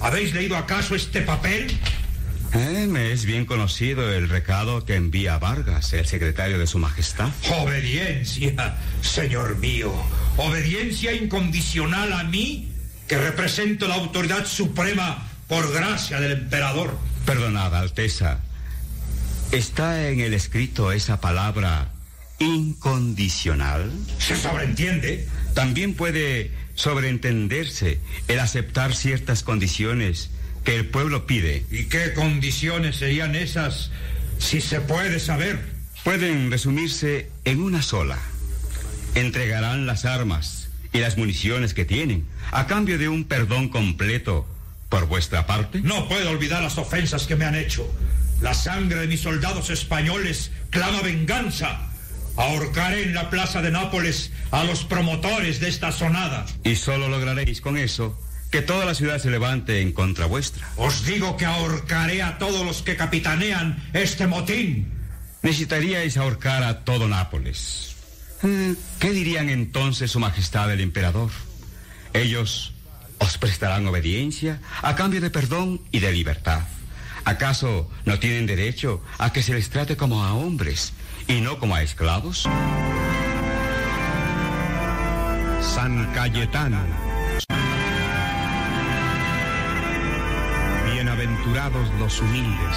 [0.01, 1.79] ¿Habéis leído acaso este papel?
[2.55, 7.31] Eh, me es bien conocido el recado que envía Vargas, el secretario de su majestad.
[7.51, 9.93] Obediencia, señor mío.
[10.37, 12.71] Obediencia incondicional a mí,
[13.09, 16.97] que represento la autoridad suprema por gracia del emperador.
[17.27, 18.39] Perdonad, Alteza.
[19.55, 21.93] ¿Está en el escrito esa palabra
[22.41, 23.89] incondicional?
[24.19, 25.29] ¿Se sobreentiende?
[25.55, 30.31] También puede sobreentenderse el aceptar ciertas condiciones
[30.65, 31.65] que el pueblo pide.
[31.71, 33.93] ¿Y qué condiciones serían esas,
[34.39, 35.61] si se puede saber?
[36.03, 38.19] Pueden resumirse en una sola.
[39.15, 44.49] Entregarán las armas y las municiones que tienen a cambio de un perdón completo
[44.89, 45.81] por vuestra parte.
[45.81, 47.89] No puedo olvidar las ofensas que me han hecho.
[48.41, 51.91] La sangre de mis soldados españoles clama venganza.
[52.37, 56.47] Ahorcaré en la plaza de Nápoles a los promotores de esta sonada.
[56.65, 58.19] Y solo lograréis con eso
[58.51, 60.69] que toda la ciudad se levante en contra vuestra.
[60.77, 64.93] Os digo que ahorcaré a todos los que capitanean este motín.
[65.43, 67.97] Necesitaríais ahorcar a todo Nápoles.
[68.45, 71.31] Eh, ¿Qué dirían entonces su majestad el emperador?
[72.13, 72.75] Ellos
[73.19, 76.63] os prestarán obediencia a cambio de perdón y de libertad.
[77.25, 80.93] ¿Acaso no tienen derecho a que se les trate como a hombres
[81.27, 82.47] y no como a esclavos?
[85.63, 86.81] San Cayetano.
[90.93, 92.77] Bienaventurados los humildes,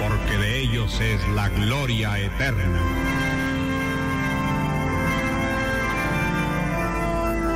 [0.00, 2.80] porque de ellos es la gloria eterna.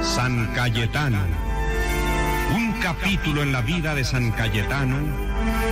[0.02, 1.51] San Cayetano.
[2.82, 4.96] Capítulo en la vida de San Cayetano,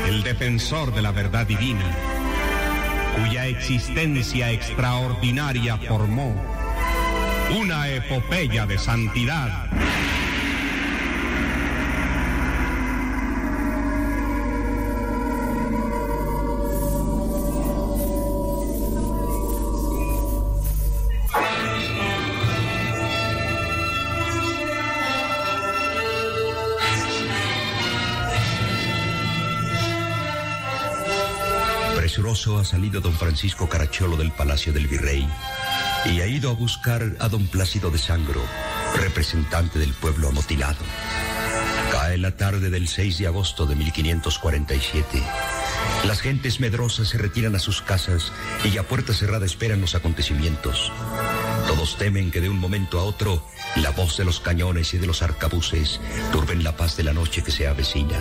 [0.07, 1.85] el defensor de la verdad divina,
[3.17, 6.33] cuya existencia extraordinaria formó
[7.61, 9.67] una epopeya de santidad.
[32.59, 35.27] Ha salido don Francisco Caracciolo del Palacio del Virrey
[36.07, 38.43] y ha ido a buscar a don Plácido de Sangro,
[38.97, 40.79] representante del pueblo amotinado.
[41.93, 45.23] Cae la tarde del 6 de agosto de 1547.
[46.07, 48.33] Las gentes medrosas se retiran a sus casas
[48.65, 50.93] y a puerta cerrada esperan los acontecimientos.
[51.67, 53.47] Todos temen que de un momento a otro
[53.77, 56.01] la voz de los cañones y de los arcabuces
[56.33, 58.19] turben la paz de la noche que se avecina.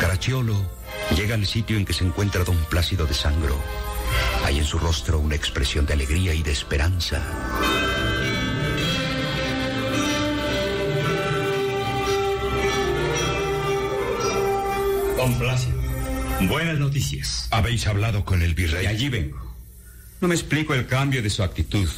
[0.00, 0.79] Caracciolo
[1.16, 3.56] llega al sitio en que se encuentra don Plácido de Sangro.
[4.44, 7.22] Hay en su rostro una expresión de alegría y de esperanza.
[15.16, 15.78] Don Plácido,
[16.48, 17.48] buenas noticias.
[17.50, 18.84] ¿Habéis hablado con el virrey?
[18.84, 19.38] Y allí vengo.
[20.20, 21.88] No me explico el cambio de su actitud.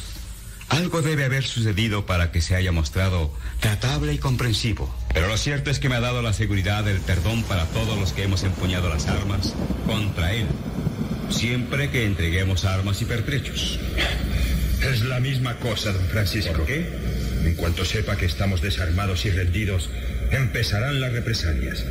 [0.73, 4.91] Algo debe haber sucedido para que se haya mostrado tratable y comprensivo.
[5.13, 8.11] Pero lo cierto es que me ha dado la seguridad del perdón para todos los
[8.11, 9.53] que hemos empuñado las armas
[9.85, 10.47] contra él.
[11.29, 13.79] Siempre que entreguemos armas y pertrechos.
[14.81, 16.53] Es la misma cosa, don Francisco.
[16.53, 16.91] ¿Por qué?
[17.45, 19.91] En cuanto sepa que estamos desarmados y rendidos,
[20.31, 21.85] empezarán las represalias.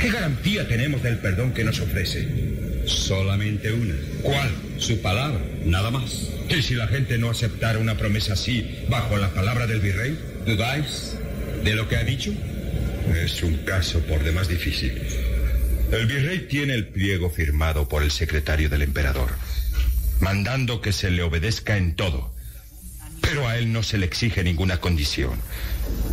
[0.00, 2.45] ¿Qué garantía tenemos del perdón que nos ofrece?
[2.86, 3.94] Solamente una.
[4.22, 4.50] ¿Cuál?
[4.78, 6.30] Su palabra, nada más.
[6.48, 10.18] ¿Y si la gente no aceptara una promesa así bajo la palabra del virrey?
[10.46, 11.16] ¿Dudáis
[11.64, 12.32] de lo que ha dicho?
[13.14, 14.92] Es un caso por demás difícil.
[15.90, 19.30] El virrey tiene el pliego firmado por el secretario del emperador,
[20.20, 22.35] mandando que se le obedezca en todo.
[23.26, 25.40] Pero a él no se le exige ninguna condición.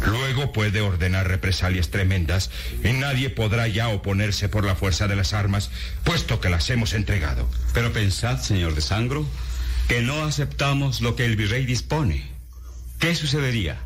[0.05, 2.49] Luego puede ordenar represalias tremendas
[2.83, 5.69] y nadie podrá ya oponerse por la fuerza de las armas,
[6.03, 7.47] puesto que las hemos entregado.
[7.73, 9.27] Pero pensad, señor de Sangro,
[9.87, 12.23] que no aceptamos lo que el virrey dispone.
[12.99, 13.77] ¿Qué sucedería?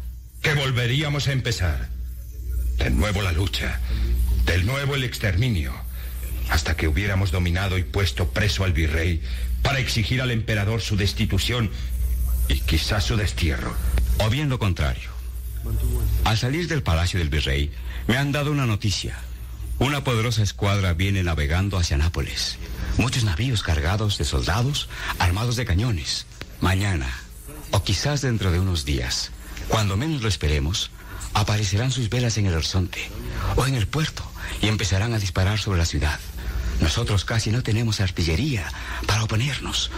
[0.42, 1.90] Que volveríamos a empezar.
[2.78, 3.82] De nuevo la lucha.
[4.46, 5.74] De nuevo el exterminio.
[6.50, 9.22] Hasta que hubiéramos dominado y puesto preso al virrey
[9.64, 11.72] para exigir al emperador su destitución
[12.48, 13.76] y quizás su destierro.
[14.20, 15.10] O bien lo contrario.
[16.24, 17.72] Al salir del palacio del virrey,
[18.08, 19.18] me han dado una noticia.
[19.80, 22.58] Una poderosa escuadra viene navegando hacia Nápoles.
[22.98, 26.26] Muchos navíos cargados de soldados, armados de cañones.
[26.62, 27.08] Mañana,
[27.72, 29.32] o quizás dentro de unos días,
[29.68, 30.90] cuando menos lo esperemos,
[31.34, 33.00] aparecerán sus velas en el horizonte
[33.56, 34.24] o en el puerto
[34.62, 36.20] y empezarán a disparar sobre la ciudad.
[36.82, 38.68] Nosotros casi no tenemos artillería
[39.06, 39.92] para oponernos.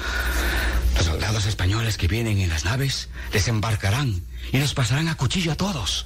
[1.19, 4.23] Soldados españoles que vienen en las naves desembarcarán
[4.53, 6.05] y nos pasarán a cuchillo a todos.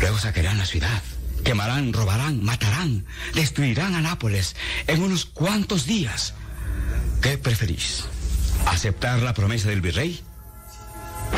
[0.00, 1.02] Luego saquearán la ciudad,
[1.44, 4.56] quemarán, robarán, matarán, destruirán a Nápoles
[4.86, 6.32] en unos cuantos días.
[7.20, 8.06] ¿Qué preferís?
[8.64, 10.22] ¿Aceptar la promesa del virrey?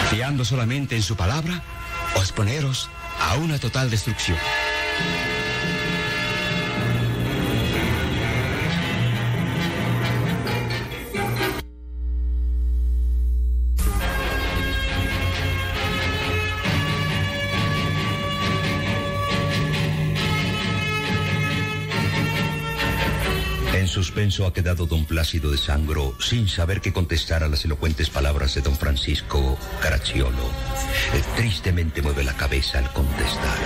[0.08, 1.64] ¿Fiando solamente en su palabra?
[2.14, 2.88] ¿O exponeros
[3.20, 4.38] a una total destrucción?
[24.26, 28.60] Ha quedado don Plácido de Sangro sin saber qué contestar a las elocuentes palabras de
[28.60, 30.50] don Francisco Caracciolo.
[31.14, 33.56] Eh, tristemente mueve la cabeza al contestar.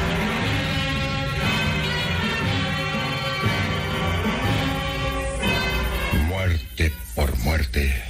[6.29, 8.03] Muerte por muerte.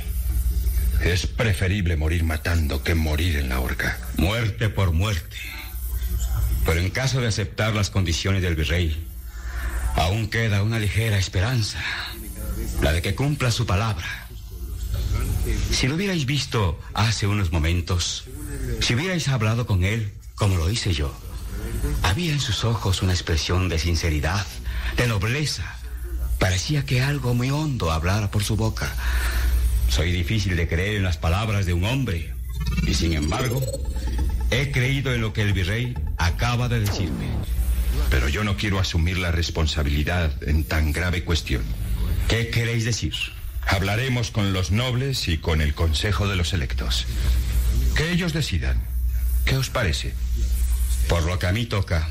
[1.05, 3.97] Es preferible morir matando que morir en la horca.
[4.17, 5.37] Muerte por muerte.
[6.67, 9.07] Pero en caso de aceptar las condiciones del virrey,
[9.95, 11.79] aún queda una ligera esperanza,
[12.83, 14.29] la de que cumpla su palabra.
[15.71, 18.25] Si lo hubierais visto hace unos momentos,
[18.81, 21.15] si hubierais hablado con él como lo hice yo,
[22.03, 24.47] había en sus ojos una expresión de sinceridad,
[24.97, 25.77] de nobleza.
[26.39, 28.93] Parecía que algo muy hondo hablara por su boca.
[29.89, 32.33] Soy difícil de creer en las palabras de un hombre,
[32.87, 33.61] y sin embargo,
[34.51, 37.29] he creído en lo que el virrey acaba de decirme.
[38.09, 41.63] Pero yo no quiero asumir la responsabilidad en tan grave cuestión.
[42.31, 43.13] ¿Qué queréis decir?
[43.67, 47.09] Hablaremos con los nobles y con el Consejo de los Electos.
[47.97, 48.81] Que ellos decidan.
[49.45, 50.15] ¿Qué os parece?
[51.09, 52.09] Por lo que a mí toca,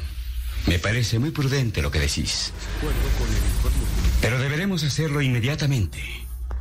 [0.65, 2.51] me parece muy prudente lo que decís.
[4.19, 6.03] Pero deberemos hacerlo inmediatamente.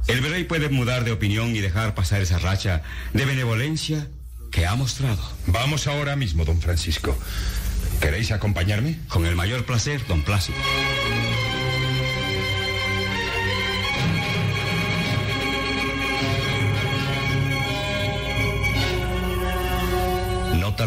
[0.06, 2.82] El virrey puede mudar de opinión y dejar pasar esa racha
[3.12, 4.06] de benevolencia
[4.52, 5.32] que ha mostrado.
[5.48, 7.18] Vamos ahora mismo, don Francisco.
[8.00, 9.00] ¿Queréis acompañarme?
[9.08, 10.58] Con el mayor placer, don Plácido.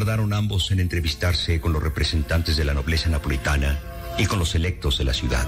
[0.02, 3.78] Tardaron ambos en entrevistarse con los representantes de la nobleza napolitana
[4.18, 5.46] y con los electos de la ciudad.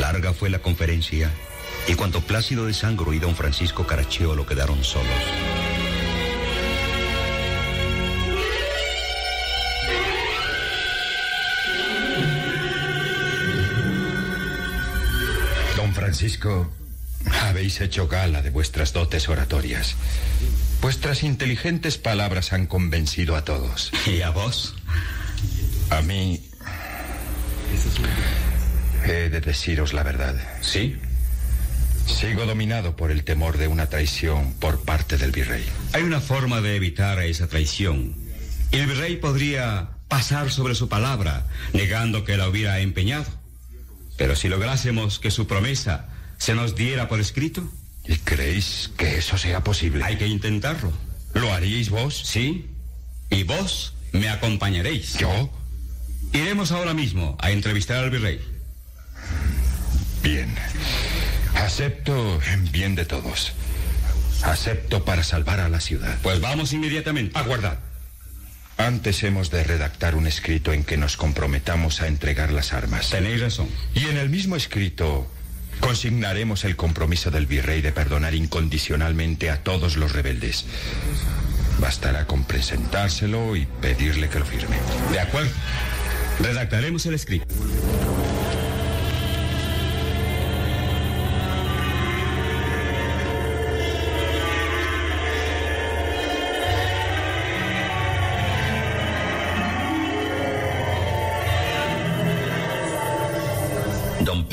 [0.00, 1.30] Larga fue la conferencia
[1.86, 5.06] y cuando Plácido de Sangro y don Francisco Caracciolo quedaron solos.
[15.76, 16.68] Don Francisco,
[17.42, 19.94] habéis hecho gala de vuestras dotes oratorias.
[20.80, 23.92] Vuestras inteligentes palabras han convencido a todos.
[24.06, 24.74] ¿Y a vos?
[25.90, 26.40] A mí...
[29.04, 30.36] He de deciros la verdad.
[30.60, 30.96] ¿Sí?
[32.06, 35.64] Sigo dominado por el temor de una traición por parte del virrey.
[35.92, 38.14] Hay una forma de evitar esa traición.
[38.72, 43.26] El virrey podría pasar sobre su palabra, negando que la hubiera empeñado.
[44.16, 46.08] Pero si lográsemos que su promesa
[46.38, 47.68] se nos diera por escrito.
[48.08, 50.04] ¿Y creéis que eso sea posible?
[50.04, 50.92] Hay que intentarlo.
[51.34, 52.22] ¿Lo haríais vos?
[52.24, 52.70] Sí.
[53.30, 55.14] Y vos me acompañaréis.
[55.14, 55.50] ¿Yo?
[56.32, 58.40] Iremos ahora mismo a entrevistar al virrey.
[60.22, 60.54] Bien.
[61.54, 63.52] Acepto en bien de todos.
[64.42, 66.18] Acepto para salvar a la ciudad.
[66.22, 67.38] Pues vamos inmediatamente.
[67.38, 67.78] Aguardad.
[68.76, 73.10] Antes hemos de redactar un escrito en que nos comprometamos a entregar las armas.
[73.10, 73.68] Tenéis razón.
[73.94, 75.30] Y en el mismo escrito
[75.80, 80.66] Consignaremos el compromiso del virrey de perdonar incondicionalmente a todos los rebeldes.
[81.78, 84.76] Bastará con presentárselo y pedirle que lo firme.
[85.12, 85.50] De acuerdo.
[86.40, 87.46] Redactaremos el escrito.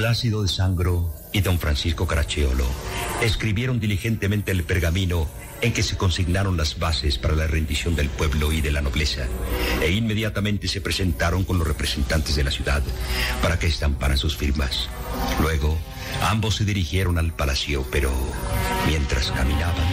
[0.04, 2.66] Plácido de Sangro y don Francisco Caracciolo
[3.22, 5.30] escribieron diligentemente el pergamino
[5.62, 9.28] en que se consignaron las bases para la rendición del pueblo y de la nobleza,
[9.82, 12.84] e inmediatamente se presentaron con los representantes de la ciudad
[13.42, 14.90] para que estamparan sus firmas.
[15.42, 15.78] Luego,
[16.24, 18.12] ambos se dirigieron al palacio, pero
[18.86, 19.88] mientras caminaban,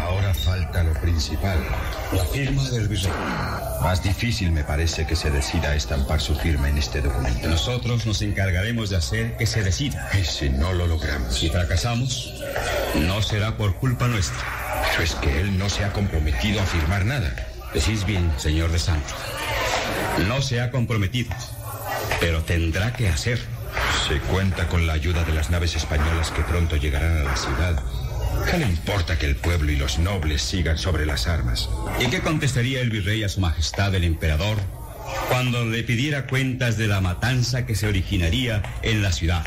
[0.00, 1.62] Ahora falta lo principal.
[2.12, 3.12] La firma del virrey.
[3.82, 7.48] Más difícil me parece que se decida a estampar su firma en este documento.
[7.48, 10.08] Nosotros nos encargaremos de hacer que se decida.
[10.18, 11.34] Y si no lo logramos.
[11.34, 12.32] Si fracasamos,
[12.94, 14.38] no será por culpa nuestra.
[14.90, 17.34] Pero es que él no se ha comprometido a firmar nada.
[17.74, 19.14] Decís bien, señor de Santo.
[20.28, 21.34] No se ha comprometido,
[22.20, 23.40] pero tendrá que hacer.
[24.08, 27.82] Se cuenta con la ayuda de las naves españolas que pronto llegarán a la ciudad.
[28.50, 31.68] ¿Qué le importa que el pueblo y los nobles sigan sobre las armas?
[32.00, 34.58] ¿Y qué contestaría el virrey a su majestad el emperador
[35.28, 39.44] cuando le pidiera cuentas de la matanza que se originaría en la ciudad?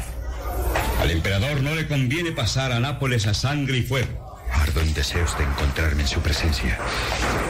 [0.99, 4.27] Al emperador no le conviene pasar a Nápoles a sangre y fuego.
[4.51, 6.77] Ardo en deseos de encontrarme en su presencia.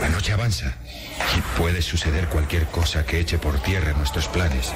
[0.02, 0.76] La noche avanza
[1.38, 4.74] y puede suceder cualquier cosa que eche por tierra nuestros planes.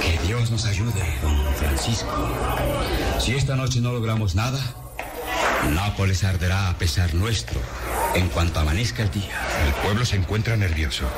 [0.00, 2.36] Que Dios nos ayude, don Francisco.
[3.20, 4.60] Si esta noche no logramos nada,
[5.70, 7.60] Nápoles arderá a pesar nuestro
[8.14, 9.40] en cuanto amanezca el día.
[9.66, 11.08] El pueblo se encuentra nervioso.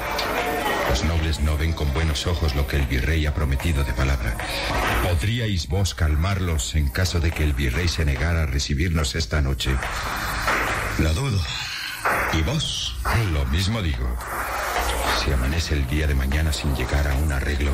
[0.89, 4.37] Los nobles no ven con buenos ojos lo que el virrey ha prometido de palabra.
[5.03, 9.75] ¿Podríais vos calmarlos en caso de que el virrey se negara a recibirnos esta noche?
[10.99, 11.41] Lo dudo.
[12.33, 12.97] ¿Y vos?
[13.33, 14.17] Lo mismo digo.
[15.25, 17.73] Si amanece el día de mañana sin llegar a un arreglo,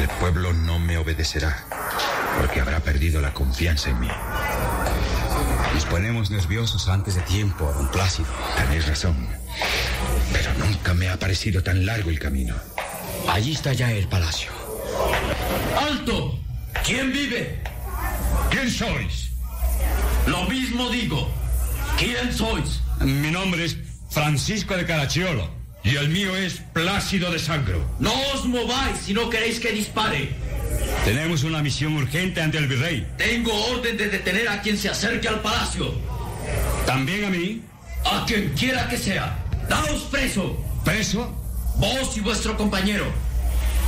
[0.00, 1.64] el pueblo no me obedecerá,
[2.40, 4.10] porque habrá perdido la confianza en mí.
[5.74, 8.28] Nos ponemos nerviosos antes de tiempo, don Plácido.
[8.56, 9.28] Tenéis razón.
[10.32, 12.54] Pero nunca me ha parecido tan largo el camino.
[13.28, 14.50] Allí está ya el palacio.
[15.78, 16.38] ¡Alto!
[16.84, 17.62] ¿Quién vive?
[18.50, 19.30] ¿Quién sois?
[20.26, 21.30] Lo mismo digo.
[21.98, 22.80] ¿Quién sois?
[23.00, 23.76] Mi nombre es
[24.10, 25.48] Francisco de Caracciolo.
[25.84, 27.84] Y el mío es Plácido de Sangro.
[27.98, 30.34] No os mováis si no queréis que dispare.
[31.04, 33.06] Tenemos una misión urgente ante el virrey.
[33.16, 35.94] Tengo orden de detener a quien se acerque al palacio.
[36.86, 37.62] ¿También a mí?
[38.04, 39.38] A quien quiera que sea.
[39.68, 40.56] Daos preso.
[40.84, 41.34] ¿Preso?
[41.76, 43.06] Vos y vuestro compañero.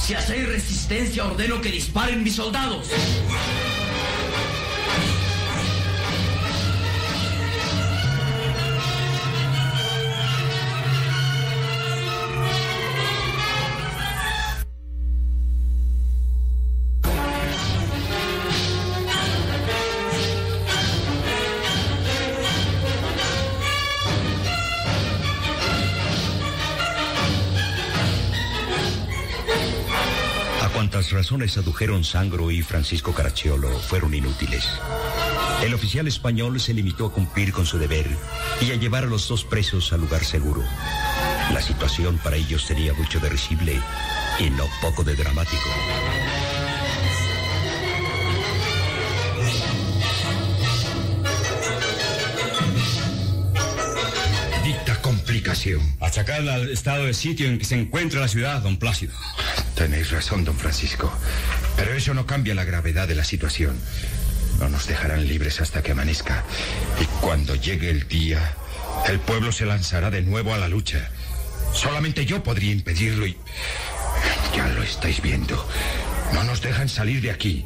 [0.01, 2.89] Si hacéis resistencia, ordeno que disparen mis soldados.
[30.81, 34.66] Cuantas razones adujeron Sangro y Francisco Caracciolo fueron inútiles.
[35.62, 38.07] El oficial español se limitó a cumplir con su deber
[38.62, 40.62] y a llevar a los dos presos al lugar seguro.
[41.52, 43.78] La situación para ellos sería mucho de risible
[44.39, 45.69] y no poco de dramático.
[54.65, 55.82] Dicta complicación.
[56.01, 59.12] Achacarla al estado de sitio en que se encuentra la ciudad, don Plácido.
[59.81, 61.11] Tenéis razón, don Francisco.
[61.74, 63.81] Pero eso no cambia la gravedad de la situación.
[64.59, 66.44] No nos dejarán libres hasta que amanezca.
[67.01, 68.57] Y cuando llegue el día,
[69.09, 71.09] el pueblo se lanzará de nuevo a la lucha.
[71.73, 73.39] Solamente yo podría impedirlo y...
[74.55, 75.66] Ya lo estáis viendo.
[76.35, 77.65] No nos dejan salir de aquí.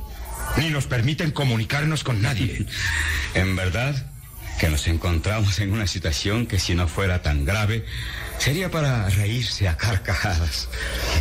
[0.57, 2.65] Ni nos permiten comunicarnos con nadie.
[3.35, 4.07] En verdad
[4.61, 7.85] que nos encontramos en una situación que si no fuera tan grave,
[8.39, 10.69] sería para reírse a carcajadas.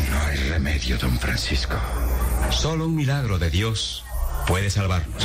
[0.09, 1.75] No hay remedio, don Francisco.
[2.51, 4.03] Solo un milagro de Dios
[4.47, 5.23] puede salvarnos.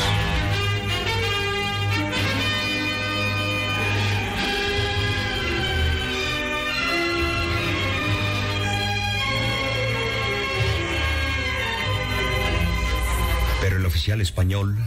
[13.60, 14.78] Pero el oficial español,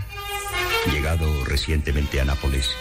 [0.91, 2.71] llegado recientemente a Nápoles,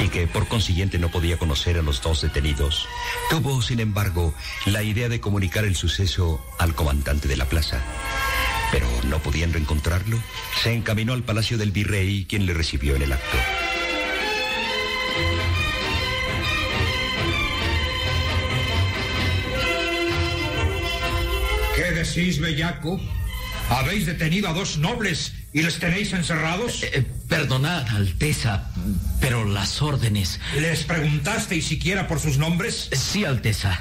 [0.00, 2.86] y que por consiguiente no podía conocer a los dos detenidos,
[3.30, 4.34] tuvo, sin embargo,
[4.66, 7.82] la idea de comunicar el suceso al comandante de la plaza.
[8.70, 10.18] Pero no pudiendo encontrarlo,
[10.62, 13.38] se encaminó al palacio del virrey, quien le recibió en el acto.
[21.74, 23.00] ¿Qué decís, bellaco?
[23.70, 26.82] ¿Habéis detenido a dos nobles y les tenéis encerrados?
[26.82, 28.70] Eh, perdonad, Alteza,
[29.20, 30.40] pero las órdenes.
[30.60, 32.88] ¿Les preguntasteis siquiera por sus nombres?
[32.92, 33.80] Sí, Alteza.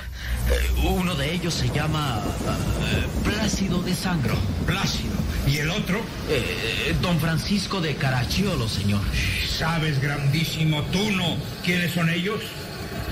[0.49, 4.37] Eh, uno de ellos se llama eh, Plácido de Sangro.
[4.65, 5.15] Plácido.
[5.45, 6.01] ¿Y el otro?
[6.29, 9.01] Eh, don Francisco de Caracciolo, señor.
[9.47, 12.41] ¿Sabes, grandísimo Tuno, quiénes son ellos?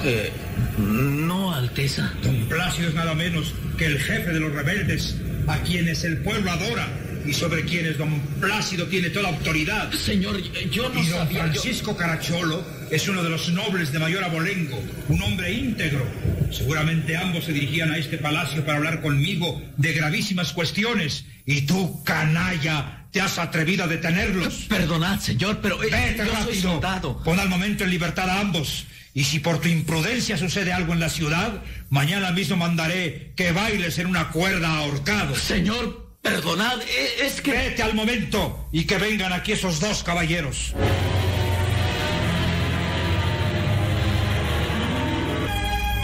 [0.04, 0.32] Eh,
[0.78, 2.12] no, Alteza.
[2.22, 5.16] Don Plácido es nada menos que el jefe de los rebeldes,
[5.48, 6.88] a quienes el pueblo adora
[7.28, 9.92] y sobre quienes don Plácido tiene toda autoridad.
[9.94, 10.42] Señor,
[10.72, 14.24] yo no y don sabía, yo- Francisco Caracciolo es uno de los nobles de mayor
[14.24, 16.06] abolengo, un hombre íntegro.
[16.52, 21.26] Seguramente ambos se dirigían a este palacio para hablar conmigo de gravísimas cuestiones.
[21.46, 24.66] Y tú, canalla, te has atrevido a detenerlos.
[24.70, 26.62] Perdonad, señor, pero eh, Vete yo soy rápido.
[26.74, 27.24] soldado.
[27.24, 28.86] Pon al momento en libertad a ambos.
[29.14, 33.98] Y si por tu imprudencia sucede algo en la ciudad, mañana mismo mandaré que bailes
[33.98, 35.36] en una cuerda ahorcado.
[35.36, 37.52] Señor, perdonad, e- es que...
[37.52, 40.74] Vete al momento y que vengan aquí esos dos caballeros.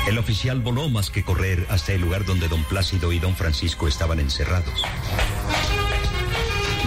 [0.07, 3.87] El oficial voló más que correr hasta el lugar donde don Plácido y don Francisco
[3.87, 4.81] estaban encerrados.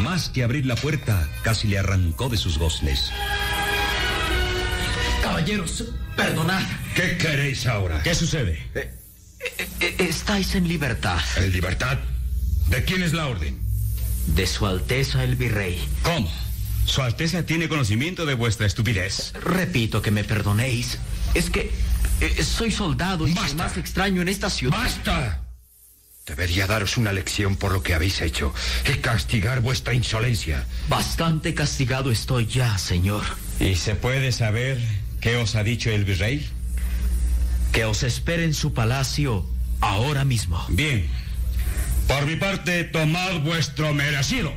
[0.02, 3.11] Más que abrir la puerta, casi le arrancó de sus goznes.
[5.23, 5.85] Caballeros,
[6.16, 6.62] perdonad.
[6.94, 8.02] ¿Qué queréis ahora?
[8.02, 8.62] ¿Qué sucede?
[8.74, 11.19] Eh, Estáis en libertad.
[11.36, 11.98] ¿En libertad?
[12.69, 13.61] ¿De quién es la orden?
[14.27, 15.78] De Su Alteza el Virrey.
[16.03, 16.31] ¿Cómo?
[16.86, 19.32] Su Alteza tiene conocimiento de vuestra estupidez.
[19.43, 20.99] Repito que me perdonéis.
[21.35, 21.70] Es que
[22.20, 24.78] eh, soy soldado y el más extraño en esta ciudad.
[24.78, 25.41] ¡Basta!
[26.27, 28.55] Debería daros una lección por lo que habéis hecho
[28.91, 30.65] y castigar vuestra insolencia.
[30.89, 33.23] Bastante castigado estoy ya, señor.
[33.61, 34.78] ¿Y se puede saber
[35.20, 36.49] qué os ha dicho el virrey?
[37.73, 39.47] Que os espere en su palacio
[39.81, 40.65] ahora mismo.
[40.70, 41.07] Bien.
[42.07, 44.53] Por mi parte, tomad vuestro merecido.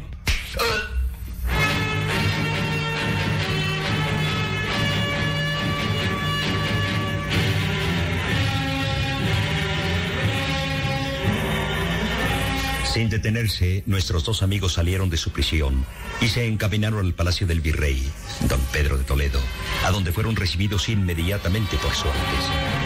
[12.98, 15.86] Sin detenerse, nuestros dos amigos salieron de su prisión
[16.19, 18.11] y se encaminaron al palacio del virrey,
[18.49, 19.40] don Pedro de Toledo,
[19.86, 22.76] a donde fueron recibidos inmediatamente por su Alteza.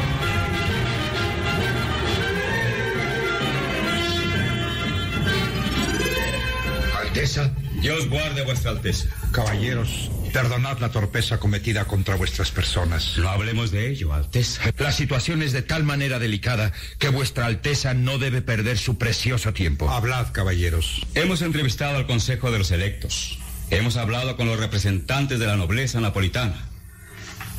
[7.37, 7.53] Alteza.
[7.81, 9.07] Dios guarde vuestra Alteza.
[9.31, 13.17] Caballeros, perdonad la torpeza cometida contra vuestras personas.
[13.17, 14.63] No hablemos de ello, Alteza.
[14.77, 19.53] La situación es de tal manera delicada que vuestra Alteza no debe perder su precioso
[19.53, 19.89] tiempo.
[19.89, 21.05] Hablad, caballeros.
[21.15, 23.39] Hemos entrevistado al Consejo de los Electos.
[23.69, 26.67] Hemos hablado con los representantes de la nobleza napolitana.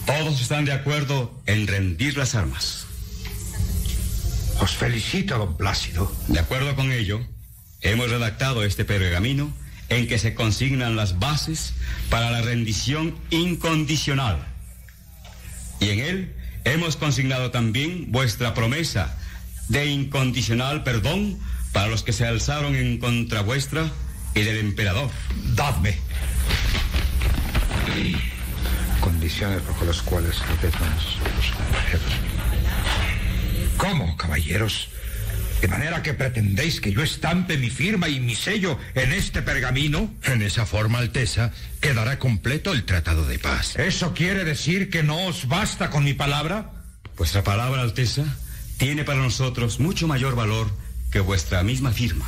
[0.05, 2.87] Todos están de acuerdo en rendir las armas.
[4.61, 6.13] Os felicito, don Plácido.
[6.29, 7.21] De acuerdo con ello,
[7.83, 9.53] hemos redactado este pergamino
[9.89, 11.75] en que se consignan las bases
[12.09, 14.47] para la rendición incondicional.
[15.81, 19.17] Y en él hemos consignado también vuestra promesa
[19.69, 21.39] de incondicional perdón
[21.73, 23.91] para los que se alzaron en contra vuestra
[24.35, 25.11] y del emperador.
[25.55, 25.97] Dadme.
[29.01, 31.19] Condiciones bajo las cuales aceptamos
[33.77, 34.89] ¿Cómo, caballeros?
[35.63, 40.13] ¿De manera que pretendéis que yo estampe mi firma y mi sello en este pergamino?
[40.25, 43.77] En esa forma, Alteza, quedará completo el tratado de paz.
[43.77, 46.73] ¿Eso quiere decir que no os basta con mi palabra?
[47.17, 48.25] Vuestra palabra, Alteza,
[48.77, 50.69] tiene para nosotros mucho mayor valor
[51.13, 52.27] que vuestra misma firma.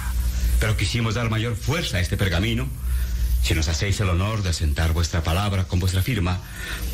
[0.61, 2.69] Pero quisimos dar mayor fuerza a este pergamino.
[3.43, 6.40] Si nos hacéis el honor de asentar vuestra palabra con vuestra firma,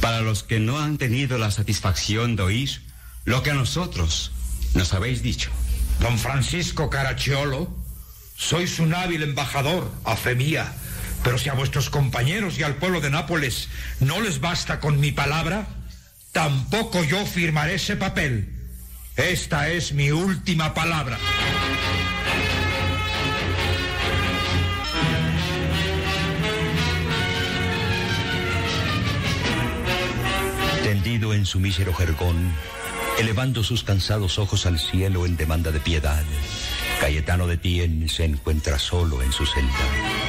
[0.01, 2.81] para los que no han tenido la satisfacción de oír
[3.27, 4.33] lo que a nosotros
[4.73, 5.51] nos habéis dicho.
[6.01, 7.69] Don Francisco Caracciolo,
[8.35, 10.73] sois un hábil embajador, a fe mía.
[11.23, 13.69] Pero si a vuestros compañeros y al pueblo de Nápoles
[14.01, 15.67] no les basta con mi palabra,
[16.33, 18.49] tampoco yo firmaré ese papel.
[19.17, 21.19] Esta es mi última palabra.
[30.83, 32.55] Tendido en su mísero jergón,
[33.19, 36.25] elevando sus cansados ojos al cielo en demanda de piedad,
[37.01, 40.21] Cayetano de Tien se encuentra solo en su celda.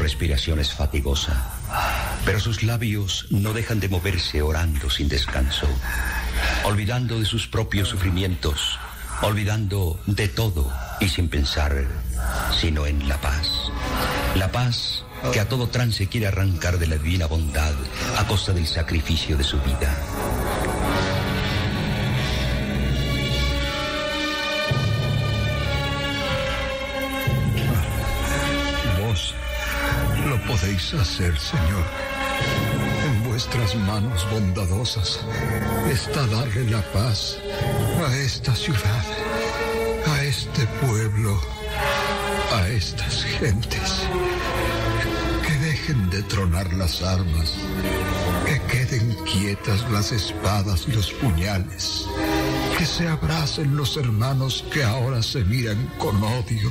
[0.00, 1.52] respiración es fatigosa,
[2.24, 5.66] pero sus labios no dejan de moverse orando sin descanso,
[6.64, 8.78] olvidando de sus propios sufrimientos,
[9.22, 11.86] olvidando de todo y sin pensar
[12.58, 13.48] sino en la paz.
[14.34, 17.74] La paz que a todo trance quiere arrancar de la divina bondad
[18.18, 19.96] a costa del sacrificio de su vida.
[29.00, 29.34] Vos
[30.26, 31.84] lo podéis hacer, Señor.
[33.06, 35.20] En vuestras manos bondadosas
[35.90, 37.38] está darle la paz
[38.06, 39.04] a esta ciudad,
[40.06, 41.40] a este pueblo,
[42.52, 44.06] a estas gentes.
[45.90, 47.52] De tronar las armas,
[48.46, 52.06] que queden quietas las espadas y los puñales,
[52.78, 56.70] que se abracen los hermanos que ahora se miran con odio,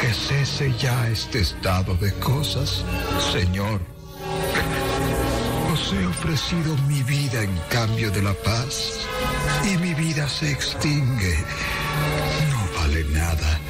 [0.00, 2.82] que cese ya este estado de cosas,
[3.34, 3.82] Señor.
[5.74, 8.92] Os he ofrecido mi vida en cambio de la paz
[9.70, 11.36] y mi vida se extingue.
[12.50, 13.60] No vale nada,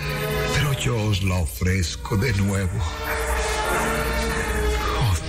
[0.54, 2.80] pero yo os la ofrezco de nuevo.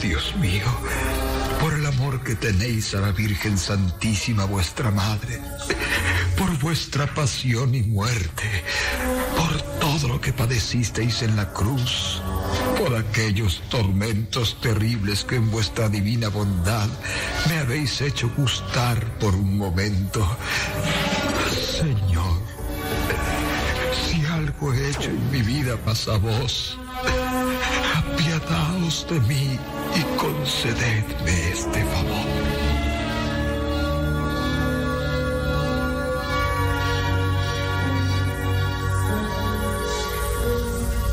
[0.01, 0.65] Dios mío,
[1.59, 5.41] por el amor que tenéis a la Virgen Santísima vuestra Madre,
[6.37, 8.63] por vuestra pasión y muerte,
[9.35, 12.21] por todo lo que padecisteis en la cruz,
[12.77, 16.87] por aquellos tormentos terribles que en vuestra divina bondad
[17.49, 20.37] me habéis hecho gustar por un momento.
[21.51, 22.39] Señor,
[24.05, 26.77] si algo he hecho en mi vida pasa a vos,
[28.17, 29.59] apiadaos de mí
[29.95, 32.27] y concededme este favor.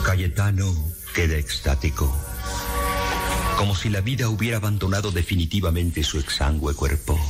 [0.04, 0.74] Cayetano
[1.14, 2.10] queda extático,
[3.58, 7.20] como si la vida hubiera abandonado definitivamente su exangüe cuerpo.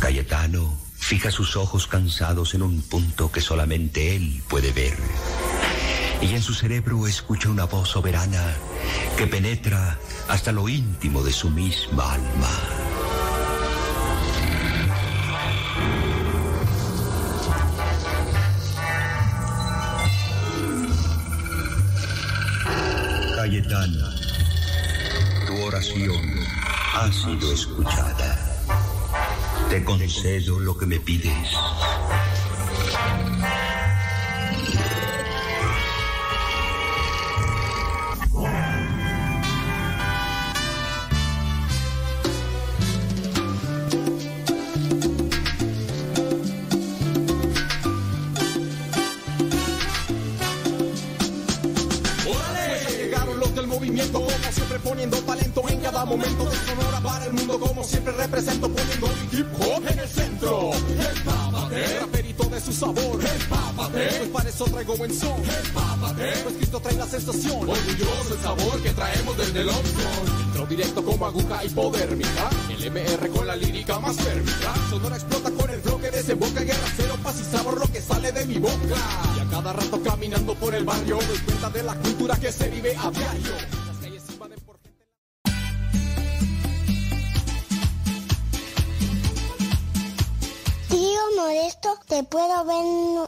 [0.00, 4.96] Cayetano fija sus ojos cansados en un punto que solamente él puede ver.
[6.20, 8.42] Y en su cerebro escucha una voz soberana
[9.16, 12.50] que penetra hasta lo íntimo de su misma alma.
[23.36, 24.10] Cayetano,
[25.46, 26.40] tu oración
[26.94, 28.36] ha sido escuchada.
[29.70, 31.48] Te concedo lo que me pides.
[65.08, 65.42] Buen son.
[65.66, 67.68] Empápate, pues Cristo trae la sensación.
[67.68, 70.44] Orgulloso el sabor que traemos desde el Opson.
[70.46, 72.50] Entro directo como aguja hipodérmica.
[72.70, 74.74] El MR con la lírica más térmica.
[74.90, 76.60] Sonora explota con el flow que desemboca.
[76.60, 78.96] Guerra cero, paz y sabor lo que sale de mi boca.
[79.36, 82.68] Y a cada rato caminando por el barrio, doy cuenta de la cultura que se
[82.68, 83.52] vive a diario.
[90.88, 93.27] Tío Modesto, ¿te puedo ver